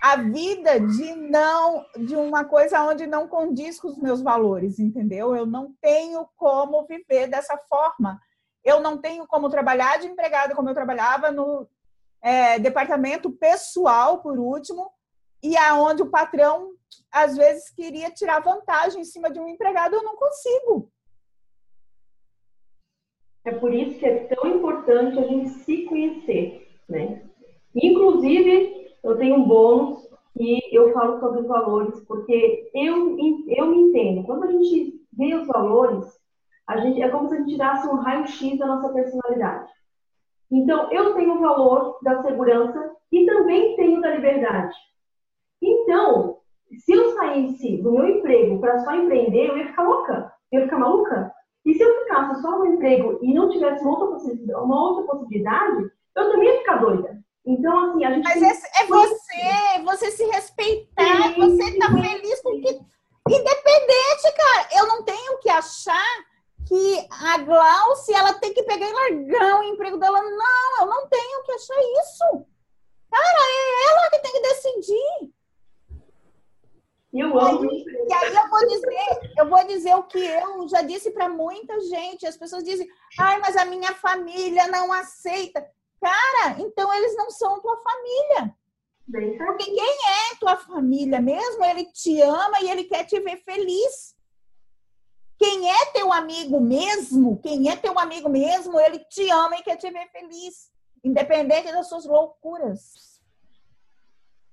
[0.00, 5.36] a vida de não de uma coisa onde não condiz com os meus valores, entendeu?
[5.36, 8.18] Eu não tenho como viver dessa forma.
[8.64, 11.68] Eu não tenho como trabalhar de empregada como eu trabalhava no
[12.22, 14.90] é, departamento pessoal, por último,
[15.42, 16.72] e aonde o patrão
[17.10, 20.90] às vezes queria tirar vantagem em cima de um empregado, eu não consigo.
[23.44, 27.22] É por isso que é tão importante a gente se conhecer, né?
[27.74, 30.08] Inclusive, eu tenho um bônus
[30.38, 33.16] e eu falo sobre os valores, porque eu,
[33.48, 34.24] eu entendo.
[34.24, 36.06] Quando a gente vê os valores,
[36.66, 39.70] a gente, é como se a gente tirasse um raio-x da nossa personalidade.
[40.50, 44.76] Então, eu tenho o valor da segurança e também tenho da liberdade.
[45.62, 46.39] Então,
[46.78, 50.66] se eu saísse do meu emprego para só empreender, eu ia ficar louca, eu ia
[50.66, 51.32] ficar maluca.
[51.64, 55.04] E se eu ficasse só no emprego e não tivesse uma outra possibilidade, uma outra
[55.04, 57.18] possibilidade eu também ia ficar doida.
[57.46, 58.24] Então, assim, a gente.
[58.24, 62.42] Mas é, é você, você se respeitar, sim, você tá sim, feliz sim.
[62.42, 62.90] com que.
[63.28, 66.24] Independente, cara, eu não tenho que achar
[66.66, 70.20] que a Glaucia ela tem que pegar e largar o emprego dela.
[70.20, 72.46] Não, eu não tenho que achar isso.
[73.10, 75.32] Cara, é ela que tem que decidir.
[77.12, 80.82] E amo aí, e aí eu vou dizer, eu vou dizer o que eu já
[80.82, 82.26] disse para muita gente.
[82.26, 82.88] As pessoas dizem,
[83.18, 85.68] ai, mas a minha família não aceita.
[86.00, 88.56] Cara, então eles não são tua família.
[89.38, 94.14] Porque quem é tua família mesmo, ele te ama e ele quer te ver feliz.
[95.36, 99.76] Quem é teu amigo mesmo, quem é teu amigo mesmo, ele te ama e quer
[99.76, 100.70] te ver feliz,
[101.02, 103.20] independente das suas loucuras.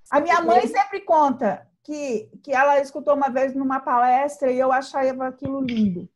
[0.09, 4.73] A minha mãe sempre conta que, que ela escutou uma vez numa palestra e eu
[4.73, 6.09] achava aquilo lindo.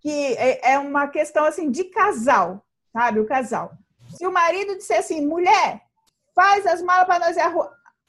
[0.00, 3.20] Que é, é uma questão assim de casal, sabe?
[3.20, 3.72] O casal.
[4.16, 5.82] Se o marido disser assim, mulher,
[6.34, 7.36] faz as malas para nós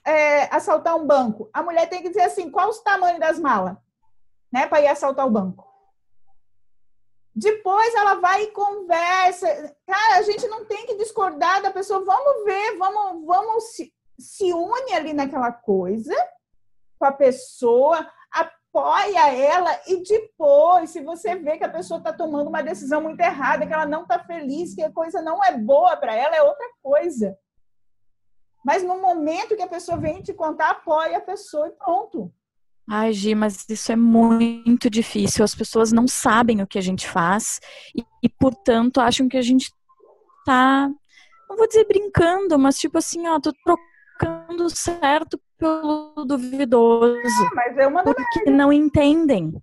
[0.07, 3.75] é, assaltar um banco, a mulher tem que dizer assim, qual o tamanho das malas,
[4.49, 5.69] né, para ir assaltar o banco.
[7.35, 9.75] Depois ela vai e conversa.
[9.85, 12.03] Cara, a gente não tem que discordar da pessoa.
[12.03, 16.13] Vamos ver, vamos, vamos se, se une ali naquela coisa
[17.01, 22.47] com a pessoa, apoia ela e depois, se você vê que a pessoa está tomando
[22.47, 25.97] uma decisão muito errada, que ela não está feliz, que a coisa não é boa
[25.97, 27.35] para ela, é outra coisa.
[28.63, 32.31] Mas no momento que a pessoa vem te contar, apoia a pessoa e pronto.
[32.87, 35.43] Ai, Gi, mas isso é muito difícil.
[35.43, 37.59] As pessoas não sabem o que a gente faz
[37.95, 39.73] e, e, portanto, acham que a gente
[40.45, 40.87] tá,
[41.49, 47.21] não vou dizer brincando, mas tipo assim, ó, tô trocando certo pelo duvidoso.
[47.21, 49.53] Ah, mas eu mando porque não entendem.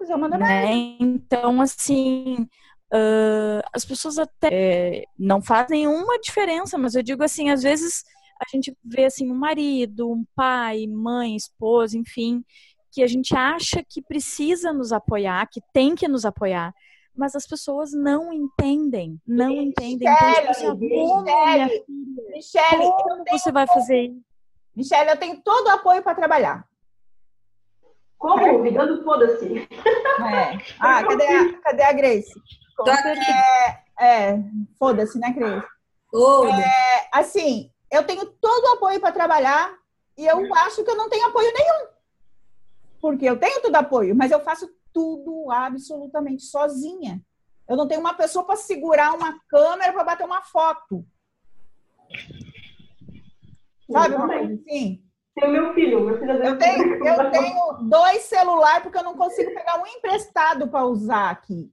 [0.00, 0.72] Mas eu mando né?
[0.98, 2.48] Então, assim,
[2.90, 8.02] uh, as pessoas até é, não fazem uma diferença, mas eu digo assim, às vezes
[8.40, 12.42] a gente vê assim um marido, um pai, mãe, esposa, enfim,
[12.90, 16.74] que a gente acha que precisa nos apoiar, que tem que nos apoiar,
[17.14, 20.08] mas as pessoas não entendem, não Michele, entendem.
[20.08, 21.84] Então, tipo assim, minha Michele,
[22.32, 24.33] Michele, tenho você vai fazer isso?
[24.76, 26.66] Michele, eu tenho todo o apoio para trabalhar.
[28.18, 28.58] Como?
[28.60, 29.58] Me dando foda-se.
[29.58, 30.58] É.
[30.80, 32.32] Ah, cadê a, cadê a Grace?
[32.76, 33.20] Tô aqui.
[34.00, 34.38] É, é
[34.78, 35.66] foda-se, né, Grace?
[36.10, 36.52] Foda.
[36.52, 39.74] É, assim, eu tenho todo o apoio para trabalhar
[40.16, 41.88] e eu acho que eu não tenho apoio nenhum.
[43.00, 47.20] Porque eu tenho todo apoio, mas eu faço tudo absolutamente sozinha.
[47.68, 51.04] Eu não tenho uma pessoa para segurar uma câmera para bater uma foto.
[53.94, 55.04] Sabe uma coisa assim?
[55.36, 59.16] Tem o meu filho, meu filho Eu tenho, eu tenho dois celulares porque eu não
[59.16, 61.72] consigo pegar um emprestado para usar aqui.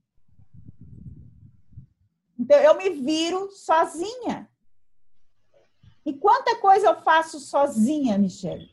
[2.40, 4.50] Então eu me viro sozinha.
[6.06, 8.70] E quanta coisa eu faço sozinha, Michelle?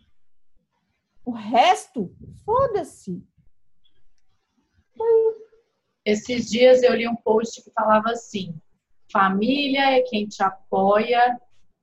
[1.24, 2.14] O resto,
[2.44, 3.22] foda-se.
[6.04, 8.58] Esses dias eu li um post que falava assim:
[9.12, 11.38] família é quem te apoia,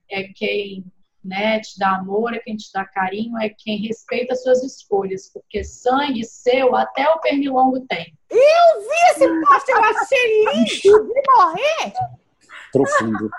[0.09, 0.91] é quem
[1.25, 5.31] né, te dá amor, é quem te dá carinho, é quem respeita as suas escolhas,
[5.33, 8.15] porque sangue seu até o pernilongo tem.
[8.29, 11.93] Eu vi esse post, eu achei lindo de morrer.
[12.71, 13.29] Profundo.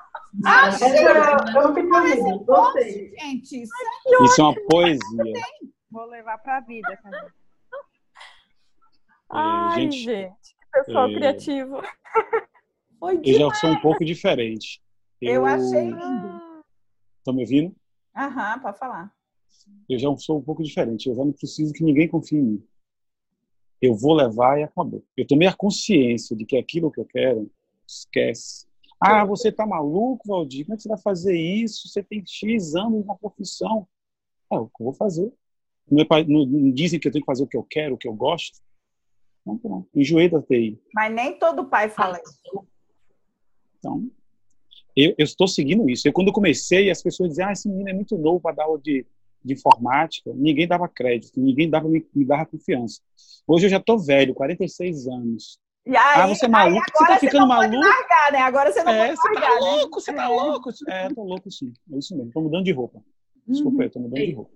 [0.44, 3.62] Achei Eu fico esse post, gente.
[3.62, 5.42] Isso é uma poesia.
[5.90, 7.32] Vou levar pra vida, cara.
[9.30, 11.82] Ai, gente, gente, que pessoal é, criativo.
[12.98, 14.80] Foi Eu já sou um pouco diferente.
[15.20, 16.35] Eu achei lindo.
[17.26, 17.74] Estão me ouvindo?
[18.16, 19.12] Aham, pode falar.
[19.88, 21.08] Eu já sou um pouco diferente.
[21.08, 22.64] Eu já não preciso que ninguém confie em mim.
[23.82, 25.04] Eu vou levar e acabou.
[25.16, 27.50] Eu tomei a consciência de que aquilo que eu quero,
[27.84, 28.68] esquece.
[29.00, 30.64] Ah, você tá maluco, Valdir?
[30.66, 31.88] Como é que você vai fazer isso?
[31.88, 33.88] Você tem X anos na profissão.
[34.52, 35.32] É o que eu vou fazer.
[35.90, 38.06] Não, não- não dizem que eu tenho que fazer o que eu quero, o que
[38.06, 38.60] eu gosto.
[39.42, 39.88] Então, pronto.
[39.92, 40.80] Enjoei da TI.
[40.94, 42.66] Mas nem todo pai fala isso.
[43.80, 44.08] Então,
[44.96, 46.08] eu, eu estou seguindo isso.
[46.08, 48.64] Eu, quando eu comecei, as pessoas diziam, ah, esse menino é muito novo para dar
[48.64, 49.04] aula de,
[49.44, 50.32] de informática.
[50.34, 53.00] Ninguém dava crédito, ninguém dava, me, me dava confiança.
[53.46, 55.58] Hoje eu já estou velho, 46 anos.
[55.84, 56.82] E aí, ah, você é maluco?
[56.90, 57.88] Você agora tá ficando não pode maluco?
[57.88, 58.38] largar, né?
[58.40, 59.60] Agora você não É, pode você tá largar, né?
[59.60, 60.70] louco, você tá louco.
[60.88, 61.72] É, tô louco sim.
[61.92, 62.32] É isso mesmo.
[62.32, 63.00] Tô mudando de roupa.
[63.46, 64.50] Desculpa, eu tô mudando de roupa.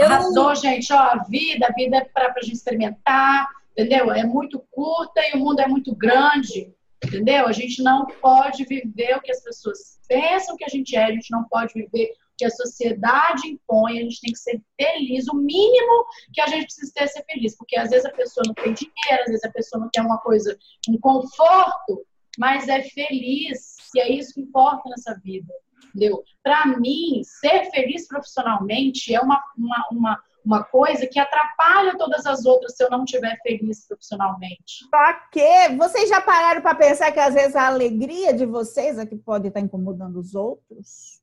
[0.00, 0.92] Arrasou, gente.
[0.92, 4.12] Ó, a vida, a vida é para a gente experimentar, entendeu?
[4.12, 6.72] É muito curta e o mundo é muito grande,
[7.04, 7.46] entendeu?
[7.46, 11.12] A gente não pode viver o que as pessoas pensam que a gente é, a
[11.12, 15.28] gente não pode viver o que a sociedade impõe, a gente tem que ser feliz.
[15.28, 18.44] O mínimo que a gente precisa ter é ser feliz, porque às vezes a pessoa
[18.46, 20.58] não tem dinheiro, às vezes a pessoa não tem uma coisa,
[20.88, 22.04] um conforto,
[22.38, 25.52] mas é feliz, e é isso que importa nessa vida.
[25.88, 26.22] Entendeu?
[26.42, 32.44] Para mim, ser feliz profissionalmente é uma, uma, uma, uma coisa que atrapalha todas as
[32.44, 34.88] outras se eu não estiver feliz profissionalmente.
[34.90, 35.68] Pra quê?
[35.76, 39.48] Vocês já pararam para pensar que às vezes a alegria de vocês é que pode
[39.48, 41.20] estar incomodando os outros?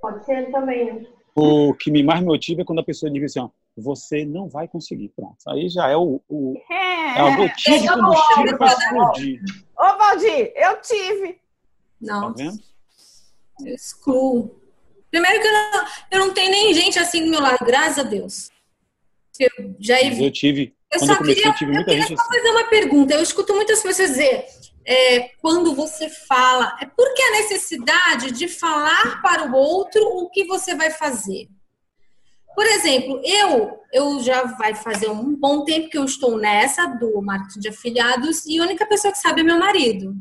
[0.00, 1.06] Pode ser também, né?
[1.34, 4.68] O que me mais motiva é quando a pessoa diz assim, ó, você não vai
[4.68, 5.08] conseguir.
[5.08, 5.36] Pronto.
[5.48, 9.42] Aí já é o, o É, é a gotinha de combustível para explodir.
[9.76, 11.32] Ô, Valdir, eu tive.
[11.32, 11.40] Tá
[12.00, 12.58] Não, vendo?
[13.64, 14.63] eu excluo.
[15.14, 18.02] Primeiro que eu não, eu não tenho nem gente assim do meu lado, graças a
[18.02, 18.50] Deus.
[19.38, 21.90] Eu já Mas eu tive, Eu quando só eu comecei, queria, eu tive eu muita
[21.92, 22.36] queria gente só assim.
[22.36, 23.14] fazer uma pergunta.
[23.14, 24.44] Eu escuto muitas pessoas dizer,
[24.84, 30.28] é, quando você fala, é por que a necessidade de falar para o outro o
[30.30, 31.46] que você vai fazer?
[32.52, 37.22] Por exemplo, eu, eu já vai fazer um bom tempo que eu estou nessa do
[37.22, 40.12] marketing de afiliados e a única pessoa que sabe é meu marido.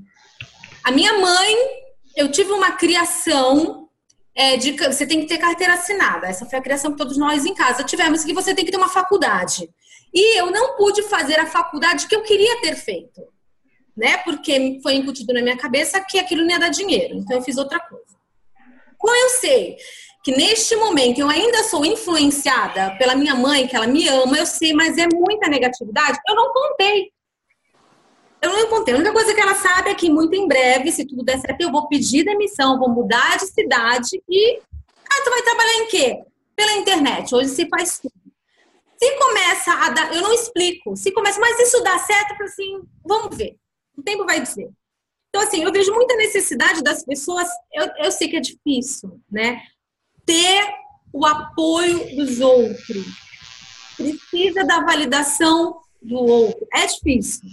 [0.84, 1.56] A minha mãe,
[2.16, 3.83] eu tive uma criação
[4.36, 6.28] é, de você tem que ter carteira assinada.
[6.28, 8.78] Essa foi a criação que todos nós em casa tivemos, que você tem que ter
[8.78, 9.70] uma faculdade.
[10.14, 13.22] E eu não pude fazer a faculdade que eu queria ter feito,
[13.96, 14.18] né?
[14.18, 17.16] Porque foi incutido na minha cabeça que aquilo não ia dar dinheiro.
[17.16, 18.04] Então eu fiz outra coisa.
[18.98, 19.78] Como eu sei
[20.24, 24.46] que neste momento eu ainda sou influenciada pela minha mãe, que ela me ama, eu
[24.46, 27.12] sei, mas é muita negatividade, eu não contei.
[28.44, 28.94] Eu não contei.
[28.94, 31.62] A única coisa que ela sabe é que muito em breve, se tudo der certo,
[31.62, 34.60] eu vou pedir demissão, vou mudar de cidade e.
[35.10, 36.24] Ah, tu vai trabalhar em quê?
[36.54, 37.34] Pela internet.
[37.34, 38.14] Hoje se faz tudo.
[38.98, 40.14] Se começa a dar.
[40.14, 40.94] Eu não explico.
[40.98, 43.56] Se começa, mas isso dá certo, assim, vamos ver.
[43.98, 44.70] O tempo vai dizer.
[45.30, 47.48] Então, assim, eu vejo muita necessidade das pessoas.
[47.72, 49.62] Eu, eu sei que é difícil, né?
[50.26, 50.68] Ter
[51.14, 53.06] o apoio dos outros.
[53.96, 56.68] Precisa da validação do outro.
[56.74, 57.50] É difícil.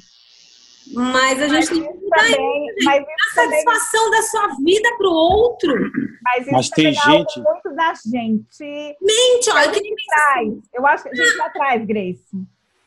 [0.92, 5.12] Mas a gente tem que também- mas isso a satisfação da sua vida para o
[5.12, 5.74] outro.
[6.22, 8.96] Mas isso Mas tem também é gente- muito da gente.
[9.00, 10.48] Mente, ó, a eu queria traz.
[10.74, 12.24] Eu acho que a gente já traz, Grace.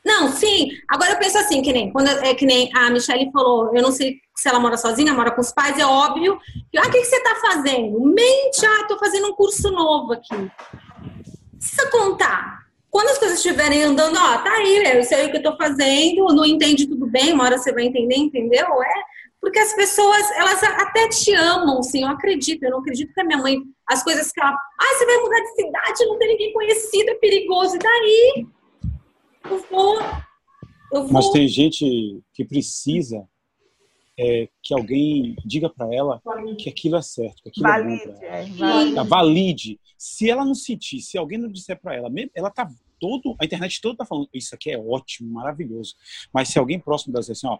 [0.05, 0.69] Não, sim.
[0.89, 3.91] Agora eu penso assim, que nem quando é que nem a Michelle falou, eu não
[3.91, 6.37] sei se ela mora sozinha, mora com os pais, é óbvio.
[6.71, 8.01] Que, ah, o que, que você tá fazendo?
[8.01, 10.51] Mente, ah, tô fazendo um curso novo aqui.
[11.57, 12.63] Precisa contar.
[12.91, 16.25] Quando as coisas estiverem andando, ó, tá aí, eu sei o que eu tô fazendo,
[16.35, 18.65] não entende tudo bem, uma hora você vai entender, entendeu?
[18.81, 18.93] É.
[19.39, 22.63] Porque as pessoas, elas até te amam, sim, eu acredito.
[22.63, 23.57] Eu não acredito que a minha mãe,
[23.87, 24.51] as coisas que ela.
[24.51, 27.75] Ah, você vai mudar de cidade, não tem ninguém conhecido, é perigoso.
[27.75, 28.47] E daí?
[29.49, 29.99] Eu vou.
[30.91, 31.11] Eu vou.
[31.11, 33.27] Mas tem gente que precisa
[34.17, 36.21] é, que alguém diga para ela
[36.57, 38.35] que aquilo é certo, que aquilo é bom Valide, para ela.
[38.37, 38.95] é, valide.
[38.95, 39.79] Tá, valide.
[39.97, 42.69] Se ela não sentir, se alguém não disser para ela, ela tá
[43.03, 45.93] todo, a internet toda tá falando, isso aqui é ótimo, maravilhoso.
[46.33, 47.59] Mas se alguém próximo dizer assim, ó,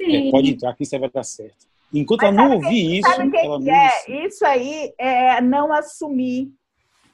[0.00, 1.66] é, pode entrar que isso vai dar certo.
[1.92, 4.26] Enquanto Mas ela não ouvir isso, Sabe ela que não, é?
[4.26, 6.52] Isso aí é não assumir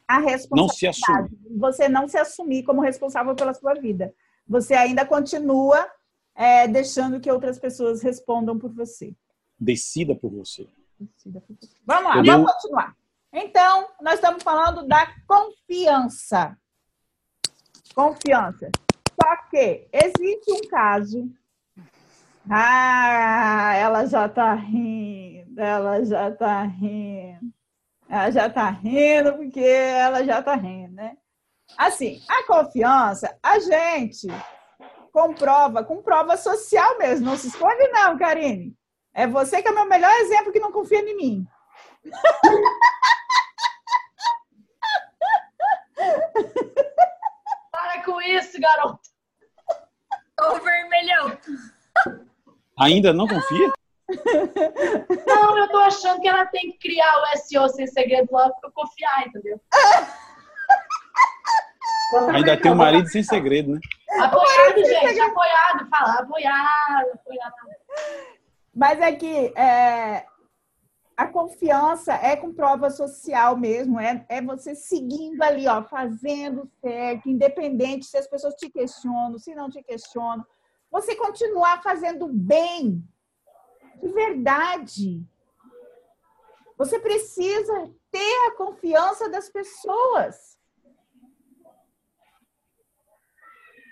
[0.06, 0.50] a responsabilidade.
[0.52, 1.30] não se assume.
[1.58, 4.14] Você não se assumir como responsável pela sua vida.
[4.46, 5.88] Você ainda continua
[6.34, 9.14] é, deixando que outras pessoas respondam por você.
[9.58, 10.66] Decida por você.
[11.86, 12.34] Vamos lá, Entendeu?
[12.34, 12.94] vamos continuar.
[13.32, 16.54] Então, nós estamos falando da confiança.
[17.94, 18.70] Confiança.
[19.20, 21.28] Só que existe um caso.
[22.50, 27.52] Ah, ela já tá rindo, ela já tá rindo.
[28.08, 31.16] Ela já tá rindo porque ela já tá rindo, né?
[31.78, 34.26] Assim, a confiança, a gente
[35.12, 37.26] comprova com prova social mesmo.
[37.26, 38.74] Não se esconde, não, Karine.
[39.14, 41.46] É você que é o meu melhor exemplo que não confia em mim.
[48.02, 49.00] Para com isso, garoto.
[50.40, 51.38] Ô, vermelhão.
[52.78, 53.72] Ainda não confia?
[55.26, 58.68] Não, eu tô achando que ela tem que criar o SEO sem segredo logo pra
[58.68, 59.60] eu confiar, entendeu?
[62.34, 63.80] Ainda tem o marido sem segredo, né?
[64.20, 65.88] Apoiado, gente, apoiado.
[65.88, 67.54] Fala, apoiado, apoiado.
[68.74, 70.26] Mas é que é,
[71.16, 77.28] a confiança é com prova social mesmo, é, é você seguindo ali, ó, fazendo certo,
[77.28, 80.44] independente se as pessoas te questionam, se não te questionam.
[80.90, 83.02] Você continuar fazendo bem,
[84.00, 85.24] de verdade.
[86.76, 90.58] Você precisa ter a confiança das pessoas.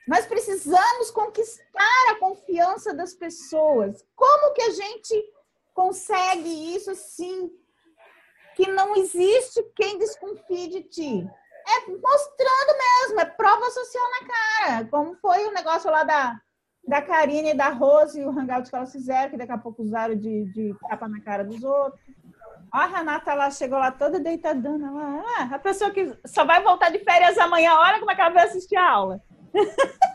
[0.09, 4.05] Nós precisamos conquistar a confiança das pessoas.
[4.17, 5.33] Como que a gente
[5.81, 7.51] consegue isso assim?
[8.55, 11.31] Que não existe quem desconfie de ti.
[11.66, 14.85] É mostrando mesmo, é prova social na cara.
[14.90, 16.39] Como foi o negócio lá da,
[16.86, 19.82] da Karine e da Rose e o hangout que elas fizeram, que daqui a pouco
[19.82, 21.98] usaram de, de tapa na cara dos outros.
[22.74, 24.90] Ó, a Renata lá chegou lá toda deitadona.
[24.90, 25.24] Lá.
[25.39, 28.31] Ah, a pessoa que só vai voltar de férias amanhã, olha como é que ela
[28.31, 29.23] vai assistir a aula.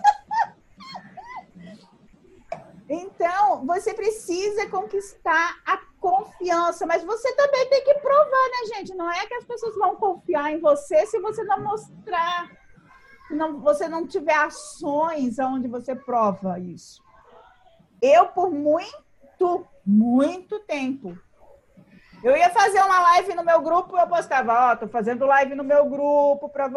[2.88, 8.94] Então, você precisa conquistar a confiança, mas você também tem que provar, né, gente?
[8.94, 12.50] Não é que as pessoas vão confiar em você se você não mostrar
[13.28, 17.04] se não, você não tiver ações onde você prova isso.
[18.02, 21.18] Eu, por muito, muito tempo,
[22.24, 25.56] eu ia fazer uma live no meu grupo, eu postava, ó, oh, tô fazendo live
[25.56, 26.70] no meu grupo para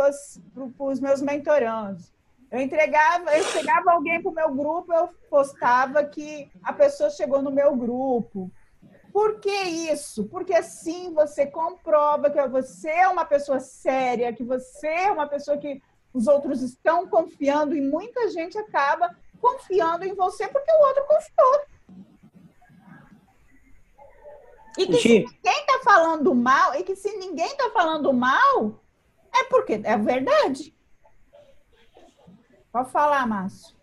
[0.79, 2.13] os meus mentorandos.
[2.51, 7.43] Eu entregava, eu chegava alguém para o meu grupo, eu postava que a pessoa chegou
[7.43, 8.51] no meu grupo.
[9.13, 10.25] Por que isso?
[10.29, 15.59] Porque assim você comprova que você é uma pessoa séria, que você é uma pessoa
[15.59, 21.05] que os outros estão confiando e muita gente acaba confiando em você porque o outro
[21.07, 21.79] confiou.
[24.79, 28.81] E que se ninguém está falando mal, e que se ninguém está falando mal,
[29.35, 30.78] é porque é verdade.
[32.79, 33.77] Pode falar, Márcio.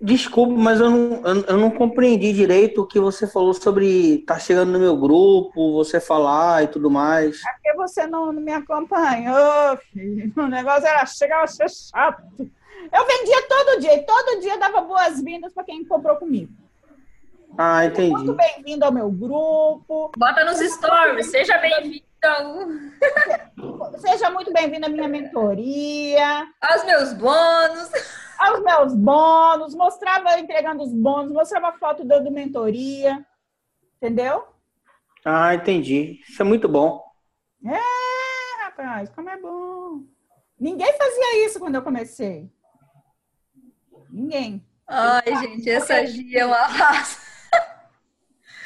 [0.00, 4.40] Desculpa, mas eu não, eu não compreendi direito o que você falou sobre estar tá
[4.40, 7.40] chegando no meu grupo, você falar e tudo mais.
[7.46, 10.32] É porque você não, não me acompanhou, filho.
[10.36, 12.24] O negócio era chegar a ser chato.
[12.36, 16.52] Eu vendia todo dia, e todo dia dava boas-vindas para quem comprou comigo.
[17.56, 18.10] Ah, entendi.
[18.10, 20.10] Muito bem-vindo ao meu grupo.
[20.18, 22.04] Bota nos stories, seja bem-vindo.
[23.98, 26.46] Seja muito bem-vindo à minha mentoria.
[26.60, 27.90] Aos meus bônus.
[28.38, 29.74] Aos meus bônus.
[29.74, 33.24] Mostrava entregando os bônus, mostrava foto dando mentoria.
[33.96, 34.44] Entendeu?
[35.24, 36.20] Ah, entendi.
[36.28, 37.04] Isso é muito bom.
[37.64, 40.02] É, rapaz, como é bom.
[40.58, 42.50] Ninguém fazia isso quando eu comecei.
[44.10, 44.66] Ninguém.
[44.86, 47.20] Ai, gente, essa Gia é uma raça.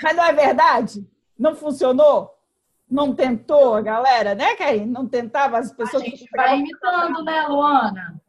[0.02, 1.06] Mas não é verdade?
[1.38, 2.39] Não funcionou?
[2.90, 4.84] Não tentou a galera, né, Caí?
[4.84, 6.02] Não tentava as pessoas.
[6.02, 8.20] A gente vai imitando, né, Luana?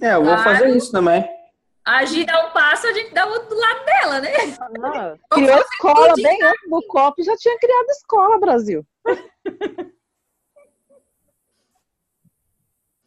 [0.00, 0.42] É, eu vou claro.
[0.42, 1.26] fazer isso também.
[1.84, 4.30] A Gi dá um passo, a gente dá o outro lado dela, né?
[4.84, 8.86] Ah, criou escola bem antes do COP, já tinha criado escola, Brasil.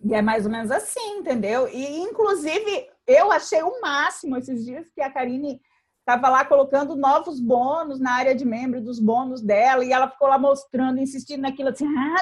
[0.06, 1.66] E é mais ou menos assim, entendeu?
[1.70, 5.62] E, inclusive, eu achei o máximo esses dias que a Karine
[6.04, 10.28] estava lá colocando novos bônus na área de membro dos bônus dela, e ela ficou
[10.28, 12.22] lá mostrando, insistindo naquilo assim, ah,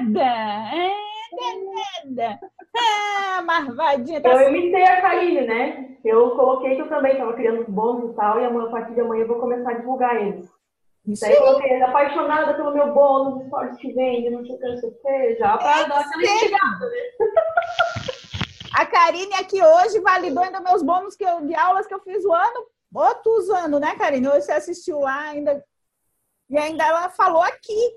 [0.00, 0.96] danada, ah,
[1.36, 2.40] danada,
[2.74, 4.22] ah, marvadinha.
[4.22, 4.56] Tá eu assim.
[4.56, 5.96] imitei a Karine, né?
[6.02, 9.00] Eu coloquei que eu também estava criando os bônus e tal, e a partir de
[9.02, 10.48] amanhã eu vou começar a divulgar eles.
[11.06, 14.66] Isso Daí eu coloquei, apaixonada pelo meu bônus, stories que vende, não sei o que,
[14.66, 16.96] não sei o que, já para dar aquela instigada, né?
[18.78, 22.24] A Karine aqui hoje validou ainda meus bônus que eu, de aulas que eu fiz
[22.24, 24.28] o ano outro usando, né, Karine?
[24.28, 25.64] Hoje você assistiu lá ainda.
[26.48, 27.94] E ainda ela falou aqui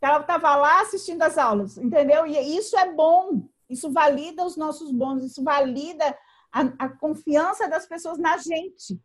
[0.00, 2.26] ela estava lá assistindo as aulas, entendeu?
[2.26, 3.48] E isso é bom.
[3.68, 6.16] Isso valida os nossos bônus, isso valida
[6.50, 8.98] a, a confiança das pessoas na gente.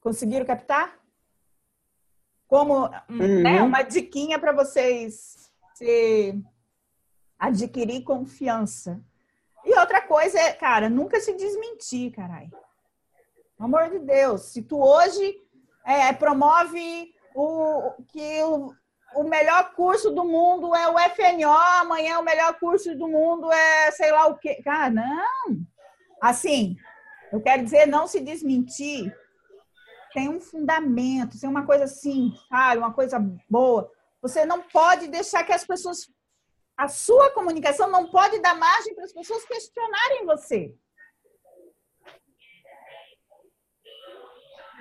[0.00, 1.00] Conseguiram captar?
[2.46, 3.42] Como uhum.
[3.42, 6.38] né, uma diquinha para vocês se
[7.38, 9.02] adquirir confiança.
[9.64, 12.50] E outra coisa é, cara, nunca se desmentir, caralho.
[12.50, 14.52] Pelo amor de Deus.
[14.52, 15.36] Se tu hoje
[15.84, 18.72] é, promove o, que o,
[19.16, 23.90] o melhor curso do mundo é o FNO, amanhã o melhor curso do mundo é
[23.92, 24.60] sei lá o quê.
[24.62, 25.60] Cara, não.
[26.20, 26.76] Assim,
[27.32, 29.14] eu quero dizer, não se desmentir
[30.12, 32.78] tem um fundamento, tem uma coisa assim, sabe?
[32.78, 33.18] Uma coisa
[33.48, 33.90] boa.
[34.20, 36.08] Você não pode deixar que as pessoas
[36.76, 40.74] a sua comunicação não pode dar margem para as pessoas questionarem você.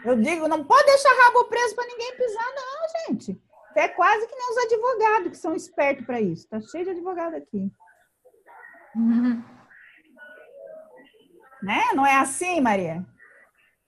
[0.03, 3.39] Eu digo, não pode deixar rabo preso para ninguém pisar, não, gente.
[3.75, 6.47] É quase que nem os advogados que são espertos para isso.
[6.49, 7.71] Tá cheio de advogado aqui.
[8.95, 9.43] Uhum.
[11.61, 11.83] Né?
[11.93, 13.05] Não é assim, Maria?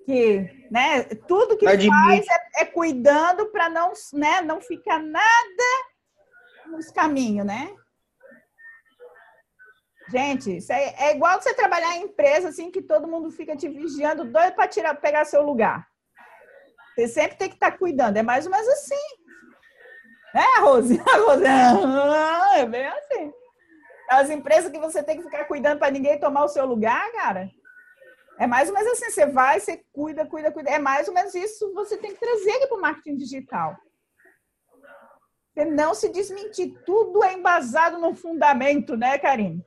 [0.06, 1.04] Que, né?
[1.28, 4.42] Tudo que faz é, é cuidando para não, né?
[4.42, 5.64] Não ficar nada
[6.68, 7.76] nos caminhos, né?
[10.14, 13.68] Gente, isso é, é igual você trabalhar em empresa assim que todo mundo fica te
[13.68, 15.88] vigiando, doido para tirar, pegar seu lugar.
[16.94, 18.18] Você sempre tem que estar tá cuidando.
[18.18, 18.96] É mais ou menos assim.
[20.36, 21.02] É, Rose?
[21.10, 23.34] A Rose é bem assim.
[24.08, 27.50] As empresas que você tem que ficar cuidando para ninguém tomar o seu lugar, cara.
[28.38, 29.10] É mais ou menos assim.
[29.10, 30.70] Você vai, você cuida, cuida, cuida.
[30.70, 33.76] É mais ou menos isso você tem que trazer para o marketing digital.
[35.56, 36.80] Você não se desmentir.
[36.86, 39.66] Tudo é embasado no fundamento, né, Karine?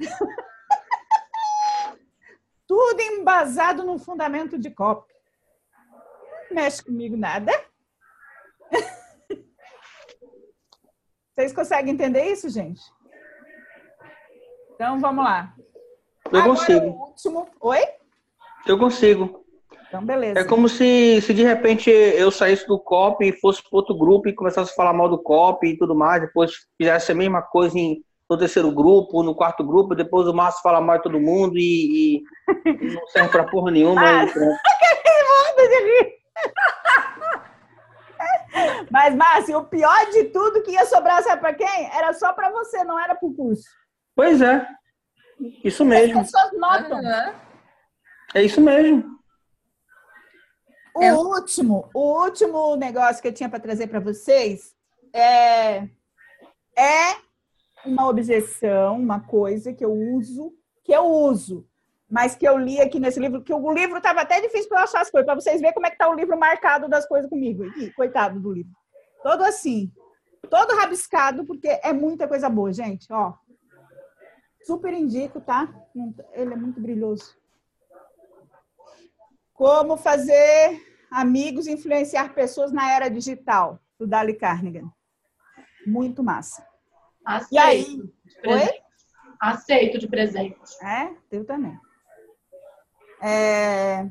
[2.66, 5.12] Tudo embasado no fundamento de copy.
[6.50, 7.52] Mexe comigo nada.
[11.34, 12.82] Vocês conseguem entender isso, gente?
[14.74, 15.54] Então vamos lá.
[16.30, 16.86] Eu Agora, consigo.
[16.86, 17.48] O último.
[17.60, 17.80] Oi?
[18.66, 19.46] Eu consigo.
[19.88, 20.40] Então, beleza.
[20.40, 24.28] É como se, se de repente eu saísse do COP e fosse para outro grupo
[24.28, 27.78] e começasse a falar mal do COP e tudo mais, depois fizesse a mesma coisa
[27.78, 31.56] em, no terceiro grupo, no quarto grupo, depois o Márcio fala mal de todo mundo
[31.56, 32.22] e, e-
[32.66, 34.02] e não serve pra porra nenhuma.
[34.02, 34.56] Ah, e pronto.
[38.90, 41.86] Mas, Márcio, o pior de tudo que ia sobrar, sabe pra quem?
[41.94, 43.64] Era só pra você, não era pro curso.
[44.14, 44.66] Pois é,
[45.62, 46.20] isso mesmo.
[46.20, 47.00] As pessoas notam.
[48.34, 49.16] É isso mesmo.
[50.94, 51.04] O
[51.36, 54.74] último, o último negócio que eu tinha para trazer para vocês
[55.14, 55.84] é,
[56.76, 57.14] é
[57.84, 60.52] uma objeção, uma coisa que eu uso,
[60.84, 61.66] que eu uso,
[62.10, 64.84] mas que eu li aqui nesse livro, que o livro estava até difícil para eu
[64.84, 67.28] achar as coisas, para vocês verem como é que tá o livro marcado das coisas
[67.28, 67.64] comigo.
[67.64, 68.72] Ih, coitado do livro.
[69.22, 69.92] Todo assim,
[70.48, 73.34] todo rabiscado, porque é muita coisa boa, gente, ó.
[74.62, 75.68] Super indico, tá?
[76.32, 77.36] Ele é muito brilhoso.
[79.54, 84.84] Como fazer amigos influenciar pessoas na era digital, do Dali Carnegie.
[85.86, 86.67] Muito massa.
[87.28, 87.52] Aceito.
[87.52, 87.84] E aí?
[88.24, 88.82] de presente.
[89.40, 90.84] Aceito de presente.
[90.84, 91.78] É, eu também.
[93.22, 94.08] É,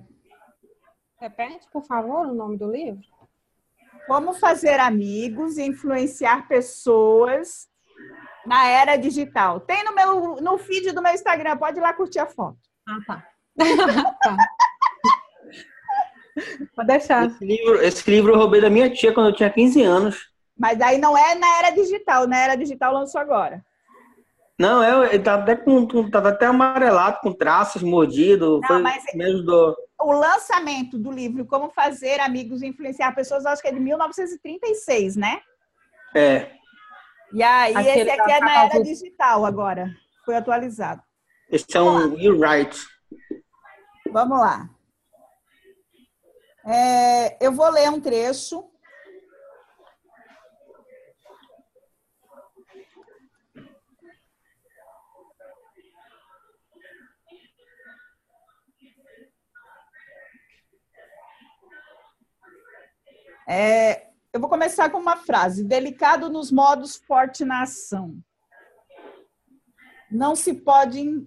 [1.20, 3.02] Repete, por favor, o nome do livro.
[4.06, 7.68] Como fazer amigos e influenciar pessoas
[8.46, 9.60] na era digital.
[9.60, 12.60] Tem no meu no feed do meu Instagram, pode ir lá curtir a foto.
[12.88, 13.28] Ah, tá.
[16.76, 17.26] Pode deixar.
[17.26, 20.32] Esse livro, esse livro eu roubei da minha tia quando eu tinha 15 anos.
[20.58, 23.64] Mas aí não é na era digital, na era digital lançou agora.
[24.60, 28.60] Não, eu, ele tava até, com, com- tava até amarelado, com traços, mordido.
[28.62, 29.76] Não, foi, mas- me ajudou.
[30.00, 33.80] O lançamento do livro Como Fazer Amigos e Influenciar Pessoas, eu acho que é de
[33.80, 35.42] 1936, né?
[36.16, 36.52] É,
[37.34, 39.92] E aí, Aquele esse aqui é na era do- digital agora.
[40.26, 41.02] Foi atualizado.
[41.52, 42.76] esse é um You Right.
[44.12, 44.70] Vamos lá.
[46.66, 48.64] É, eu vou ler um trecho.
[63.48, 68.18] É, eu vou começar com uma frase: delicado nos modos, forte na ação.
[70.12, 71.26] Não se pode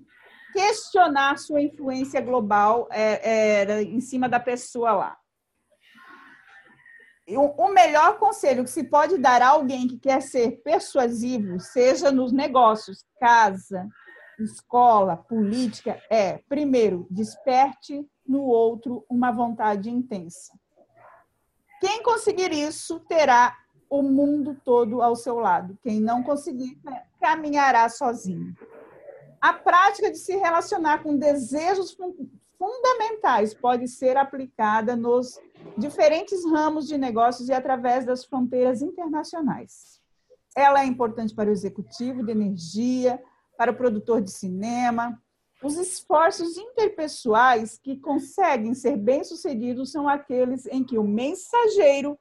[0.53, 5.17] questionar sua influência global é, é, em cima da pessoa lá.
[7.29, 12.11] O o melhor conselho que se pode dar a alguém que quer ser persuasivo, seja
[12.11, 13.89] nos negócios, casa,
[14.39, 20.53] escola, política, é, primeiro, desperte no outro uma vontade intensa.
[21.81, 23.57] Quem conseguir isso terá
[23.89, 25.77] o mundo todo ao seu lado.
[25.83, 26.79] Quem não conseguir,
[27.21, 28.55] caminhará sozinho.
[29.41, 32.29] A prática de se relacionar com desejos fun-
[32.59, 35.41] fundamentais pode ser aplicada nos
[35.79, 39.99] diferentes ramos de negócios e através das fronteiras internacionais.
[40.55, 43.23] Ela é importante para o executivo de energia,
[43.57, 45.21] para o produtor de cinema.
[45.63, 52.19] Os esforços interpessoais que conseguem ser bem-sucedidos são aqueles em que o mensageiro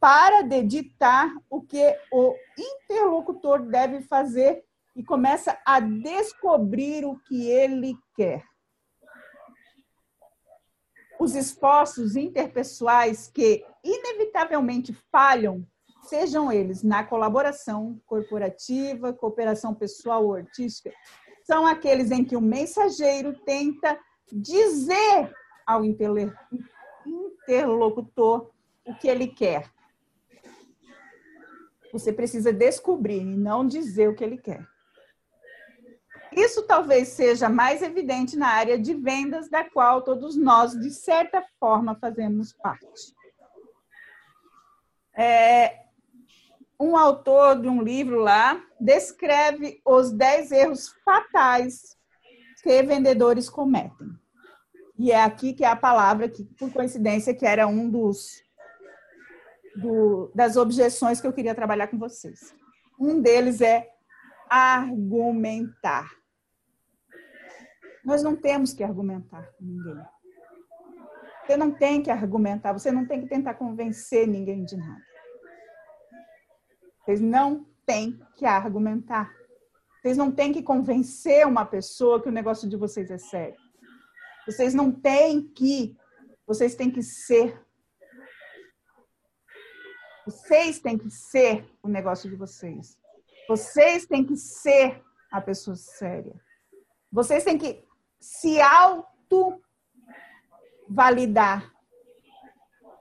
[0.00, 7.48] para de ditar o que o interlocutor deve fazer e começa a descobrir o que
[7.48, 8.44] ele quer.
[11.18, 15.66] Os esforços interpessoais que inevitavelmente falham,
[16.02, 20.92] sejam eles na colaboração corporativa, cooperação pessoal ou artística,
[21.44, 23.98] são aqueles em que o mensageiro tenta
[24.32, 25.32] dizer
[25.66, 28.50] ao interlocutor
[28.84, 29.70] o que ele quer.
[31.92, 34.66] Você precisa descobrir e não dizer o que ele quer.
[36.32, 41.44] Isso talvez seja mais evidente na área de vendas, da qual todos nós, de certa
[41.60, 43.14] forma, fazemos parte.
[45.16, 45.83] É,
[46.84, 51.96] um autor de um livro lá descreve os 10 erros fatais
[52.62, 54.08] que vendedores cometem.
[54.98, 58.42] E é aqui que é a palavra que, por coincidência, que era um dos
[59.76, 62.54] do- das objeções que eu queria trabalhar com vocês.
[62.98, 63.90] Um deles é
[64.48, 66.08] argumentar.
[68.04, 69.96] Nós não temos que argumentar com ninguém.
[71.44, 75.02] Você não tem que argumentar, você não tem que tentar convencer ninguém de nada.
[77.04, 79.30] Vocês não têm que argumentar.
[80.00, 83.56] Vocês não têm que convencer uma pessoa que o negócio de vocês é sério.
[84.46, 85.96] Vocês não têm que,
[86.46, 87.62] vocês têm que ser.
[90.26, 92.98] Vocês têm que ser o negócio de vocês.
[93.48, 96.34] Vocês têm que ser a pessoa séria.
[97.12, 97.84] Vocês têm que
[98.18, 99.62] se auto
[100.88, 101.70] validar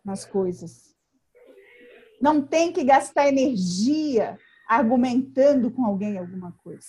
[0.08, 0.93] as coisas.
[2.24, 6.88] Não tem que gastar energia argumentando com alguém alguma coisa.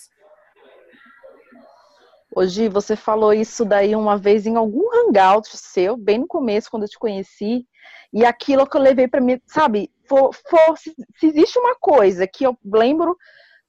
[2.33, 6.83] Hoje você falou isso daí uma vez em algum hangout seu, bem no começo, quando
[6.83, 7.67] eu te conheci,
[8.13, 12.25] e aquilo que eu levei para mim, sabe, for, for, se, se, existe uma coisa
[12.25, 13.17] que eu lembro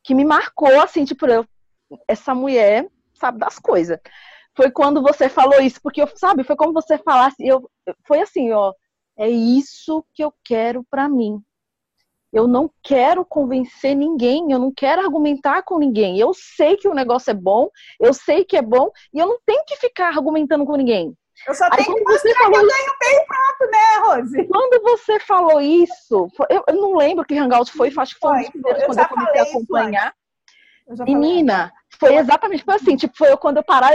[0.05, 1.45] que me marcou, assim, tipo, eu,
[2.07, 3.99] essa mulher sabe das coisas.
[4.55, 7.69] Foi quando você falou isso, porque eu, sabe, foi como você falasse, eu,
[8.07, 8.73] foi assim, ó,
[9.19, 11.43] é isso que eu quero para mim.
[12.32, 16.19] Eu não quero convencer ninguém, eu não quero argumentar com ninguém.
[16.19, 17.69] Eu sei que o negócio é bom,
[18.01, 21.16] eu sei que é bom, e eu não tenho que ficar argumentando com ninguém.
[21.47, 24.48] Eu só tenho que mostrar que eu ganho bem pronto, né, Rose?
[24.48, 28.73] Quando você falou isso, eu, eu não lembro que Hangout foi, acho que foi, foi
[28.73, 30.15] um quando eu comecei a acompanhar.
[31.05, 33.93] Menina, foi exatamente foi assim, tipo, foi eu quando eu parar,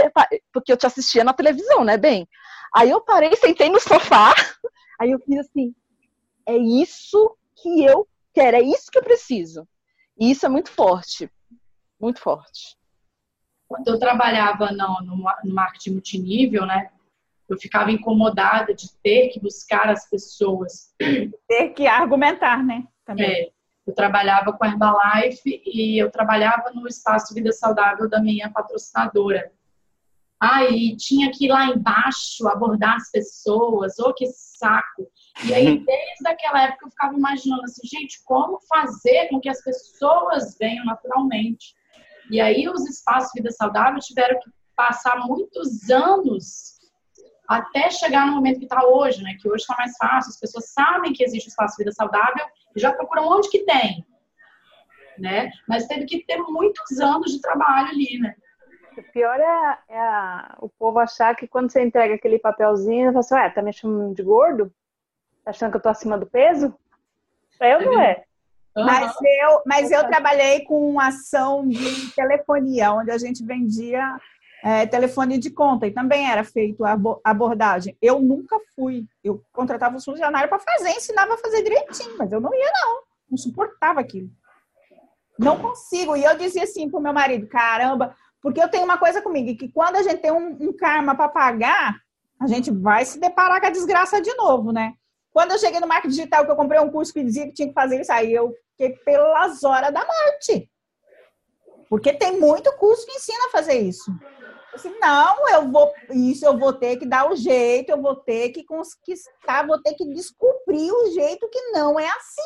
[0.52, 2.28] porque eu te assistia na televisão, né, bem?
[2.74, 4.34] Aí eu parei, sentei no sofá,
[5.00, 5.74] aí eu fiz assim,
[6.46, 9.66] é isso que eu quero, é isso que eu preciso.
[10.18, 11.30] E isso é muito forte,
[12.00, 12.76] muito forte.
[13.68, 16.90] Quando eu trabalhava no, no, marketing multinível, né,
[17.48, 20.94] eu ficava incomodada de ter que buscar as pessoas.
[21.48, 22.86] Ter que argumentar, né?
[23.04, 23.30] Também.
[23.30, 23.50] É,
[23.86, 29.52] eu trabalhava com a Herbalife e eu trabalhava no espaço Vida Saudável da minha patrocinadora.
[30.42, 35.08] Aí tinha que ir lá embaixo abordar as pessoas, oh que saco.
[35.44, 35.84] E aí, uhum.
[35.84, 40.84] desde aquela época, eu ficava imaginando assim, gente, como fazer com que as pessoas venham
[40.84, 41.76] naturalmente?
[42.28, 46.72] E aí, os espaços Vida Saudável tiveram que passar muitos anos
[47.46, 49.36] até chegar no momento que está hoje, né?
[49.40, 52.80] Que hoje está mais fácil, as pessoas sabem que existe o espaço Vida Saudável e
[52.80, 54.04] já procuram onde que tem,
[55.16, 55.52] né?
[55.68, 58.34] Mas teve que ter muitos anos de trabalho ali, né?
[58.96, 63.28] O pior é, é a, o povo achar que quando você entrega aquele papelzinho, você
[63.28, 64.72] fala assim, ué, tá me chamando de gordo?
[65.44, 66.74] Tá achando que eu tô acima do peso?
[67.60, 68.24] Eu não é.
[68.74, 74.16] Mas eu, mas eu trabalhei com uma ação de telefonia, onde a gente vendia
[74.64, 77.96] é, telefone de conta, e também era feito a abordagem.
[78.00, 79.04] Eu nunca fui.
[79.22, 83.02] Eu contratava os funcionários para fazer, ensinava a fazer direitinho, mas eu não ia, não.
[83.30, 84.30] Não suportava aquilo.
[85.38, 86.16] Não consigo.
[86.16, 89.68] E eu dizia assim pro meu marido: caramba, porque eu tenho uma coisa comigo, que
[89.70, 91.96] quando a gente tem um, um karma para pagar,
[92.40, 94.94] a gente vai se deparar com a desgraça de novo, né?
[95.32, 97.68] Quando eu cheguei no marketing digital, que eu comprei um curso que dizia que tinha
[97.68, 100.68] que fazer isso, aí eu fiquei pelas horas da morte.
[101.88, 104.10] Porque tem muito curso que ensina a fazer isso.
[104.74, 108.50] Assim, não, eu vou, isso eu vou ter que dar o jeito, eu vou ter
[108.50, 112.42] que conquistar, vou ter que descobrir o jeito que não é assim.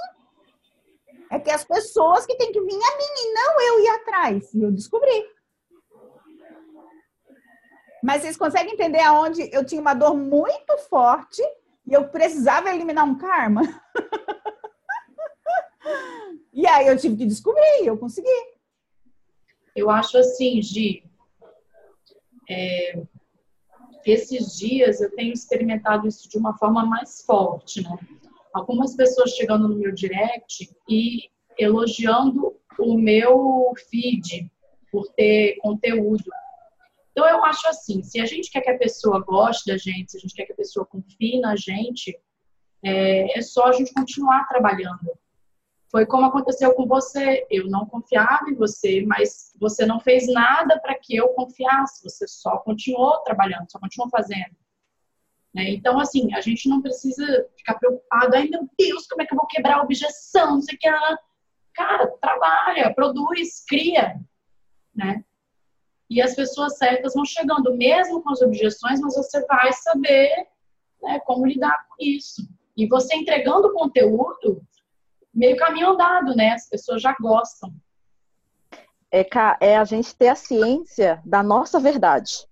[1.31, 4.55] É que as pessoas que têm que vir a mim e não eu ir atrás.
[4.55, 5.36] E eu descobri.
[8.07, 11.43] Mas vocês conseguem entender aonde eu tinha uma dor muito forte
[11.85, 13.63] e eu precisava eliminar um karma?
[16.55, 18.29] e aí eu tive que descobrir, eu consegui.
[19.75, 21.03] Eu acho assim, Gi,
[22.49, 23.03] é,
[24.05, 27.99] esses dias eu tenho experimentado isso de uma forma mais forte, né?
[28.55, 31.29] Algumas pessoas chegando no meu direct e
[31.59, 34.49] elogiando o meu feed
[34.93, 36.31] por ter conteúdo.
[37.17, 40.19] Então, eu acho assim: se a gente quer que a pessoa goste da gente, se
[40.19, 42.15] a gente quer que a pessoa confie na gente,
[42.85, 45.19] é, é só a gente continuar trabalhando.
[45.91, 47.47] Foi como aconteceu com você.
[47.51, 52.03] Eu não confiava em você, mas você não fez nada para que eu confiasse.
[52.03, 54.55] Você só continuou trabalhando, só continuou fazendo.
[55.55, 55.71] Né?
[55.71, 57.25] Então, assim, a gente não precisa
[57.57, 58.37] ficar preocupado.
[58.37, 60.57] Ai, meu Deus, como é que eu vou quebrar a objeção?
[60.57, 60.91] Não sei o que.
[61.73, 64.21] Cara, trabalha, produz, cria.
[64.95, 65.25] Né?
[66.09, 70.47] E as pessoas certas vão chegando, mesmo com as objeções, mas você vai saber
[71.03, 72.43] né, como lidar com isso.
[72.77, 74.63] E você entregando conteúdo,
[75.35, 76.53] meio caminho andado, né?
[76.53, 77.73] As pessoas já gostam.
[79.11, 79.27] É,
[79.61, 82.47] é a gente ter a ciência da nossa verdade.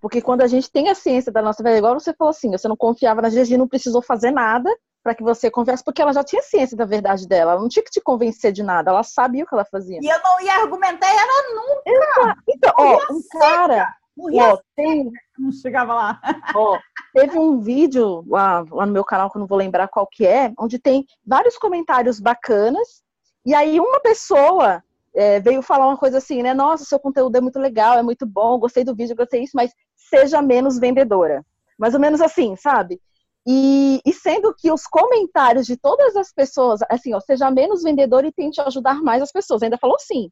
[0.00, 2.68] Porque quando a gente tem a ciência da nossa verdade, igual você falou assim, você
[2.68, 4.70] não confiava na Gigi, não precisou fazer nada
[5.06, 7.52] para que você confiasse, porque ela já tinha ciência da verdade dela.
[7.52, 10.00] Ela não tinha que te convencer de nada, ela sabia o que ela fazia.
[10.02, 12.36] E eu não ia argumentar ela nunca.
[12.48, 13.94] Então, ó, um cara.
[14.18, 15.12] Ó, tem...
[15.38, 16.20] Não chegava lá.
[16.56, 16.76] Ó,
[17.14, 20.26] teve um vídeo lá, lá no meu canal, que eu não vou lembrar qual que
[20.26, 23.04] é, onde tem vários comentários bacanas,
[23.44, 24.82] e aí uma pessoa
[25.14, 26.52] é, veio falar uma coisa assim, né?
[26.52, 29.72] Nossa, seu conteúdo é muito legal, é muito bom, gostei do vídeo, gostei disso, mas
[29.94, 31.46] seja menos vendedora.
[31.78, 33.00] Mais ou menos assim, sabe?
[33.46, 38.24] E, e, sendo que os comentários de todas as pessoas, assim, ó, seja menos vendedor
[38.24, 39.62] e tente ajudar mais as pessoas.
[39.62, 40.30] Ainda falou sim.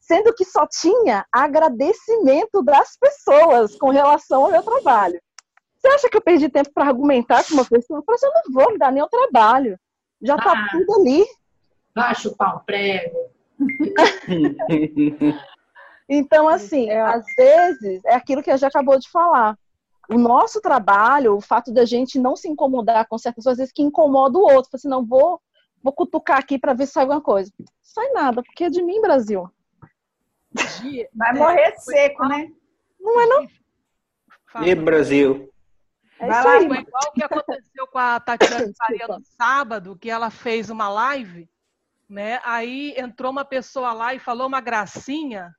[0.00, 5.20] Sendo que só tinha agradecimento das pessoas com relação ao meu trabalho.
[5.78, 8.00] Você acha que eu perdi tempo para argumentar com uma pessoa?
[8.00, 9.78] Eu falei assim, eu não vou me dar nem o trabalho.
[10.20, 10.68] Já tá Ah.
[10.72, 11.24] tudo ali.
[11.94, 13.16] Vai chupar um prego.
[16.08, 19.58] Então, assim, às vezes, é aquilo que a gente acabou de falar.
[20.08, 23.72] O nosso trabalho, o fato da gente não se incomodar com certas coisas, às vezes
[23.72, 24.70] que incomoda o outro.
[24.70, 25.40] Fala assim, não, vou,
[25.82, 27.52] vou cutucar aqui para ver se sai alguma coisa.
[27.82, 29.50] Sai nada, porque é de mim, Brasil.
[31.14, 32.50] Vai morrer seco, né?
[33.00, 33.48] Não é não?
[34.64, 35.52] E Brasil.
[36.18, 36.68] É Vai lá, aí.
[36.68, 40.88] Foi igual o que aconteceu com a Tatiana Faria no sábado, que ela fez uma
[40.88, 41.48] live,
[42.08, 42.40] né?
[42.44, 45.54] Aí entrou uma pessoa lá e falou uma gracinha.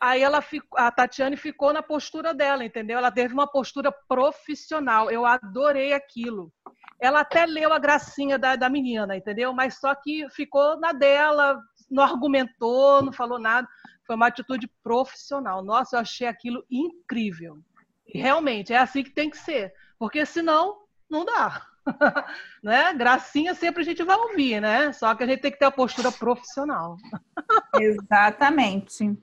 [0.00, 2.98] Aí ela ficou, a Tatiane ficou na postura dela, entendeu?
[2.98, 5.10] Ela teve uma postura profissional.
[5.10, 6.52] Eu adorei aquilo.
[7.00, 9.52] Ela até leu a gracinha da, da menina, entendeu?
[9.52, 11.60] Mas só que ficou na dela,
[11.90, 13.66] não argumentou, não falou nada.
[14.06, 15.64] Foi uma atitude profissional.
[15.64, 17.58] Nossa, eu achei aquilo incrível.
[18.06, 19.72] Realmente, é assim que tem que ser.
[19.98, 20.78] Porque senão,
[21.10, 21.66] não dá.
[22.62, 22.94] né?
[22.94, 24.92] Gracinha sempre a gente vai ouvir, né?
[24.92, 26.96] Só que a gente tem que ter a postura profissional.
[27.80, 29.16] Exatamente.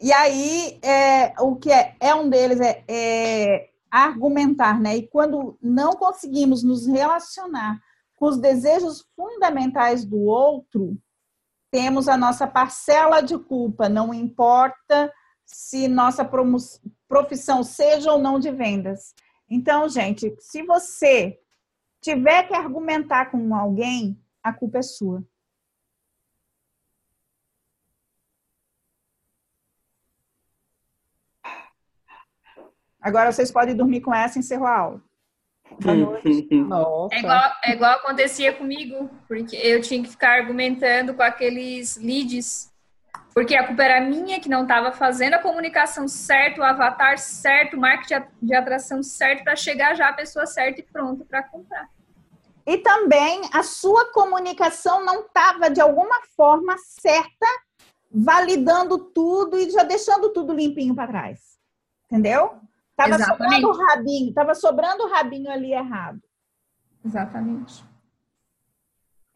[0.00, 4.96] E aí, é, o que é, é um deles é, é argumentar, né?
[4.96, 7.80] E quando não conseguimos nos relacionar
[8.16, 10.98] com os desejos fundamentais do outro,
[11.70, 15.12] temos a nossa parcela de culpa, não importa
[15.44, 16.28] se nossa
[17.08, 19.14] profissão seja ou não de vendas.
[19.48, 21.38] Então, gente, se você
[22.00, 25.24] tiver que argumentar com alguém, a culpa é sua.
[33.04, 35.02] Agora vocês podem dormir com essa e encerrou a aula.
[37.12, 42.72] É igual, é igual acontecia comigo, porque eu tinha que ficar argumentando com aqueles leads,
[43.34, 47.76] porque a culpa era minha, que não estava fazendo a comunicação certa, o avatar certo,
[47.76, 51.86] o marketing de atração certo, para chegar já a pessoa certa e pronta para comprar.
[52.66, 57.46] E também a sua comunicação não estava, de alguma forma, certa,
[58.10, 61.58] validando tudo e já deixando tudo limpinho para trás.
[62.06, 62.54] Entendeu?
[62.96, 63.60] Tava Exatamente.
[63.60, 66.20] sobrando o rabinho, tava sobrando o rabinho ali errado.
[67.04, 67.84] Exatamente.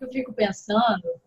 [0.00, 1.20] Eu fico pensando.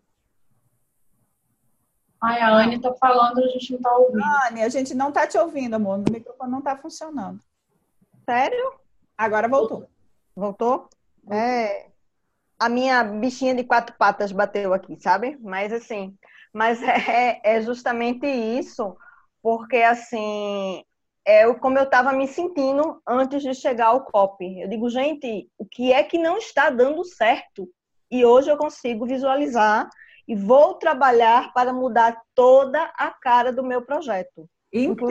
[2.23, 4.23] Ai, a Anne tá falando, a gente não tá ouvindo.
[4.47, 5.99] Anne, a gente não tá te ouvindo, amor.
[5.99, 7.39] O microfone não tá funcionando.
[8.23, 8.79] Sério?
[9.17, 9.89] Agora voltou.
[10.35, 10.89] Voltou?
[11.29, 11.89] É.
[12.59, 15.37] A minha bichinha de quatro patas bateu aqui, sabe?
[15.41, 16.15] Mas assim,
[16.53, 18.95] mas é, é justamente isso,
[19.41, 20.83] porque assim,
[21.26, 24.61] é como eu estava me sentindo antes de chegar ao COP.
[24.61, 27.68] Eu digo, gente, o que é que não está dando certo?
[28.10, 29.89] E hoje eu consigo visualizar
[30.27, 34.48] e vou trabalhar para mudar toda a cara do meu projeto.
[34.73, 35.10] Então,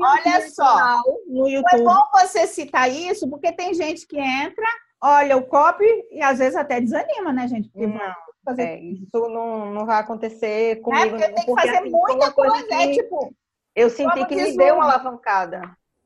[0.00, 1.02] olha só.
[1.26, 1.84] no É YouTube.
[1.84, 4.66] bom você citar isso, porque tem gente que entra,
[5.02, 7.68] olha o copy e às vezes até desanima, né, gente?
[7.68, 8.14] Porque Não,
[8.44, 11.04] fazer é, isso não, não vai acontecer comigo.
[11.04, 13.34] É, porque tem que fazer assim, foi muita coisa coisa, é que tipo.
[13.74, 15.62] Eu senti como que me deu uma alavancada.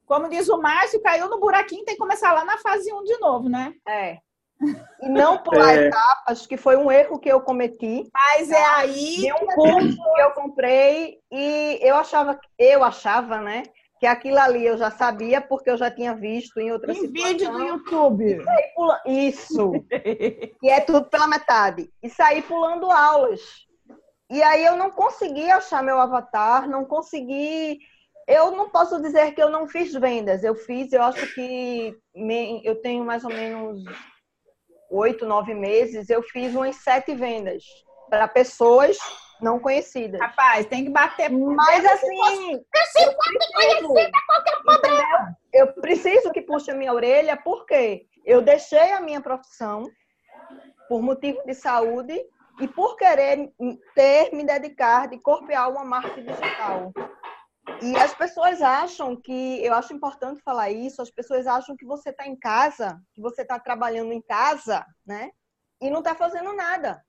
[0.06, 3.18] Como diz o Márcio, caiu no buraquinho, tem que começar lá na fase 1 de
[3.18, 3.74] novo, né?
[3.88, 4.18] É.
[5.02, 5.88] E não pular É.
[5.88, 8.08] etapas, que foi um erro que eu cometi.
[8.14, 13.64] Mas é aí De um curso que eu comprei e eu achava, eu achava, né?
[13.98, 17.50] Que aquilo ali eu já sabia, porque eu já tinha visto em outras Em vídeo
[17.50, 17.68] do situações.
[17.68, 18.24] YouTube.
[18.26, 19.72] E saí pula- Isso.
[20.60, 21.90] que é tudo pela metade.
[22.02, 23.40] E saí pulando aulas.
[24.28, 27.78] E aí eu não consegui achar meu avatar, não consegui.
[28.26, 30.42] Eu não posso dizer que eu não fiz vendas.
[30.42, 31.96] Eu fiz, eu acho que
[32.64, 33.84] eu tenho mais ou menos
[34.90, 36.10] oito, nove meses.
[36.10, 37.62] Eu fiz umas sete vendas
[38.10, 38.98] para pessoas
[39.40, 40.20] não conhecidas.
[40.20, 41.30] Rapaz, tem que bater.
[41.30, 43.94] Mas assim, eu preciso,
[44.68, 45.18] entendeu?
[45.52, 49.88] Eu preciso que puxe a minha orelha, porque eu deixei a minha profissão
[50.88, 52.20] por motivo de saúde
[52.60, 53.52] e por querer
[53.94, 56.92] ter me dedicar de corpo e alma à marca digital.
[57.82, 62.10] E as pessoas acham que, eu acho importante falar isso, as pessoas acham que você
[62.10, 65.30] está em casa, que você está trabalhando em casa, né?
[65.80, 67.04] E não está fazendo nada.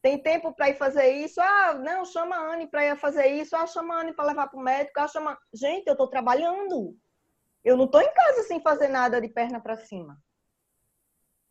[0.00, 1.40] Tem tempo para ir fazer isso?
[1.40, 3.56] Ah, não, chama a Anne para ir fazer isso.
[3.56, 5.00] Ah, chama a Anne para levar para o médico.
[5.00, 5.36] Ah, chama...
[5.52, 6.94] Gente, eu estou trabalhando.
[7.64, 10.22] Eu não estou em casa sem fazer nada de perna para cima.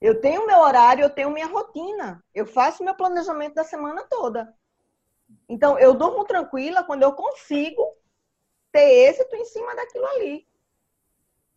[0.04, 2.22] Eu tenho meu horário, eu tenho minha rotina.
[2.36, 4.54] Eu faço meu planejamento da semana toda.
[5.48, 7.82] Então, eu durmo tranquila quando eu consigo
[8.70, 10.46] ter êxito em cima daquilo ali.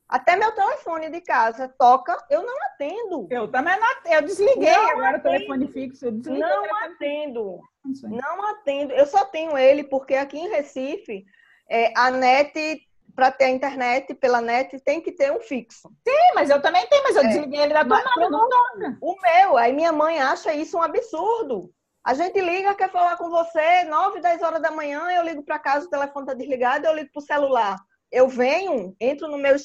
[0.08, 3.26] Até meu telefone de casa toca, eu não atendo.
[3.32, 4.14] Eu também não atendo.
[4.14, 5.22] Eu desliguei Não agora o atendo.
[5.22, 6.06] telefone fixo.
[6.06, 7.60] Eu desliguei o Não atendo.
[8.04, 8.92] Não atendo.
[8.92, 11.26] Eu só tenho ele porque aqui em Recife
[11.68, 15.88] é, a net para ter a internet pela net tem que ter um fixo.
[16.06, 17.28] Sim, mas eu também tenho, mas eu É.
[17.28, 18.98] desliguei ele da Mas tomada, não toca.
[19.00, 21.72] O meu, aí minha mãe acha isso um absurdo.
[22.04, 25.58] A gente liga, quer falar com você, 9, 10 horas da manhã, eu ligo para
[25.58, 27.78] casa, o telefone tá desligado, eu ligo pro celular.
[28.12, 29.56] Eu venho, entro no meu,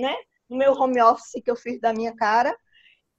[0.00, 0.16] né,
[0.48, 2.56] no meu home office que eu fiz da minha cara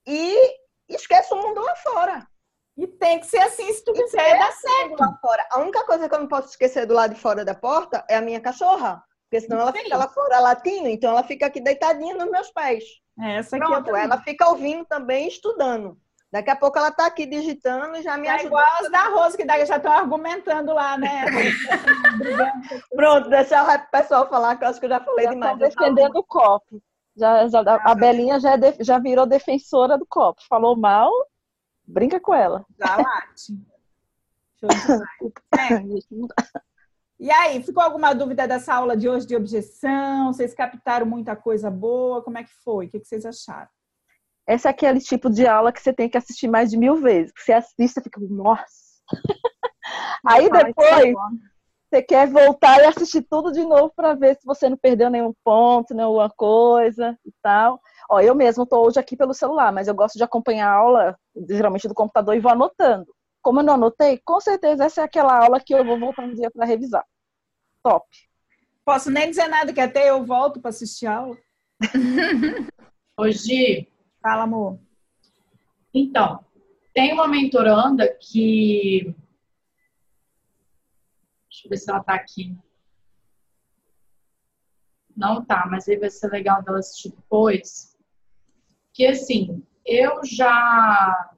[0.08, 0.56] e
[0.90, 2.28] esqueço o mundo lá fora.
[2.76, 5.00] E tem que ser assim, se tu quiser, dá certo.
[5.00, 5.46] Lá fora.
[5.52, 8.16] A única coisa que eu não posso esquecer do lado de fora da porta é
[8.16, 9.04] a minha cachorra.
[9.34, 12.84] Porque senão ela fica lá fora latindo, então ela fica aqui deitadinha nos meus pés.
[13.20, 14.04] Essa aqui eu Pronto, também.
[14.04, 15.98] ela fica ouvindo também, estudando.
[16.32, 18.48] Daqui a pouco ela tá aqui digitando e já me É ajuda.
[18.48, 21.26] igual as da Rosa, que já estão argumentando lá, né?
[22.96, 25.60] Pronto, deixa o pessoal falar, que eu acho que eu já falei demais.
[25.60, 26.80] Estão defendendo o copo.
[27.18, 30.44] Já, já, a Belinha já, é já virou defensora do copo.
[30.48, 31.10] Falou mal,
[31.88, 32.64] brinca com ela.
[32.80, 33.58] Já late.
[37.24, 40.34] E aí, ficou alguma dúvida dessa aula de hoje de objeção?
[40.34, 42.22] Vocês captaram muita coisa boa?
[42.22, 42.88] Como é que foi?
[42.88, 43.70] O que que vocês acharam?
[44.46, 47.32] Esse é aquele tipo de aula que você tem que assistir mais de mil vezes.
[47.32, 48.66] Porque você assiste e fica, nossa.
[50.28, 51.18] Aí depois "Isso
[51.90, 55.34] você quer voltar e assistir tudo de novo para ver se você não perdeu nenhum
[55.46, 57.80] ponto, nenhuma coisa e tal.
[58.12, 61.18] Ó, eu mesmo estou hoje aqui pelo celular, mas eu gosto de acompanhar a aula,
[61.50, 63.08] geralmente do computador, e vou anotando.
[63.42, 66.34] Como eu não anotei, com certeza essa é aquela aula que eu vou voltar um
[66.34, 67.06] dia para revisar.
[67.84, 68.08] Top.
[68.86, 71.38] Posso nem dizer nada, que até eu volto para assistir a aula.
[73.20, 73.92] Hoje.
[74.22, 74.80] Fala, amor.
[75.94, 76.44] Então,
[76.94, 79.14] tem uma mentoranda que.
[81.50, 82.58] Deixa eu ver se ela tá aqui.
[85.16, 87.98] Não tá, mas aí vai ser legal dela assistir depois.
[88.94, 91.36] Que assim, eu já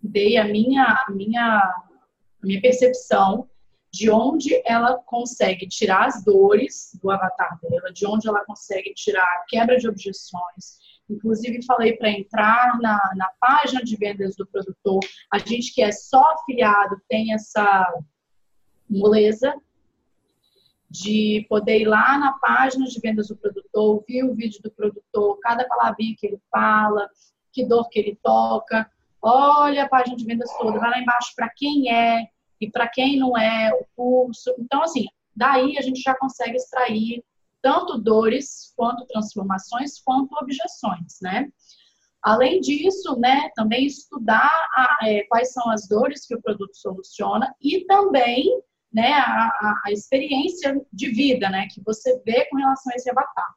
[0.00, 3.50] dei a minha, a minha, a minha percepção
[3.92, 9.22] de onde ela consegue tirar as dores do avatar dela, de onde ela consegue tirar
[9.22, 10.80] a quebra de objeções.
[11.10, 15.00] Inclusive, falei para entrar na, na página de vendas do produtor.
[15.30, 17.86] A gente que é só afiliado tem essa
[18.88, 19.54] moleza
[20.88, 25.38] de poder ir lá na página de vendas do produtor, ouvir o vídeo do produtor,
[25.40, 27.10] cada palavrinha que ele fala,
[27.52, 28.90] que dor que ele toca.
[29.20, 32.26] Olha a página de vendas toda, vai lá embaixo para quem é
[32.62, 34.54] e para quem não é o curso.
[34.58, 37.24] Então, assim, daí a gente já consegue extrair
[37.60, 41.48] tanto dores, quanto transformações, quanto objeções, né?
[42.22, 47.52] Além disso, né, também estudar a, é, quais são as dores que o produto soluciona
[47.60, 48.62] e também
[48.92, 53.52] né, a, a, experiência de vida né, que você vê com relação a esse avatar.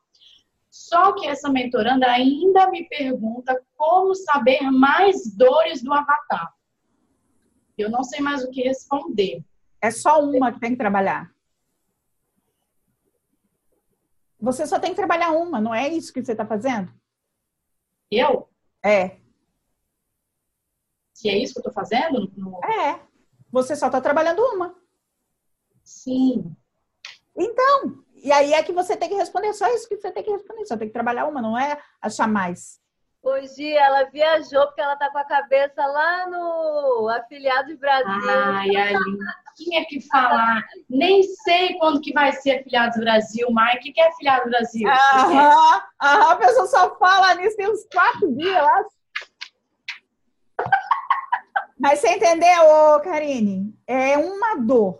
[0.71, 6.51] Só que essa mentoranda ainda me pergunta como saber mais dores do avatar.
[7.77, 9.43] Eu não sei mais o que responder.
[9.81, 11.33] É só uma que tem que trabalhar.
[14.39, 16.93] Você só tem que trabalhar uma, não é isso que você está fazendo?
[18.11, 18.49] Eu?
[18.83, 19.17] É.
[21.13, 22.31] Se é isso que eu estou fazendo?
[22.35, 22.59] No...
[22.63, 23.01] É.
[23.51, 24.75] Você só está trabalhando uma.
[25.83, 26.55] Sim.
[27.35, 30.31] Então, e aí é que você tem que responder, só isso que você tem que
[30.31, 32.79] responder, só tem que trabalhar uma, não é achar mais.
[33.25, 38.29] Hoje ela viajou porque ela tá com a cabeça lá no Afiliados Brasil.
[38.29, 39.17] Ai, Aline,
[39.55, 40.63] tinha que falar.
[40.87, 44.87] Nem sei quando que vai ser Afiliados Brasil, mas o que, que é Afiliados Brasil?
[44.87, 48.85] Aham, aham, a pessoa só fala nisso, tem uns quatro dias lá.
[51.79, 53.75] Mas você entendeu, ô, Karine?
[53.87, 54.99] É uma dor.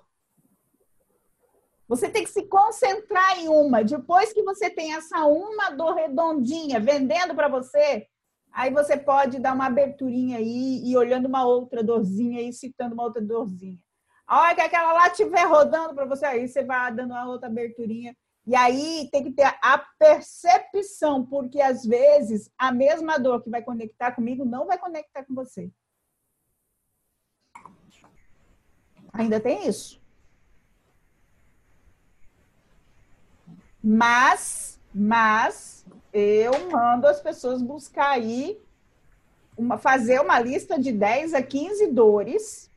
[1.88, 3.84] Você tem que se concentrar em uma.
[3.84, 8.08] Depois que você tem essa uma dor redondinha vendendo para você,
[8.56, 13.04] aí você pode dar uma aberturinha aí e olhando uma outra dorzinha e citando uma
[13.04, 13.78] outra dorzinha.
[14.26, 17.48] A hora que aquela lá estiver rodando para você, aí você vai dando uma outra
[17.48, 18.16] aberturinha.
[18.48, 23.62] E aí tem que ter a percepção, porque às vezes a mesma dor que vai
[23.62, 25.70] conectar comigo não vai conectar com você.
[29.14, 30.02] Ainda tem isso.
[33.82, 35.75] Mas, mas
[36.18, 38.58] eu mando as pessoas buscar aí
[39.58, 42.72] uma, fazer uma lista de 10 a 15 dores.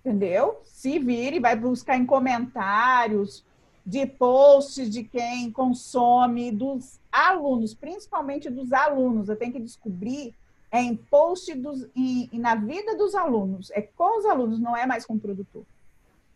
[0.00, 0.60] Entendeu?
[0.62, 3.44] Se vire, vai buscar em comentários,
[3.84, 9.28] de posts de quem consome, dos alunos, principalmente dos alunos.
[9.28, 10.32] Eu tenho que descobrir
[10.70, 11.88] é em post dos,
[12.32, 15.64] na vida dos alunos, é com os alunos, não é mais com o produtor.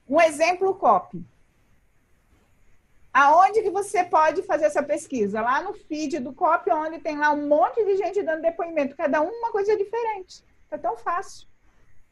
[0.08, 1.24] Um exemplo, copy.
[3.12, 5.40] Aonde que você pode fazer essa pesquisa?
[5.40, 9.20] Lá no feed do copy, onde tem lá um monte de gente dando depoimento, cada
[9.20, 10.44] um uma coisa diferente.
[10.70, 11.48] É tão fácil.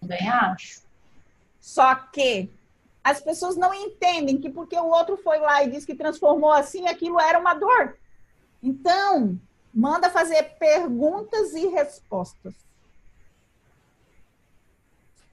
[0.01, 0.83] Também acho.
[1.61, 2.51] Só que
[3.03, 6.89] as pessoas não entendem que porque o outro foi lá e disse que transformou assim,
[6.89, 7.97] aquilo era uma dor.
[8.63, 9.39] Então,
[9.73, 12.55] manda fazer perguntas e respostas.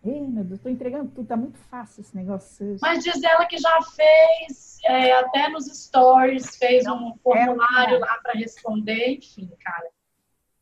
[0.06, 2.78] Ei, meu Deus, estou entregando tudo, tá muito fácil esse negócio.
[2.80, 8.34] Mas diz ela que já fez, é, até nos stories, fez um formulário lá para
[8.34, 9.90] responder, enfim, cara.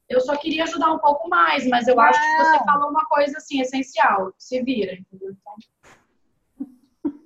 [0.07, 3.37] Eu só queria ajudar um pouco mais, mas eu acho que você falou uma coisa
[3.37, 4.33] assim, essencial.
[4.37, 5.31] Se vira, entendeu?
[5.31, 7.13] Então...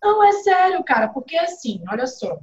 [0.00, 2.38] Não, é sério, cara, porque assim, olha só.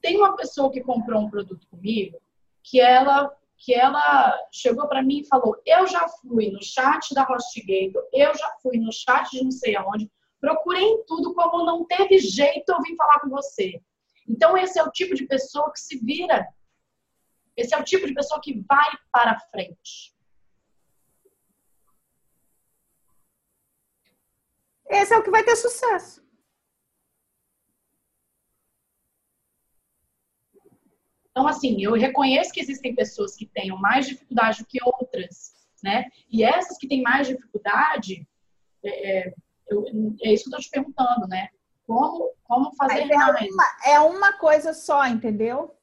[0.00, 2.18] Tem uma pessoa que comprou um produto comigo
[2.62, 7.24] que ela que ela chegou para mim e falou: Eu já fui no chat da
[7.24, 10.10] Hostgate, eu já fui no chat de não sei aonde,
[10.40, 13.80] procurei em tudo, como não teve jeito, eu vim falar com você.
[14.26, 16.48] Então, esse é o tipo de pessoa que se vira.
[17.56, 20.14] Esse é o tipo de pessoa que vai para frente.
[24.88, 26.19] Esse é o que vai ter sucesso.
[31.30, 35.52] Então, assim, eu reconheço que existem pessoas que tenham mais dificuldade do que outras,
[35.82, 36.06] né?
[36.30, 38.26] E essas que têm mais dificuldade,
[38.84, 39.34] é, é
[39.68, 39.84] eu,
[40.22, 41.48] é isso que eu estou te perguntando, né?
[41.86, 43.52] Como, como fazer é mais?
[43.52, 45.74] Uma, é uma coisa só, entendeu?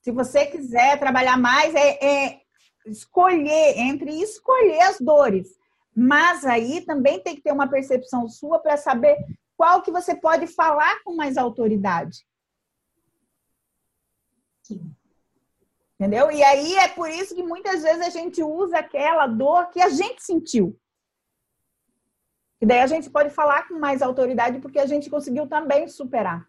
[0.00, 2.40] Se você quiser trabalhar mais, é, é
[2.86, 5.48] escolher, entre escolher as dores.
[5.94, 9.16] Mas aí também tem que ter uma percepção sua para saber
[9.56, 12.24] qual que você pode falar com mais autoridade.
[14.70, 14.94] Sim.
[15.94, 16.30] Entendeu?
[16.30, 19.88] E aí é por isso que muitas vezes a gente usa aquela dor que a
[19.88, 20.78] gente sentiu.
[22.60, 26.48] E daí a gente pode falar com mais autoridade porque a gente conseguiu também superar.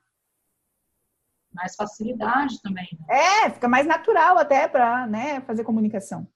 [1.51, 2.87] Mais facilidade também.
[2.99, 3.45] Né?
[3.45, 6.27] É, fica mais natural até para né, fazer comunicação.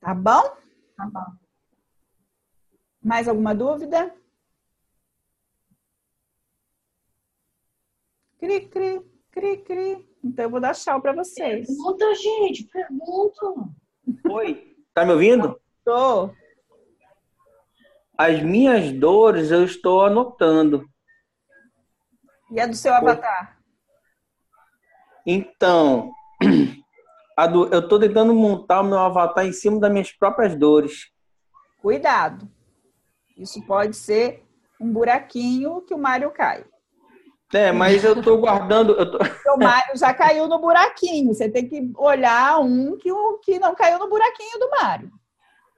[0.00, 0.56] Tá bom?
[0.96, 1.36] Tá bom.
[3.02, 4.14] Mais alguma dúvida?
[8.38, 10.08] Cri, cri, cri, cri.
[10.24, 11.66] Então eu vou dar tchau para vocês.
[11.66, 13.70] Pergunta, gente, pergunta.
[14.30, 15.60] Oi, tá me ouvindo?
[15.84, 16.30] Tô.
[18.16, 20.88] As minhas dores eu estou anotando.
[22.50, 23.58] E a do seu avatar?
[25.26, 26.12] Então,
[27.52, 31.10] do, eu estou tentando montar o meu avatar em cima das minhas próprias dores.
[31.82, 32.48] Cuidado.
[33.36, 34.44] Isso pode ser
[34.80, 36.64] um buraquinho que o Mário cai.
[37.54, 38.92] É, mas eu estou guardando.
[38.92, 39.18] Eu tô...
[39.54, 41.32] O Mário já caiu no buraquinho.
[41.32, 45.10] Você tem que olhar um que, o, que não caiu no buraquinho do Mário.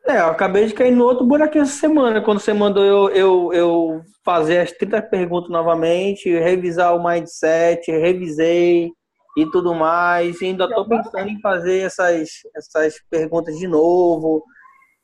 [0.06, 3.52] É, eu acabei de cair no outro buraquinho essa semana, quando você mandou eu, eu,
[3.52, 8.90] eu fazer as 30 perguntas novamente, revisar o mindset, revisei
[9.36, 10.40] e tudo mais.
[10.40, 14.42] E ainda estou pensando em fazer essas, essas perguntas de novo,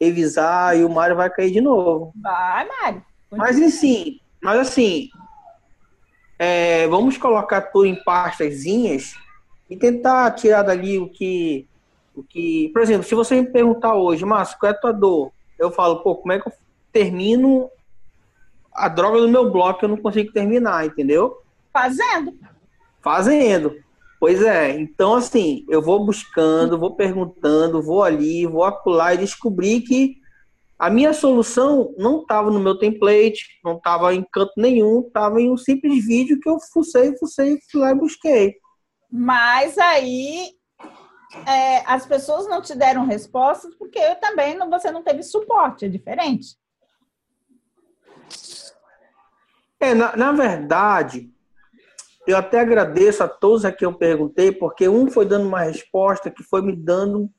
[0.00, 2.12] revisar, e o Mário vai cair de novo.
[2.22, 3.02] Vai, Mário.
[3.30, 5.08] Mas assim, mas assim,
[6.38, 9.14] é, vamos colocar tudo em pastazinhas
[9.68, 11.66] e tentar tirar dali o que
[12.14, 15.32] o que, por exemplo, se você me perguntar hoje, Márcio, qual é a tua dor?
[15.58, 16.52] Eu falo, pô, como é que eu
[16.92, 17.68] termino
[18.72, 19.84] a droga do meu bloco?
[19.84, 21.42] Eu não consigo terminar, entendeu?
[21.72, 22.32] Fazendo.
[23.02, 23.76] Fazendo.
[24.20, 24.70] Pois é.
[24.78, 30.16] Então, assim, eu vou buscando, vou perguntando, vou ali, vou acular e descobri que
[30.78, 35.50] a minha solução não estava no meu template, não estava em canto nenhum, estava em
[35.50, 38.56] um simples vídeo que eu fucei, fucei, fui lá e busquei.
[39.10, 40.50] Mas aí
[41.46, 45.84] é, as pessoas não te deram respostas porque eu também não, você não teve suporte,
[45.84, 46.56] é diferente.
[49.78, 51.30] É, na, na verdade,
[52.26, 56.30] eu até agradeço a todos a quem eu perguntei, porque um foi dando uma resposta
[56.30, 57.30] que foi me dando.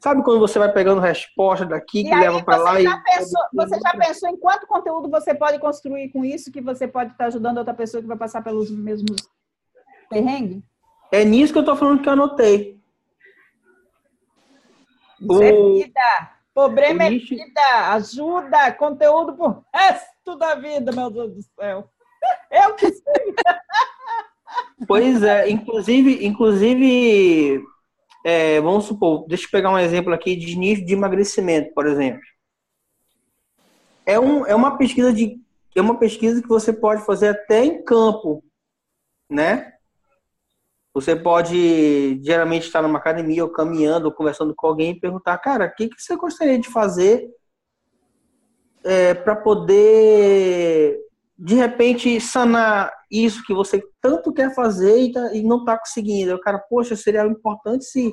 [0.00, 3.02] Sabe quando você vai pegando resposta daqui, que leva para lá já e.
[3.04, 7.12] Pensou, você já pensou em quanto conteúdo você pode construir com isso, que você pode
[7.12, 9.16] estar ajudando outra pessoa que vai passar pelos mesmos
[10.08, 10.62] perrengues?
[11.12, 12.80] É nisso que eu estou falando que eu anotei.
[15.20, 16.30] É vida.
[16.54, 17.92] Problema é vida.
[17.92, 18.72] Ajuda.
[18.72, 21.90] Conteúdo pro resto da vida, meu Deus do céu.
[22.50, 23.34] Eu que sei.
[24.86, 25.50] Pois é.
[25.50, 27.62] Inclusive, inclusive
[28.24, 32.22] é, vamos supor, deixa eu pegar um exemplo aqui de nível de emagrecimento, por exemplo.
[34.04, 35.40] É, um, é uma pesquisa de
[35.74, 38.42] é uma pesquisa que você pode fazer até em campo,
[39.30, 39.72] né?
[40.92, 45.66] Você pode geralmente estar numa academia ou caminhando ou conversando com alguém e perguntar, cara,
[45.66, 47.30] o que, que você gostaria de fazer
[48.82, 50.98] é, para poder
[51.38, 56.34] de repente sanar isso que você tanto quer fazer e, tá, e não está conseguindo.
[56.34, 58.12] O cara, poxa, seria importante se,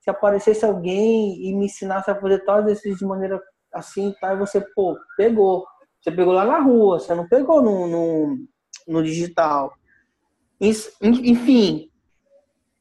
[0.00, 3.40] se aparecesse alguém e me ensinasse a fazer tal exercício de maneira
[3.72, 4.32] assim, tá?
[4.34, 5.66] E você, pô, pegou.
[6.00, 8.38] Você pegou lá na rua, você não pegou no, no,
[8.86, 9.72] no digital.
[10.60, 11.90] Enfim,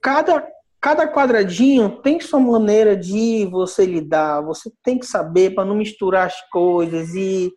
[0.02, 0.48] cada,
[0.80, 4.42] cada quadradinho tem sua maneira de você lidar.
[4.42, 7.52] Você tem que saber para não misturar as coisas e,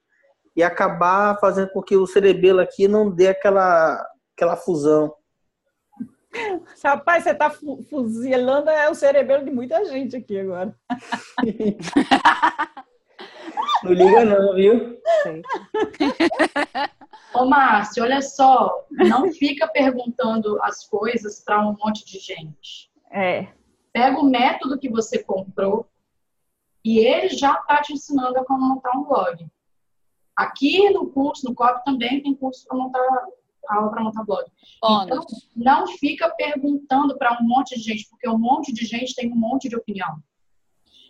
[0.60, 4.06] e acabar fazendo com que o cerebelo aqui não dê aquela,
[4.36, 5.14] aquela fusão.
[6.84, 10.76] Rapaz, você está fuzilando é o cerebelo de muita gente aqui agora.
[13.82, 14.98] Não liga não, viu?
[17.34, 22.90] Ô, Márcio, olha só, não fica perguntando as coisas para um monte de gente.
[23.10, 23.48] É.
[23.90, 25.88] Pega o método que você comprou
[26.84, 29.46] e ele já está te ensinando a como montar um blog.
[30.40, 33.00] Aqui no curso, no COP também tem curso para montar
[33.68, 34.44] aula para montar blog.
[35.04, 39.30] Então, não fica perguntando para um monte de gente, porque um monte de gente tem
[39.30, 40.18] um monte de opinião.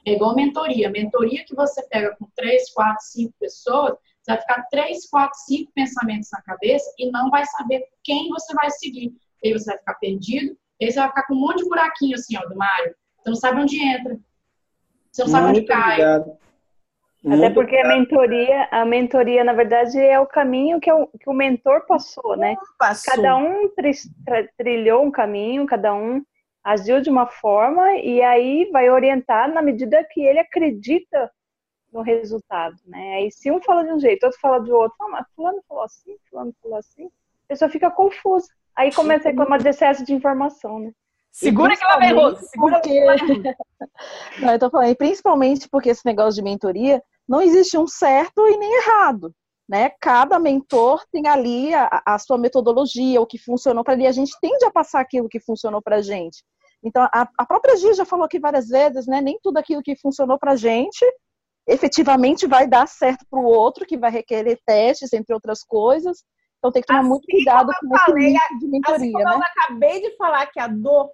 [0.05, 0.91] É igual mentoria.
[0.91, 5.71] Mentoria que você pega com três, quatro, cinco pessoas, você vai ficar três, quatro, cinco
[5.75, 9.15] pensamentos na cabeça e não vai saber quem você vai seguir.
[9.45, 12.37] Aí você vai ficar perdido, aí você vai ficar com um monte de buraquinho assim,
[12.37, 12.95] ó, do Mário.
[13.23, 14.19] Você não sabe onde entra.
[15.11, 15.93] Você não sabe Muito onde cai.
[15.93, 16.39] obrigado.
[17.27, 21.35] Até porque a mentoria, a mentoria, na verdade, é o caminho que o, que o
[21.35, 22.57] mentor passou, né?
[22.79, 23.15] Passou.
[23.15, 23.93] Cada um tri-
[24.25, 26.23] tra- trilhou um caminho, cada um
[26.65, 31.31] agiu de uma forma e aí vai orientar na medida que ele acredita
[31.93, 33.17] no resultado, né?
[33.17, 35.85] Aí se um fala de um jeito, outro fala do outro, ah, mas fulano falou
[35.85, 38.49] assim, fulano falou assim, a pessoa fica confusa.
[38.77, 40.93] Aí começa a reclamar de excesso de informação, né?
[41.33, 43.01] Segura que ela vem, Rose, segura porque...
[44.41, 48.45] Não, eu tô falando, e principalmente porque esse negócio de mentoria, não existe um certo
[48.49, 49.33] e nem errado,
[49.69, 49.91] né?
[50.01, 54.37] Cada mentor tem ali a, a sua metodologia, o que funcionou para ele, a gente
[54.43, 56.43] tende a passar aquilo que funcionou pra gente.
[56.83, 59.21] Então, a, a própria Gi já falou aqui várias vezes, né?
[59.21, 61.07] Nem tudo aquilo que funcionou pra gente
[61.69, 66.25] efetivamente vai dar certo para o outro, que vai requerer testes, entre outras coisas.
[66.59, 69.35] Então tem que tomar muito cuidado com esse falei, nicho de mentoria, assim como né?
[69.37, 71.11] eu acabei de falar que a dor,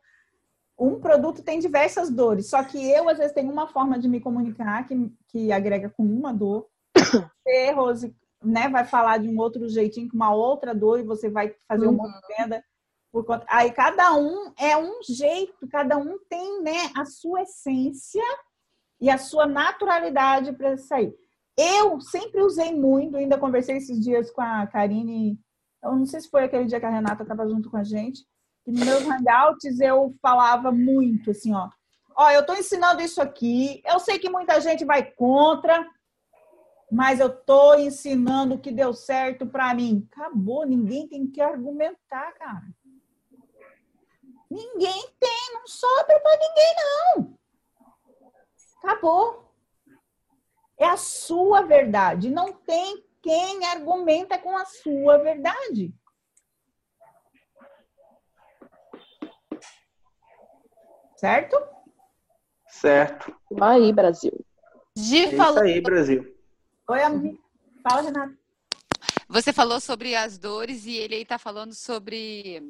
[0.78, 4.20] um produto tem diversas dores, só que eu, às vezes, tenho uma forma de me
[4.20, 6.66] comunicar que, que agrega com uma dor.
[7.44, 11.30] Você, Rose, né, vai falar de um outro jeitinho, com uma outra dor, e você
[11.30, 11.96] vai fazer um Uhum.
[11.96, 12.64] monte de venda.
[13.10, 13.46] Por conta...
[13.48, 18.22] Aí cada um é um jeito, cada um tem né, a sua essência
[19.00, 21.14] e a sua naturalidade para sair.
[21.56, 25.40] Eu sempre usei muito, ainda conversei esses dias com a Karine,
[25.82, 28.26] eu não sei se foi aquele dia que a Renata estava junto com a gente,
[28.70, 31.68] nos meus hangouts eu falava muito assim, ó,
[32.16, 35.88] ó, eu estou ensinando isso aqui, eu sei que muita gente vai contra,
[36.90, 40.08] mas eu estou ensinando o que deu certo para mim.
[40.12, 42.64] Acabou, ninguém tem que argumentar, cara.
[44.50, 46.74] Ninguém tem, não sobra para ninguém,
[47.16, 47.38] não.
[48.82, 49.52] Acabou.
[50.78, 52.30] É a sua verdade.
[52.30, 55.92] Não tem quem argumenta com a sua verdade.
[61.16, 61.56] Certo?
[62.68, 63.34] Certo.
[63.60, 64.32] Aí, Brasil.
[64.96, 65.62] Gi É isso falou.
[65.62, 66.36] aí, Brasil.
[66.88, 67.38] Oi, amiga.
[67.82, 68.36] Fala, Renata.
[69.28, 72.62] Você falou sobre as dores e ele aí tá falando sobre.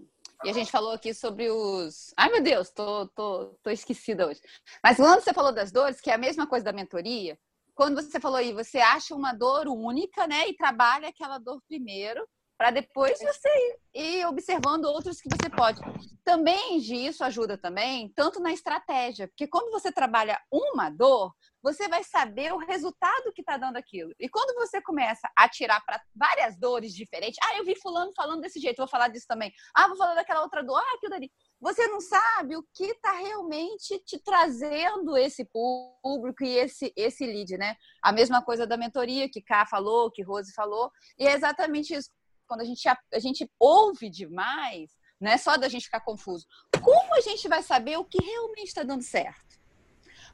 [0.45, 2.13] E a gente falou aqui sobre os.
[2.17, 4.41] Ai, meu Deus, tô, tô, tô esquecida hoje.
[4.83, 7.39] Mas quando você falou das dores, que é a mesma coisa da mentoria,
[7.75, 10.49] quando você falou aí, você acha uma dor única, né?
[10.49, 12.27] E trabalha aquela dor primeiro,
[12.57, 15.81] para depois você ir observando outros que você pode.
[16.25, 22.05] Também, isso ajuda também, tanto na estratégia, porque quando você trabalha uma dor, você vai
[22.05, 24.15] saber o resultado que está dando aquilo.
[24.21, 28.41] E quando você começa a tirar para várias dores diferentes, ah, eu vi fulano falando
[28.41, 29.53] desse jeito, vou falar disso também.
[29.75, 31.31] Ah, vou falar daquela outra dor, ah, aquilo dali.
[31.61, 37.57] Você não sabe o que está realmente te trazendo esse público e esse, esse lead,
[37.57, 37.75] né?
[38.03, 42.11] A mesma coisa da mentoria que Ká falou, que Rose falou, e é exatamente isso.
[42.47, 44.91] Quando a gente, a, a gente ouve demais,
[45.21, 46.47] não é só da gente ficar confuso.
[46.83, 49.57] Como a gente vai saber o que realmente está dando certo?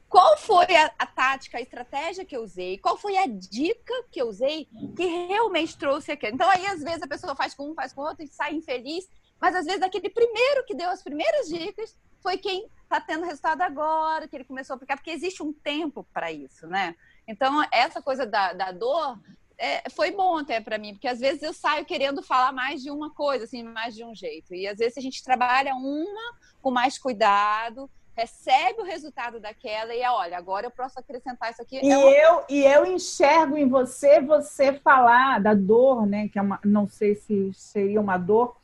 [0.09, 2.76] Qual foi a, a, tática, a estratégia que eu usei?
[2.76, 6.34] Qual foi a dica que eu usei que realmente trouxe aquilo?
[6.34, 9.09] Então, aí, às vezes, a pessoa faz com um, faz com outro e sai infeliz.
[9.40, 13.62] Mas, às vezes, aquele primeiro que deu as primeiras dicas foi quem está tendo resultado
[13.62, 16.94] agora, que ele começou a aplicar, porque existe um tempo para isso, né?
[17.26, 19.18] Então, essa coisa da, da dor
[19.62, 22.90] é, foi bom até para mim, porque às vezes eu saio querendo falar mais de
[22.90, 24.52] uma coisa, assim, mais de um jeito.
[24.52, 30.05] E às vezes a gente trabalha uma com mais cuidado, recebe o resultado daquela e
[30.05, 31.78] olha, agora eu posso acrescentar isso aqui.
[31.80, 32.10] E, é uma...
[32.10, 36.28] eu, e eu enxergo em você você falar da dor, né?
[36.28, 38.56] Que é uma, não sei se seria uma dor,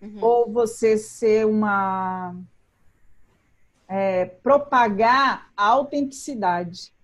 [0.00, 0.18] uhum.
[0.22, 2.34] ou você ser uma.
[3.86, 6.95] É, propagar a autenticidade.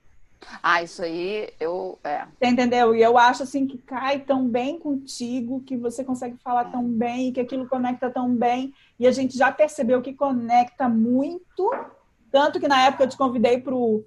[0.63, 1.99] Ah, isso aí eu.
[2.05, 2.25] É.
[2.27, 2.95] Você entendeu?
[2.95, 7.33] E eu acho assim que cai tão bem contigo, que você consegue falar tão bem,
[7.33, 8.73] que aquilo conecta tão bem.
[8.99, 11.71] E a gente já percebeu que conecta muito.
[12.31, 14.05] Tanto que na época eu te convidei para o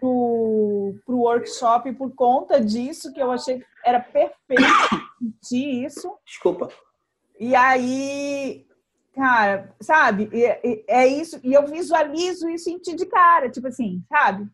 [0.00, 4.62] pro, pro workshop por conta disso, que eu achei que era perfeito
[5.18, 6.12] sentir isso.
[6.26, 6.68] Desculpa.
[7.40, 8.66] E aí,
[9.14, 10.28] cara, sabe?
[10.32, 14.46] E- e- É isso, e eu visualizo isso em ti de cara, tipo assim, sabe?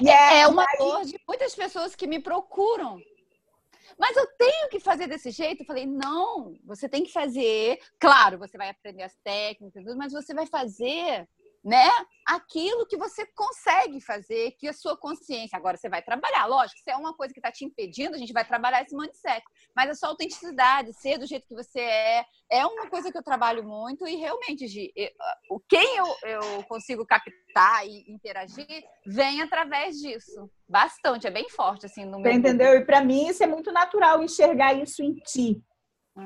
[0.00, 2.98] E É, é- uma aí- dor de muitas pessoas que me procuram.
[3.98, 5.62] Mas eu tenho que fazer desse jeito?
[5.62, 7.78] Eu falei, não, você tem que fazer.
[8.00, 11.28] Claro, você vai aprender as técnicas, mas você vai fazer,
[11.64, 11.88] né?
[12.26, 15.56] Aquilo que você consegue fazer, que a sua consciência.
[15.56, 18.32] Agora você vai trabalhar, lógico, se é uma coisa que está te impedindo, a gente
[18.32, 19.42] vai trabalhar esse mindset.
[19.74, 23.22] Mas a sua autenticidade, ser do jeito que você é, é uma coisa que eu
[23.22, 25.10] trabalho muito e realmente, Gi, eu-
[25.50, 28.66] o quem eu, eu consigo captar e interagir
[29.06, 30.50] vem através disso.
[30.68, 32.74] Bastante, é bem forte, assim, no meu entendeu?
[32.74, 35.62] E para mim isso é muito natural enxergar isso em ti.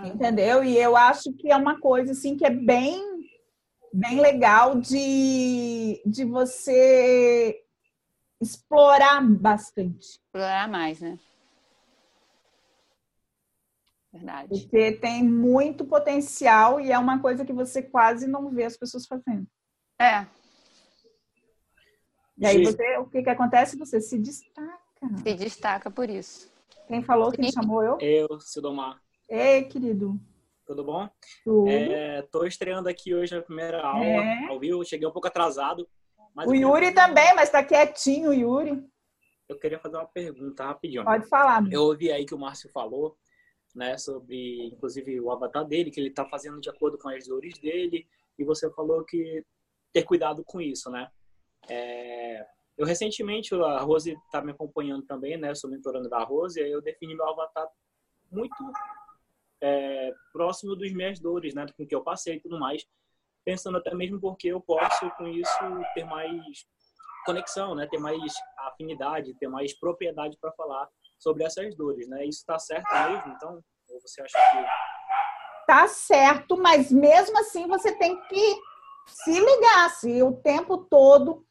[0.05, 0.63] Entendeu?
[0.63, 3.18] E eu acho que é uma coisa assim que é bem
[3.93, 7.63] bem legal de, de você
[8.41, 10.07] explorar bastante.
[10.07, 11.19] Explorar mais, né?
[14.13, 14.49] Verdade.
[14.49, 19.07] Porque tem muito potencial e é uma coisa que você quase não vê as pessoas
[19.07, 19.47] fazendo.
[20.01, 20.27] É.
[22.39, 22.65] E aí Sim.
[22.65, 23.77] você, o que que acontece?
[23.77, 24.79] Você se destaca.
[25.23, 26.51] Se destaca por isso.
[26.87, 27.31] Quem falou?
[27.31, 27.99] Quem chamou eu?
[28.01, 29.01] Eu, Sidomar.
[29.29, 30.19] Ei, querido.
[30.69, 31.09] Tudo bom?
[31.43, 31.67] Tudo.
[31.71, 34.49] É, tô estreando aqui hoje a primeira aula É.
[34.51, 34.85] ao vivo.
[34.85, 35.89] Cheguei um pouco atrasado.
[36.37, 38.87] O queria Yuri também, mas tá quietinho, o Yuri.
[39.49, 41.03] Eu queria fazer uma pergunta rapidinho.
[41.07, 41.65] Pode falar.
[41.73, 43.17] Eu ouvi aí que o Márcio falou,
[43.75, 47.59] né, sobre inclusive o avatar dele, que ele tá fazendo de acordo com as dores
[47.59, 48.07] dele,
[48.39, 49.43] e você falou que
[49.91, 51.09] ter cuidado com isso, né?
[51.67, 52.45] É,
[52.77, 55.51] eu recentemente, a Rose tá me acompanhando também, né?
[55.51, 57.67] Eu sou mentorando da Rose, e aí eu defini meu avatar
[58.31, 58.55] muito
[59.63, 61.67] é, próximo dos minhas dores, né?
[61.77, 62.85] Com que eu passei e tudo mais.
[63.45, 65.59] Pensando até mesmo porque eu posso, com isso,
[65.95, 66.67] ter mais
[67.25, 67.87] conexão, né?
[67.87, 68.21] Ter mais
[68.59, 72.25] afinidade, ter mais propriedade para falar sobre essas dores, né?
[72.25, 73.33] Isso está certo mesmo?
[73.35, 74.99] Então, ou você acha que
[75.67, 78.57] Tá certo, mas mesmo assim você tem que
[79.07, 81.45] se ligar se o tempo todo.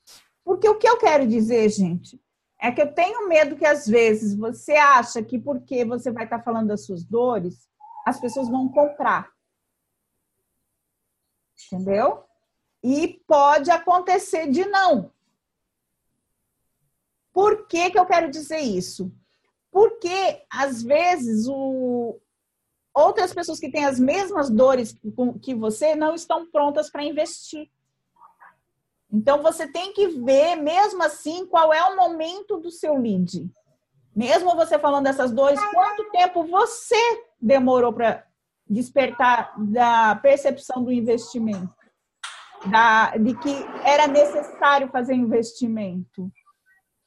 [0.44, 2.20] Porque o que eu quero dizer, gente,
[2.60, 6.42] é que eu tenho medo que às vezes você acha que porque você vai estar
[6.42, 7.68] falando das suas dores,
[8.08, 9.30] as pessoas vão comprar.
[11.66, 12.24] Entendeu?
[12.82, 15.12] E pode acontecer de não.
[17.34, 19.12] Por que, que eu quero dizer isso?
[19.70, 22.18] Porque, às vezes, o...
[22.94, 24.98] outras pessoas que têm as mesmas dores
[25.44, 27.70] que- você não estão prontas para investir.
[29.12, 33.52] Então, você tem que ver, mesmo assim, qual é o momento do seu lead.
[34.18, 38.26] Mesmo você falando dessas dores, quanto tempo você demorou para
[38.68, 41.72] despertar da percepção do investimento?
[42.66, 43.54] Da, de que
[43.84, 46.32] era necessário fazer investimento?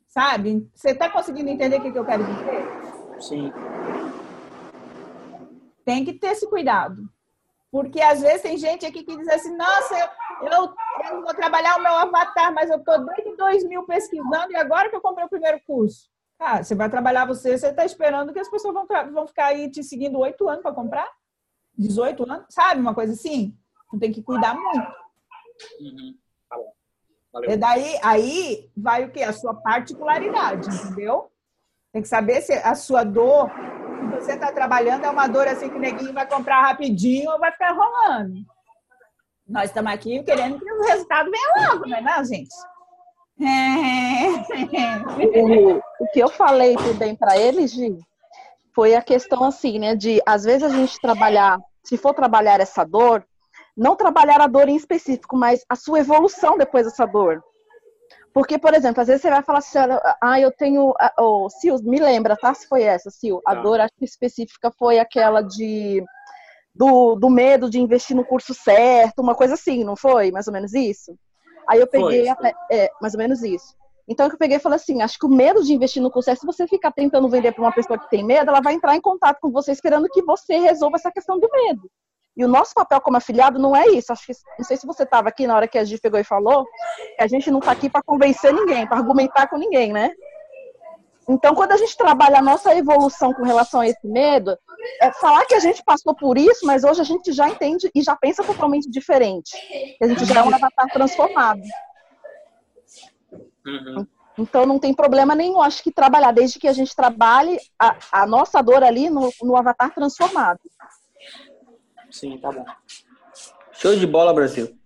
[0.06, 0.70] Sabe?
[0.72, 2.80] Você está conseguindo entender o que que eu quero dizer?
[3.20, 3.52] sim,
[5.84, 7.10] Tem que ter esse cuidado.
[7.72, 10.74] Porque às vezes tem gente aqui que diz assim, nossa, eu, eu,
[11.10, 14.94] eu vou trabalhar o meu avatar, mas eu estou desde 2000 pesquisando e agora que
[14.94, 16.08] eu comprei o primeiro curso.
[16.40, 19.70] Cara, você vai trabalhar você, você está esperando que as pessoas vão, vão ficar aí
[19.70, 21.06] te seguindo oito anos para comprar?
[21.76, 22.46] 18 anos?
[22.48, 23.54] Sabe uma coisa assim?
[23.86, 24.88] Então tem que cuidar muito.
[25.80, 26.16] Uhum.
[26.48, 26.72] Tá bom.
[26.72, 27.58] E Valeu.
[27.58, 29.22] daí, aí vai o quê?
[29.22, 31.30] A sua particularidade, entendeu?
[31.92, 35.68] Tem que saber se a sua dor que você está trabalhando é uma dor assim
[35.68, 38.46] que o neguinho vai comprar rapidinho ou vai ficar enrolando.
[39.46, 42.48] Nós estamos aqui querendo que o resultado venha logo, não é não, gente?
[45.34, 47.98] O, o que eu falei também para eles, Gi,
[48.74, 52.84] foi a questão assim, né, de às vezes a gente trabalhar, se for trabalhar essa
[52.84, 53.24] dor,
[53.76, 57.42] não trabalhar a dor em específico, mas a sua evolução depois dessa dor.
[58.32, 59.78] Porque, por exemplo, às vezes você vai falar assim,
[60.22, 60.94] ah, eu tenho.
[61.18, 62.54] Oh, Sil, me lembra, tá?
[62.54, 63.42] Se foi essa, Sil.
[63.44, 63.62] A Tá.
[63.62, 66.04] dor acho que específica foi aquela de
[66.72, 70.30] do, do medo de investir no curso certo, uma coisa assim, não foi?
[70.30, 71.16] Mais ou menos isso?
[71.70, 73.76] Aí eu peguei até- é, mais ou menos isso.
[74.08, 76.40] Então eu peguei e falei assim, acho que o medo de investir no curso certo,
[76.40, 79.00] se você ficar tentando vender para uma pessoa que tem medo, ela vai entrar em
[79.00, 81.88] contato com você esperando que você resolva essa questão do medo.
[82.36, 84.12] E o nosso papel como afiliado não é isso.
[84.12, 86.24] Acho que não sei se você estava aqui na hora que a Gi pegou e
[86.24, 86.64] falou,
[87.16, 90.10] que a gente não está aqui para convencer ninguém, para argumentar com ninguém, né?
[91.28, 94.58] Então, quando a gente trabalha a nossa evolução com relação a esse medo,
[95.00, 98.02] é falar que a gente passou por isso, mas hoje a gente já entende e
[98.02, 99.50] já pensa totalmente diferente.
[100.00, 101.62] A gente já é um avatar transformado.
[103.66, 104.06] Uhum.
[104.38, 108.26] Então não tem problema nenhum, acho que trabalhar, desde que a gente trabalhe a, a
[108.26, 110.60] nossa dor ali no, no avatar transformado.
[112.10, 112.64] Sim, tá bom.
[113.72, 114.78] Show de bola, Brasil.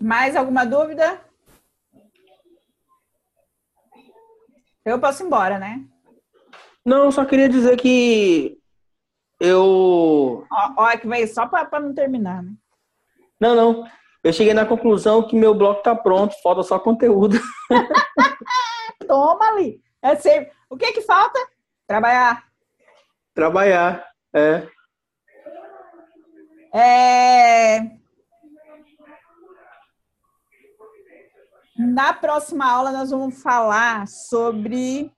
[0.00, 1.20] Mais alguma dúvida?
[4.84, 5.84] Eu posso ir embora, né?
[6.86, 8.56] Não, só queria dizer que
[9.40, 10.46] eu.
[10.76, 12.52] Ó é que veio só para não terminar, né?
[13.40, 13.84] Não, não.
[14.22, 17.36] Eu cheguei na conclusão que meu bloco tá pronto, falta só conteúdo.
[19.06, 19.80] Toma ali.
[20.00, 20.52] É sempre...
[20.70, 21.38] O que que falta?
[21.88, 22.44] Trabalhar.
[23.34, 24.68] Trabalhar, é.
[26.72, 27.80] É...
[31.76, 35.12] Na próxima aula, nós vamos falar sobre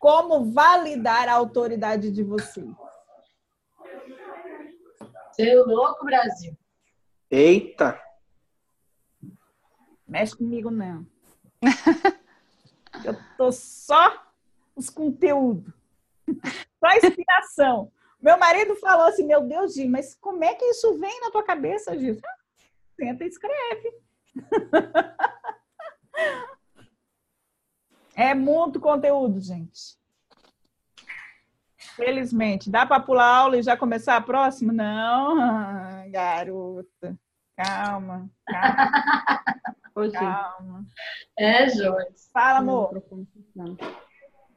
[0.00, 2.74] como validar a autoridade de vocês.
[5.32, 6.56] Seu louco, Brasil.
[7.30, 8.00] Eita!
[10.08, 11.06] Mexe comigo, não.
[13.04, 14.24] Eu tô só
[14.74, 15.72] os conteúdos.
[16.80, 17.92] Só inspiração.
[18.20, 21.44] Meu marido falou assim, meu Deus, Gi, mas como é que isso vem na tua
[21.44, 22.18] cabeça, Gi?
[22.96, 23.94] Senta e escreve.
[28.20, 29.98] É muito conteúdo, gente.
[31.96, 32.70] Felizmente.
[32.70, 34.74] Dá para pular a aula e já começar a próxima?
[34.74, 35.36] Não,
[36.12, 37.18] garota.
[37.56, 38.92] Calma, calma.
[40.12, 40.84] calma.
[41.38, 42.30] É, Joyce.
[42.30, 43.02] Fala, amor.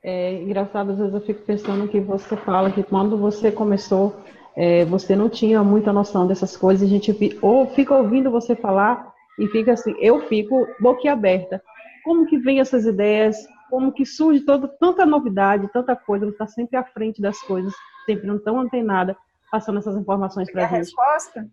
[0.04, 4.22] É engraçado, às vezes eu fico pensando que você fala que quando você começou,
[4.58, 9.14] é, você não tinha muita noção dessas coisas, a gente ou fica ouvindo você falar
[9.40, 11.64] e fica assim, eu fico boquiaberta
[12.04, 13.38] como que vem essas ideias,
[13.70, 17.74] como que surge toda, tanta novidade, tanta coisa, você está sempre à frente das coisas,
[18.06, 19.18] sempre não tão antenada,
[19.52, 20.78] passando essas informações para a gente.
[20.78, 21.50] resposta?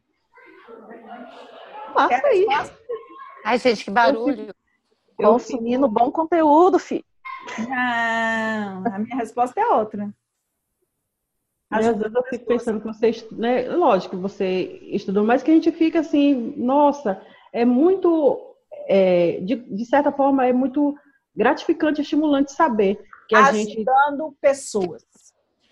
[1.94, 2.46] Passa aí.
[3.44, 4.54] Ai, gente, que barulho.
[5.16, 7.04] Consumindo bom conteúdo, filho.
[7.58, 10.12] Não, a minha resposta é outra.
[11.70, 15.70] Às vezes eu fico pensando que você, né, lógico, você estudou, mas que a gente
[15.70, 17.22] fica assim, nossa,
[17.52, 18.49] é muito
[18.92, 20.98] é, de, de, certa forma, é muito
[21.34, 23.76] gratificante e estimulante saber que a Ajudando gente.
[23.76, 25.04] Ajudando pessoas.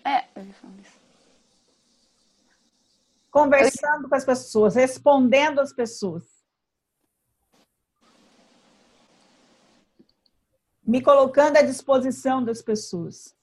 [0.05, 0.23] É.
[3.29, 6.23] Conversando com as pessoas, respondendo às pessoas.
[10.81, 13.35] Me colocando à disposição das pessoas.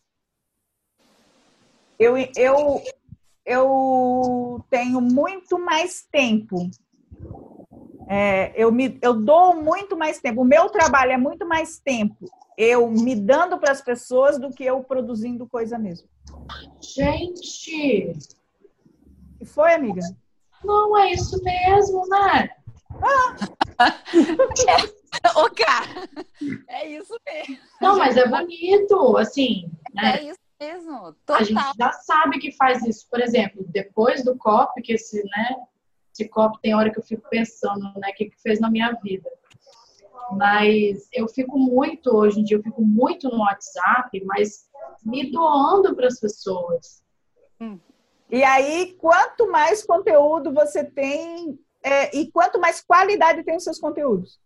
[1.98, 2.82] Eu, eu,
[3.44, 6.70] eu tenho muito mais tempo
[8.08, 10.42] é, eu, me, eu dou muito mais tempo.
[10.42, 12.26] O meu trabalho é muito mais tempo
[12.56, 16.08] eu me dando para as pessoas do que eu produzindo coisa mesmo.
[16.80, 18.14] Gente!
[19.38, 20.00] que foi, amiga?
[20.64, 22.48] Não, é isso mesmo, né?
[23.02, 23.36] Ah.
[25.36, 26.08] Ô, cara,
[26.68, 27.58] é isso mesmo.
[27.80, 29.70] Não, mas é bonito, assim.
[29.94, 30.16] Né?
[30.16, 31.12] É isso mesmo.
[31.26, 31.36] Total.
[31.36, 33.06] A gente já sabe que faz isso.
[33.10, 35.56] Por exemplo, depois do COP, que esse, né,
[36.16, 38.92] esse copo tem hora que eu fico pensando, né, o que, que fez na minha
[39.02, 39.30] vida.
[40.32, 44.68] Mas eu fico muito, hoje em dia, eu fico muito no WhatsApp, mas
[45.04, 47.04] me doando para as pessoas.
[47.60, 47.78] Hum.
[48.30, 53.78] E aí, quanto mais conteúdo você tem, é, e quanto mais qualidade tem os seus
[53.78, 54.40] conteúdos?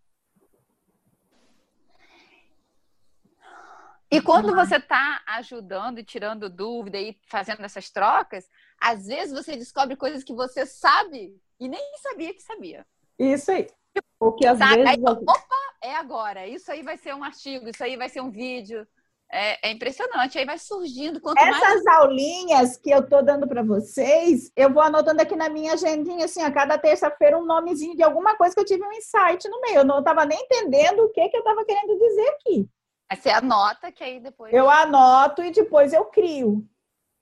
[4.12, 8.44] E quando você está ajudando e tirando dúvida e fazendo essas trocas,
[8.78, 12.86] às vezes você descobre coisas que você sabe e nem sabia que sabia.
[13.18, 13.68] Isso aí.
[14.18, 14.82] Porque às Sabe?
[14.82, 14.90] vezes.
[14.90, 15.34] Aí, opa,
[15.82, 16.46] é agora.
[16.46, 18.86] Isso aí vai ser um artigo, isso aí vai ser um vídeo.
[19.32, 20.38] É, é impressionante.
[20.38, 21.20] Aí vai surgindo.
[21.20, 21.86] Quanto Essas mais...
[21.98, 26.42] aulinhas que eu tô dando para vocês, eu vou anotando aqui na minha agendinha, assim,
[26.42, 29.78] a cada terça-feira um nomezinho de alguma coisa que eu tive um insight no meio.
[29.78, 32.68] Eu não estava nem entendendo o que, que eu estava querendo dizer aqui.
[33.08, 34.52] Aí você anota que aí depois.
[34.52, 36.64] Eu anoto e depois eu crio.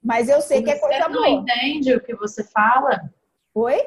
[0.02, 1.28] Mas eu sei que é coisa você não boa.
[1.28, 3.10] entende o que você fala?
[3.54, 3.86] Oi?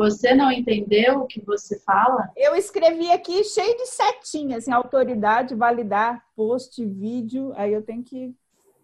[0.00, 2.32] Você não entendeu o que você fala?
[2.34, 7.52] Eu escrevi aqui cheio de setinhas, assim, autoridade, validar, post, vídeo.
[7.54, 8.34] Aí eu tenho que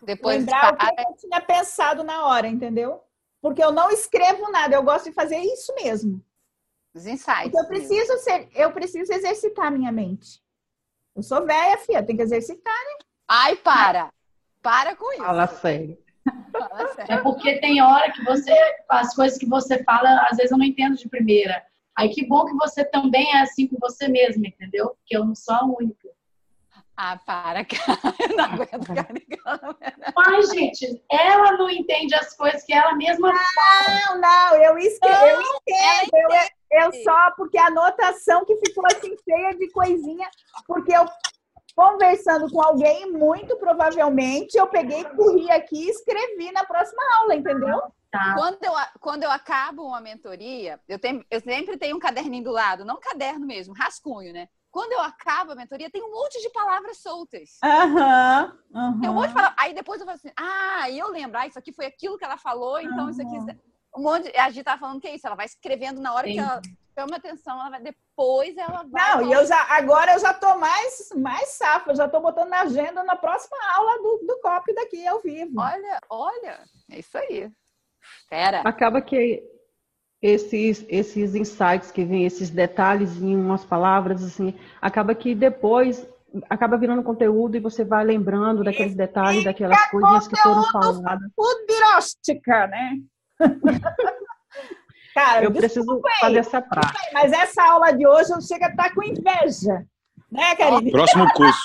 [0.02, 3.02] Depois lembrar o que eu tinha pensado na hora, entendeu?
[3.40, 6.22] Porque eu não escrevo nada, eu gosto de fazer isso mesmo.
[6.94, 7.44] Os insights.
[7.44, 10.42] Porque eu preciso ser, eu preciso exercitar a minha mente.
[11.14, 13.06] Eu sou velha, filha, tem que exercitar, né?
[13.26, 14.12] Ai, para!
[14.60, 15.24] Para com isso.
[15.24, 15.96] Fala sério.
[17.08, 18.52] É porque tem hora que você,
[18.88, 21.62] as coisas que você fala, às vezes eu não entendo de primeira.
[21.96, 24.90] Aí que bom que você também é assim com você mesma, entendeu?
[24.90, 26.08] Porque eu não sou a única.
[26.96, 28.14] Ah, para, cara.
[28.18, 29.76] Eu não aguento ficar ligando.
[30.16, 34.14] Mas, gente, ela não entende as coisas que ela mesma fala.
[34.14, 36.10] Não, não, eu, escrevo, eu entendo,
[36.70, 40.28] eu, eu só, porque a anotação que ficou assim cheia de coisinha,
[40.66, 41.06] porque eu
[41.76, 47.78] conversando com alguém, muito provavelmente eu peguei, corri aqui e escrevi na próxima aula, entendeu?
[48.34, 52.50] Quando, eu, quando eu acabo uma mentoria, eu, tenho, eu sempre tenho um caderninho do
[52.50, 54.48] lado, não caderno mesmo, rascunho, né?
[54.70, 57.58] Quando eu acabo a mentoria, tem um monte de palavras soltas.
[57.62, 58.58] Aham.
[58.74, 59.00] aham.
[59.00, 59.58] Tem um monte de palavras.
[59.58, 62.38] Aí depois eu falo assim, ah, eu lembro, ah, isso aqui foi aquilo que ela
[62.38, 63.36] falou, então isso aqui.
[63.94, 64.34] Um monte.
[64.34, 66.34] A Gi tava falando que é isso, ela vai escrevendo na hora Sim.
[66.34, 66.62] que ela
[66.98, 69.14] chama atenção, ela vai, depois ela vai.
[69.14, 72.48] Não, e eu já, agora eu já tô mais, mais safa, eu já tô botando
[72.48, 75.60] na agenda na próxima aula do, do COP daqui ao vivo.
[75.60, 76.60] Olha, olha,
[76.90, 77.50] é isso aí.
[78.28, 78.62] Fera.
[78.62, 79.44] Acaba que
[80.22, 86.08] esses, esses insights que vêm, esses detalhes em umas palavras, assim, acaba que depois
[86.48, 91.30] acaba virando conteúdo e você vai lembrando daqueles detalhes, daquelas coisinhas que foram faladas.
[91.34, 92.98] Fudiróstica, né?
[95.16, 96.98] Cara, Eu preciso aí, fazer essa prática.
[97.06, 99.86] aí, Mas essa aula de hoje eu chego a estar com inveja.
[100.30, 100.90] Né, Karine?
[100.90, 101.58] Próximo curso.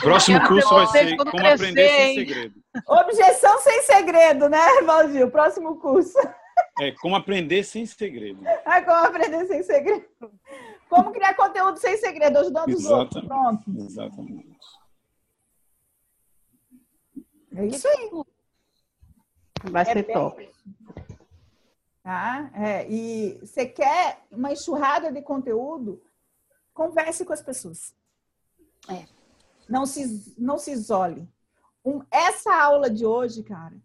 [0.00, 2.14] Próximo curso vai ser como crescer, aprender sem hein?
[2.16, 2.54] segredo.
[2.88, 5.30] Objeção sem segredo, né, Valgil?
[5.30, 6.18] Próximo curso.
[6.80, 8.42] É como aprender sem segredo.
[8.66, 10.04] Ah, como aprender sem segredo.
[10.88, 13.22] Como criar conteúdo sem segredo, ajudando os outros.
[13.22, 13.64] Exatamente.
[13.64, 13.86] Pronto.
[13.86, 14.56] Exatamente.
[17.56, 18.10] É isso aí.
[19.70, 20.49] Vai É ser bem top.
[22.10, 22.50] Tá?
[22.54, 26.02] É, e você quer uma enxurrada de conteúdo?
[26.74, 27.94] Converse com as pessoas.
[28.88, 29.06] É.
[29.68, 31.28] Não se, não se isole.
[31.84, 33.76] Um- essa aula de hoje, cara,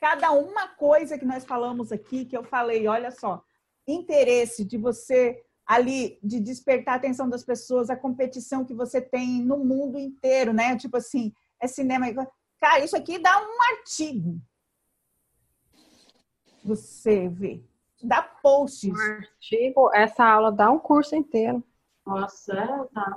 [0.00, 3.44] cada uma coisa que nós falamos aqui, que eu falei, olha só,
[3.86, 9.42] interesse de você ali, de despertar a atenção das pessoas, a competição que você tem
[9.42, 10.74] no mundo inteiro, né?
[10.78, 12.06] Tipo assim, é cinema.
[12.58, 14.40] Cara, isso aqui dá um artigo.
[16.64, 17.62] Você vê.
[18.04, 18.92] Dá posts.
[18.92, 21.62] Artigo, essa aula dá um curso inteiro.
[22.06, 23.16] Nossa, é, tá.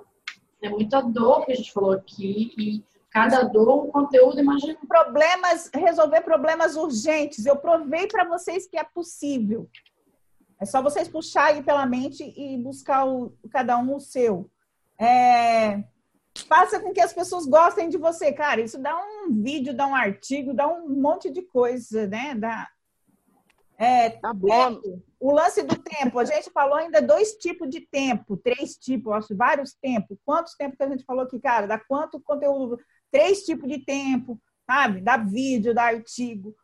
[0.61, 4.77] É muita dor que a gente falou aqui e cada dor um conteúdo, imagina.
[4.87, 7.45] Problemas, resolver problemas urgentes.
[7.45, 9.69] Eu provei para vocês que é possível.
[10.59, 14.49] É só vocês puxar aí pela mente e buscar o, cada um o seu.
[14.99, 15.83] É,
[16.47, 18.31] faça com que as pessoas gostem de você.
[18.31, 22.33] Cara, isso dá um vídeo, dá um artigo, dá um monte de coisa, né?
[22.33, 22.67] Dá,
[23.77, 25.03] é, tempo.
[25.19, 29.35] O lance do tempo, a gente falou ainda dois tipos de tempo, três tipos, acho,
[29.35, 30.17] vários tempos.
[30.25, 31.67] Quantos tempos que a gente falou aqui, cara?
[31.67, 32.79] Dá quanto conteúdo?
[33.11, 35.01] Três tipos de tempo, sabe?
[35.01, 36.55] Dá vídeo, dá artigo.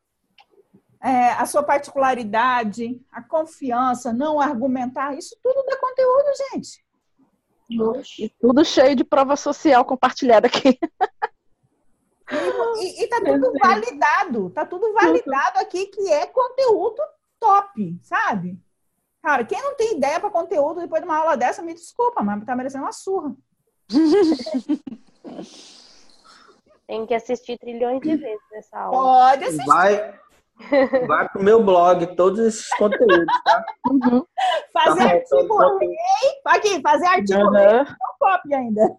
[1.01, 6.83] É, a sua particularidade, a confiança, não argumentar, isso tudo dá conteúdo, gente.
[8.19, 10.79] E tudo cheio de prova social compartilhada aqui.
[12.77, 17.01] E, e tá tudo validado, tá tudo validado aqui que é conteúdo
[17.39, 18.57] top, sabe?
[19.21, 22.43] Cara, quem não tem ideia para conteúdo depois de uma aula dessa, me desculpa, mas
[22.45, 23.35] tá merecendo uma surra.
[26.85, 28.97] Tem que assistir trilhões de vezes essa aula.
[29.31, 29.65] Pode assistir.
[29.65, 30.19] Vai,
[31.07, 33.65] vai pro meu blog, todos esses conteúdos, tá?
[34.73, 35.89] Fazer Tá artigo rei.
[36.45, 37.49] Aqui, fazer artigo Uhum.
[37.51, 37.85] rei é
[38.19, 38.97] top ainda.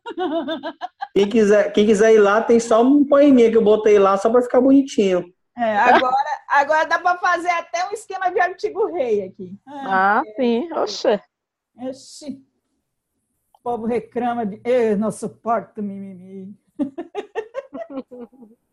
[1.15, 4.31] Quem quiser, quem quiser ir lá, tem só um poeminha que eu botei lá só
[4.31, 5.33] para ficar bonitinho.
[5.57, 6.15] É, agora,
[6.49, 9.57] agora dá para fazer até um esquema de artigo rei aqui.
[9.69, 10.69] Ah, sim.
[10.73, 11.21] Oxe.
[11.81, 12.43] Oxi.
[13.55, 14.61] O povo reclama de.
[14.65, 16.53] Eu não suporto mimimi.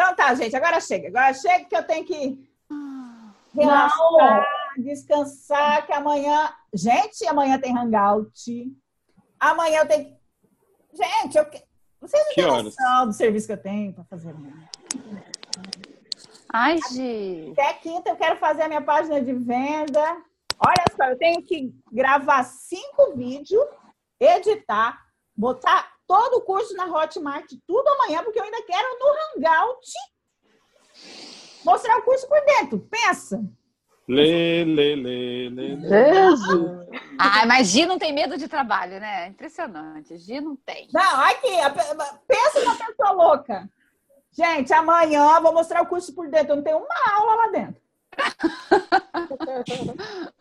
[0.00, 1.08] Então tá, gente, agora chega.
[1.08, 2.50] Agora chega que eu tenho que
[3.54, 4.46] relaxar,
[4.78, 6.50] descansar, que amanhã.
[6.72, 8.32] Gente, amanhã tem hangout.
[9.38, 10.16] Amanhã eu tenho que.
[10.94, 11.44] Gente, eu.
[11.44, 11.62] que-
[12.00, 12.64] Vocês não têm horas?
[12.64, 14.54] noção do serviço que eu tenho para fazer amanhã.
[16.50, 17.50] Ai, Gi.
[17.52, 20.00] Até quinta eu quero fazer a minha página de venda.
[20.58, 23.64] Olha só, eu tenho que gravar cinco vídeos,
[24.18, 24.98] editar,
[25.36, 29.92] botar todo o curso na Hotmart, tudo amanhã, porque eu ainda quero no Hangout
[31.64, 32.80] mostrar o curso por dentro.
[32.80, 33.40] Pensa.
[34.08, 35.76] Lê, lê, lê, lê.
[35.76, 36.00] lê.
[37.16, 39.28] Ai, mas Gi não tem medo de trabalho, né?
[39.28, 40.18] Impressionante.
[40.18, 40.88] Gi não tem.
[40.92, 41.46] Não, aqui,
[42.26, 43.70] pensa numa pessoa louca.
[44.32, 46.54] Gente, amanhã eu vou mostrar o curso por dentro.
[46.54, 47.80] Eu não tenho uma aula lá dentro.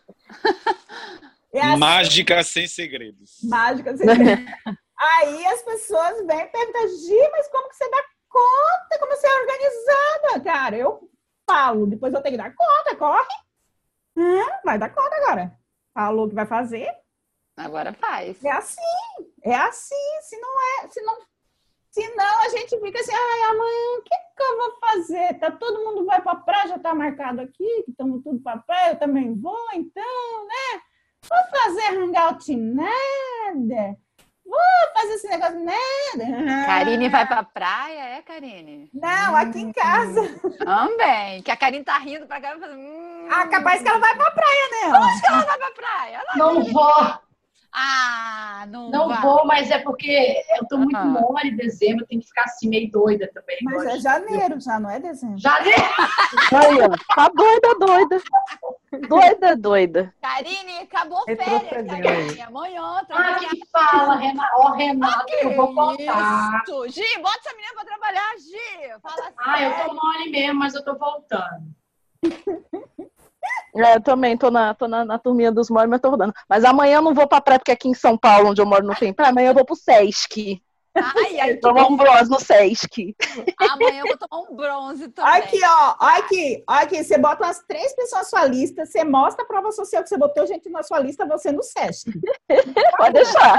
[1.52, 1.80] É assim.
[1.80, 3.40] Mágica sem segredos.
[3.44, 3.98] Mágica.
[3.98, 4.46] Você vê.
[5.00, 9.00] Aí as pessoas vêm perguntam, Gi, mas como que você dá conta?
[9.00, 10.44] Como você é organizada?
[10.44, 11.10] Cara, eu
[11.50, 13.50] falo, depois eu tenho que dar conta, corre.
[14.16, 15.58] Hum, vai dar conta agora.
[15.94, 16.90] Falou que vai fazer.
[17.56, 18.44] Agora faz.
[18.44, 18.82] É assim,
[19.44, 19.96] é assim.
[20.22, 20.50] Se não
[20.84, 21.18] é, se não,
[21.92, 25.40] Senão a gente fica assim, ai, amanhã o que, que eu vou fazer?
[25.40, 28.92] Tá, todo mundo vai pra praia, já tá marcado aqui, que estamos tudo pra praia,
[28.92, 30.82] eu também vou, então, né?
[31.28, 33.98] Vou fazer hangout nada.
[34.50, 34.60] Vou
[34.96, 36.66] fazer esse negócio nada.
[36.66, 38.90] Karine vai pra praia, é, Karine?
[38.94, 40.28] Não, aqui em casa.
[40.58, 41.44] Também.
[41.44, 42.80] Que a Karine tá rindo pra cá e fazendo.
[42.80, 44.98] Hum, Ah, capaz que ela vai pra praia, né?
[45.00, 46.16] Onde que ela vai pra praia?
[46.18, 47.29] Ela Não vou.
[47.72, 49.22] Ah, não, Não vai.
[49.22, 51.06] vou, mas é porque eu tô muito Ah.
[51.06, 53.58] mole em dezembro, tem que ficar assim meio doida também.
[53.62, 55.38] Mas é janeiro, já não é dezembro.
[55.38, 55.82] Janeiro!
[56.52, 57.16] Aí, ó.
[57.16, 58.22] Tá doida, doida.
[59.08, 60.14] Doida, doida.
[60.20, 62.02] Karine, acabou férias, aí.
[62.02, 62.42] Karine.
[62.42, 63.50] Amanhã, Ah, trabalhar.
[63.50, 64.52] que fala, Renata.
[64.56, 66.62] Ó, Renata, Que eu vou contar.
[66.68, 66.88] Isso.
[66.90, 69.00] Gi, bota essa menina pra trabalhar, Gi.
[69.02, 69.36] Fala assim.
[69.38, 71.70] Ah, eu tô mole mesmo, mas eu tô voltando.
[73.76, 76.34] É, eu também tô na, tô na, na turminha dos moles, mas tô rodando.
[76.48, 78.86] Mas amanhã eu não vou pra praia, porque aqui em São Paulo, onde eu moro,
[78.86, 79.32] não tem praia.
[79.32, 80.62] Amanhã eu vou pro Sesc.
[80.96, 83.16] Ai, ai, Tomar um bronze no Sesc.
[83.60, 85.32] Amanhã eu vou tomar um bronze também.
[85.32, 85.96] Olha aqui, ó.
[86.00, 86.64] Olha aqui.
[86.68, 87.04] Olha aqui.
[87.04, 90.18] Você bota umas três pessoas na sua lista, você mostra a prova social que você
[90.18, 92.12] botou gente na sua lista, você no SESC.
[92.98, 93.58] Pode deixar.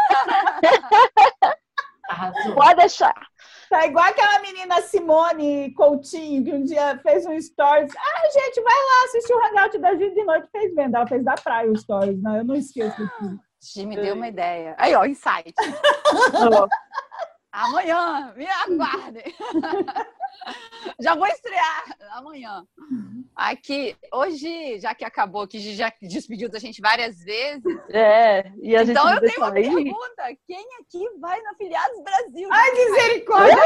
[2.09, 2.55] Arrasou.
[2.57, 3.30] Pode deixar.
[3.71, 7.93] Tá igual aquela menina Simone Coutinho, que um dia fez um stories.
[7.97, 10.49] Ah, gente, vai lá assistir o Hangout da gente de noite.
[10.51, 10.97] Fez vendo.
[10.97, 12.41] Ela fez da praia o stories, né?
[12.41, 13.09] Eu não esqueço.
[13.63, 14.75] Gi me deu uma ideia.
[14.77, 15.55] Aí, ó, insight.
[17.53, 19.35] Amanhã, me aguardem.
[21.01, 22.65] já vou estrear amanhã.
[23.35, 27.63] Aqui, hoje, já que acabou, que já despediu da gente várias vezes.
[27.89, 29.63] É, e a gente então eu tenho uma aí.
[29.63, 30.23] pergunta.
[30.47, 32.49] Quem aqui vai no Afiliados Brasil?
[32.53, 33.57] Ai, misericórdia!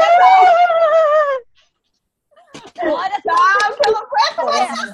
[2.73, 4.93] Que eu não aguento mais.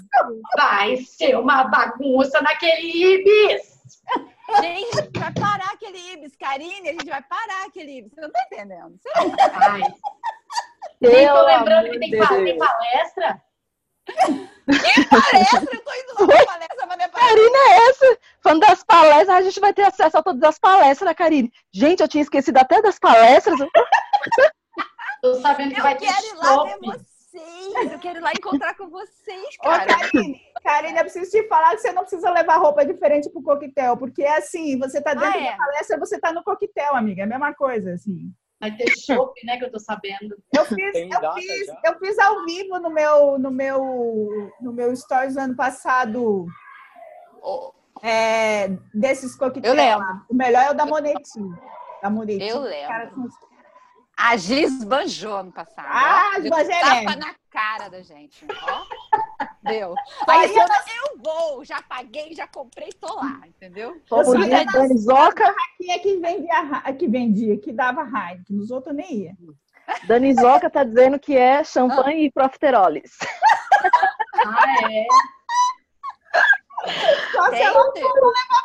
[0.55, 3.81] Vai ser uma bagunça naquele Ibis.
[4.59, 6.35] Gente, vai parar aquele Ibis.
[6.35, 8.13] Karine, a gente vai parar aquele Ibis.
[8.13, 8.99] Você não tá entendendo?
[8.99, 9.81] Você não Ai.
[11.01, 13.41] Nem tô lembrando que tem, pa- tem palestra.
[14.05, 15.69] Que palestra?
[15.73, 18.17] Eu tô indo lá pra palestra pra minha Karine é essa?
[18.43, 21.51] Falando das palestras, a gente vai ter acesso a todas as palestras, né, Karine?
[21.73, 23.57] Gente, eu tinha esquecido até das palestras.
[25.21, 26.87] Tô sabendo que Eu vai ter quero ir lá ver shopping.
[26.91, 27.91] vocês.
[27.93, 29.85] Eu quero ir lá encontrar com vocês, Ô, cara.
[29.85, 33.95] Karine, Karine, eu preciso te falar que você não precisa levar roupa diferente pro coquetel,
[33.97, 35.51] porque é assim, você tá dentro Ah, é?
[35.51, 37.21] da palestra, você tá no coquetel, amiga.
[37.21, 38.31] É a mesma coisa, assim.
[38.61, 39.57] Vai ter shopping, né?
[39.57, 40.37] Que eu tô sabendo.
[40.55, 41.81] Eu fiz, Tem eu fiz, já?
[41.83, 46.45] eu fiz ao vivo no meu, no meu, no meu stories ano passado.
[48.03, 49.65] É, desses coquetéis.
[49.65, 49.99] Eu lembro.
[50.05, 50.25] lá.
[50.29, 51.39] O melhor é o da Monetti.
[52.01, 52.45] Da Monetti.
[52.47, 52.87] Eu lembro.
[52.87, 53.27] caras são-
[54.17, 55.87] A Giz banjou ano passado.
[55.89, 58.45] Ah, esbanjei tapa na cara da gente.
[58.63, 59.45] Ó.
[59.63, 59.93] Deu.
[60.27, 64.01] Aí esse ia ano eu vou, já paguei, já comprei, tô lá, entendeu?
[64.09, 68.95] Como só ia Danizoca, Quem é que vendia, que vendia, que dava Heineken, nos outros
[68.95, 69.37] nem ia.
[70.07, 73.11] Danizoca tá dizendo que é champanhe e profiteroles.
[74.43, 75.05] Ah, é.
[77.31, 78.03] Só se Tem, ela tem.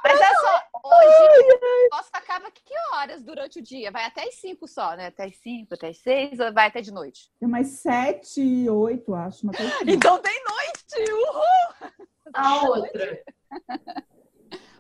[0.05, 1.59] Mas é só, hoje
[1.93, 3.91] o nosso acaba que horas durante o dia?
[3.91, 5.07] Vai até as 5 só, né?
[5.09, 7.31] Até as 5, até as 6 ou vai até de noite?
[7.39, 9.45] Tem umas sete, oito, acho.
[9.45, 9.85] Uma coisa assim.
[9.89, 11.13] Então tem noite!
[11.13, 11.93] Uhul!
[12.33, 13.23] A outra.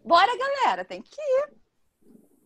[0.05, 1.53] Bora, galera, tem que ir.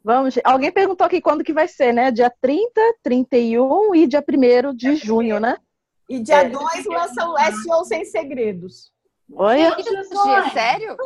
[0.03, 2.11] Vamos, alguém perguntou aqui quando que vai ser, né?
[2.11, 5.59] Dia 30, 31 e dia 1 de junho, né?
[6.09, 6.49] E dia É.
[6.49, 8.91] 2 lança o SEO Sem Segredos.
[9.35, 10.97] Olha, Que dia, sério?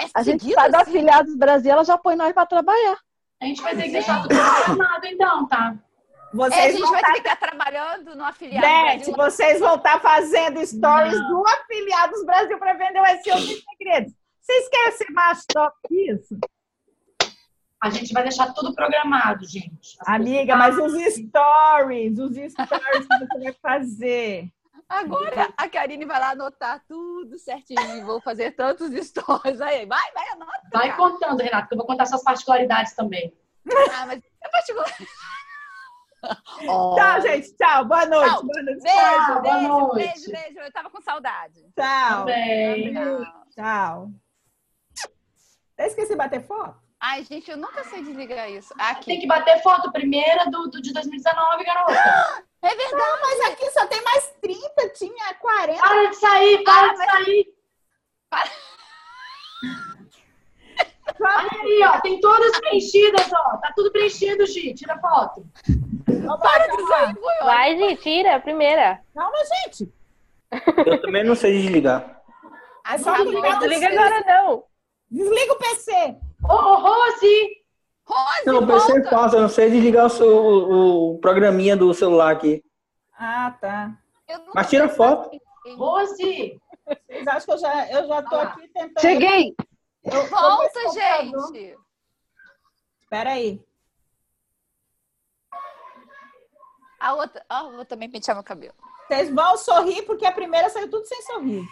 [0.00, 0.90] É a gente sai da assim?
[0.90, 2.96] Afiliados Brasil, ela já põe nós pra trabalhar.
[3.42, 5.74] A gente vai ter que deixar tudo programado, então, tá?
[6.32, 9.14] Vocês É, a gente vão vai tá- ficar trabalhando no afiliado Beth, Brasil.
[9.16, 14.12] vocês vão estar fazendo stories do Afiliados Brasil para vender o SEO Sem Segredos.
[14.40, 16.38] Vocês querem ser mais top que isso?
[17.82, 19.96] A gente vai deixar tudo programado, gente.
[20.00, 24.48] As Amiga, mas os stories, os stories que você vai fazer.
[24.88, 28.06] Agora a Karine vai lá anotar tudo certinho.
[28.06, 29.60] Vou fazer tantos stories.
[29.60, 30.62] Aí, vai, vai, anota.
[30.72, 30.96] Vai cara.
[30.96, 33.36] contando, Renato, que eu vou contar suas particularidades também.
[33.94, 34.88] Ah, mas é particular.
[36.96, 37.56] Tchau, gente.
[37.56, 37.84] Tchau.
[37.84, 38.30] Boa noite.
[38.30, 38.42] Tchau.
[38.44, 38.82] Boa noite.
[38.82, 39.94] Beijo, Tchau, boa beijo, noite.
[39.94, 40.58] beijo, beijo.
[40.60, 41.60] Eu tava com saudade.
[41.76, 42.18] Tchau.
[42.20, 42.94] Também.
[42.94, 43.24] Tchau.
[43.50, 44.10] Tchau.
[45.76, 46.76] Eu esqueci de bater foto?
[47.00, 48.74] Ai, gente, eu nunca sei desligar isso.
[48.74, 49.18] Tem Aqui.
[49.18, 51.94] que bater foto primeira do, do de 2019, garota.
[52.62, 52.94] É verdade.
[52.94, 55.80] Não, mas aqui só tem mais 30, tinha 40.
[55.80, 57.54] Para de sair, para Ah, de mas- sair.
[61.20, 62.00] Olha aí, ó.
[62.00, 63.56] Tem todas preenchidas, ó.
[63.58, 64.74] Tá tudo preenchido, Gi.
[64.74, 65.44] Tira foto.
[66.40, 67.16] Para de sair.
[67.42, 69.00] Vai, Gi, tira a primeira.
[69.14, 69.92] Calma, gente.
[70.86, 72.20] Eu também não sei desligar.
[72.90, 73.24] É só Não,
[73.58, 73.98] Desliga C.
[73.98, 74.64] agora, não.
[75.10, 76.16] Desliga o PC.
[76.48, 77.58] Ô, ô, Rose!
[78.08, 78.46] Rose!
[78.46, 82.32] Não, PC é fácil, eu não sei desligar o, seu, o, o programinha do celular
[82.32, 82.64] aqui.
[83.18, 83.92] Ah, tá.
[84.54, 85.30] Mas tira foto.
[85.76, 86.58] Rose!
[87.06, 89.00] Vocês acham que eu já, eu já tô aqui tentando.
[89.00, 89.54] Cheguei!
[90.04, 91.76] Eu, Volta, gente!
[93.02, 93.60] Espera aí.
[96.98, 97.44] A outra.
[97.48, 98.74] Ah, vou também pentear meu cabelo.
[99.06, 101.68] Vocês vão sorrir porque a primeira saiu tudo sem sorriso.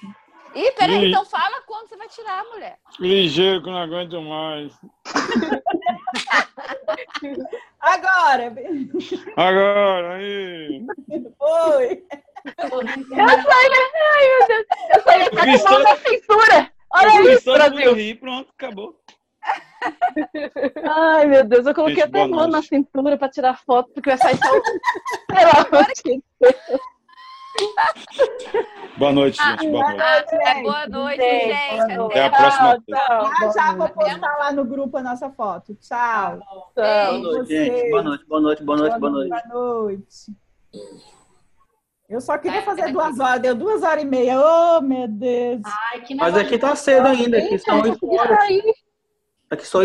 [0.55, 2.78] Ih, peraí, então fala quando você vai tirar, mulher.
[2.98, 4.73] Ligeiro que eu não aguento mais.
[7.81, 8.55] Agora!
[9.36, 10.84] Agora, aí.
[11.39, 12.05] Oi!
[12.47, 13.70] Eu saí,
[14.05, 16.73] ai meu Deus, eu saí até com mão na cintura.
[16.92, 17.94] Olha isso, Brasil.
[17.94, 19.00] rir, pronto, acabou.
[20.89, 24.18] Ai, meu Deus, eu coloquei Gente, até mão na cintura pra tirar foto, porque vai
[24.18, 24.62] sair só o...
[25.26, 26.81] Pelo amor de Deus.
[28.99, 29.68] Boa noite, gente.
[29.68, 30.36] Boa noite.
[30.47, 31.93] Ah, boa noite, gente.
[31.93, 32.99] Até a próxima vez.
[33.39, 35.75] Já já vou postar lá no grupo a nossa foto.
[35.75, 36.39] Tchau.
[36.75, 37.91] Boa noite, gente.
[37.91, 39.28] Boa noite, boa noite, boa noite, boa noite.
[39.28, 40.33] Boa noite.
[42.09, 44.41] Eu só queria fazer duas horas, deu duas horas e meia.
[44.41, 45.60] Oh, meu Deus.
[45.93, 48.39] Ai, que Mas aqui tá cedo ainda, aqui são oito horas.
[49.51, 49.83] Aqui só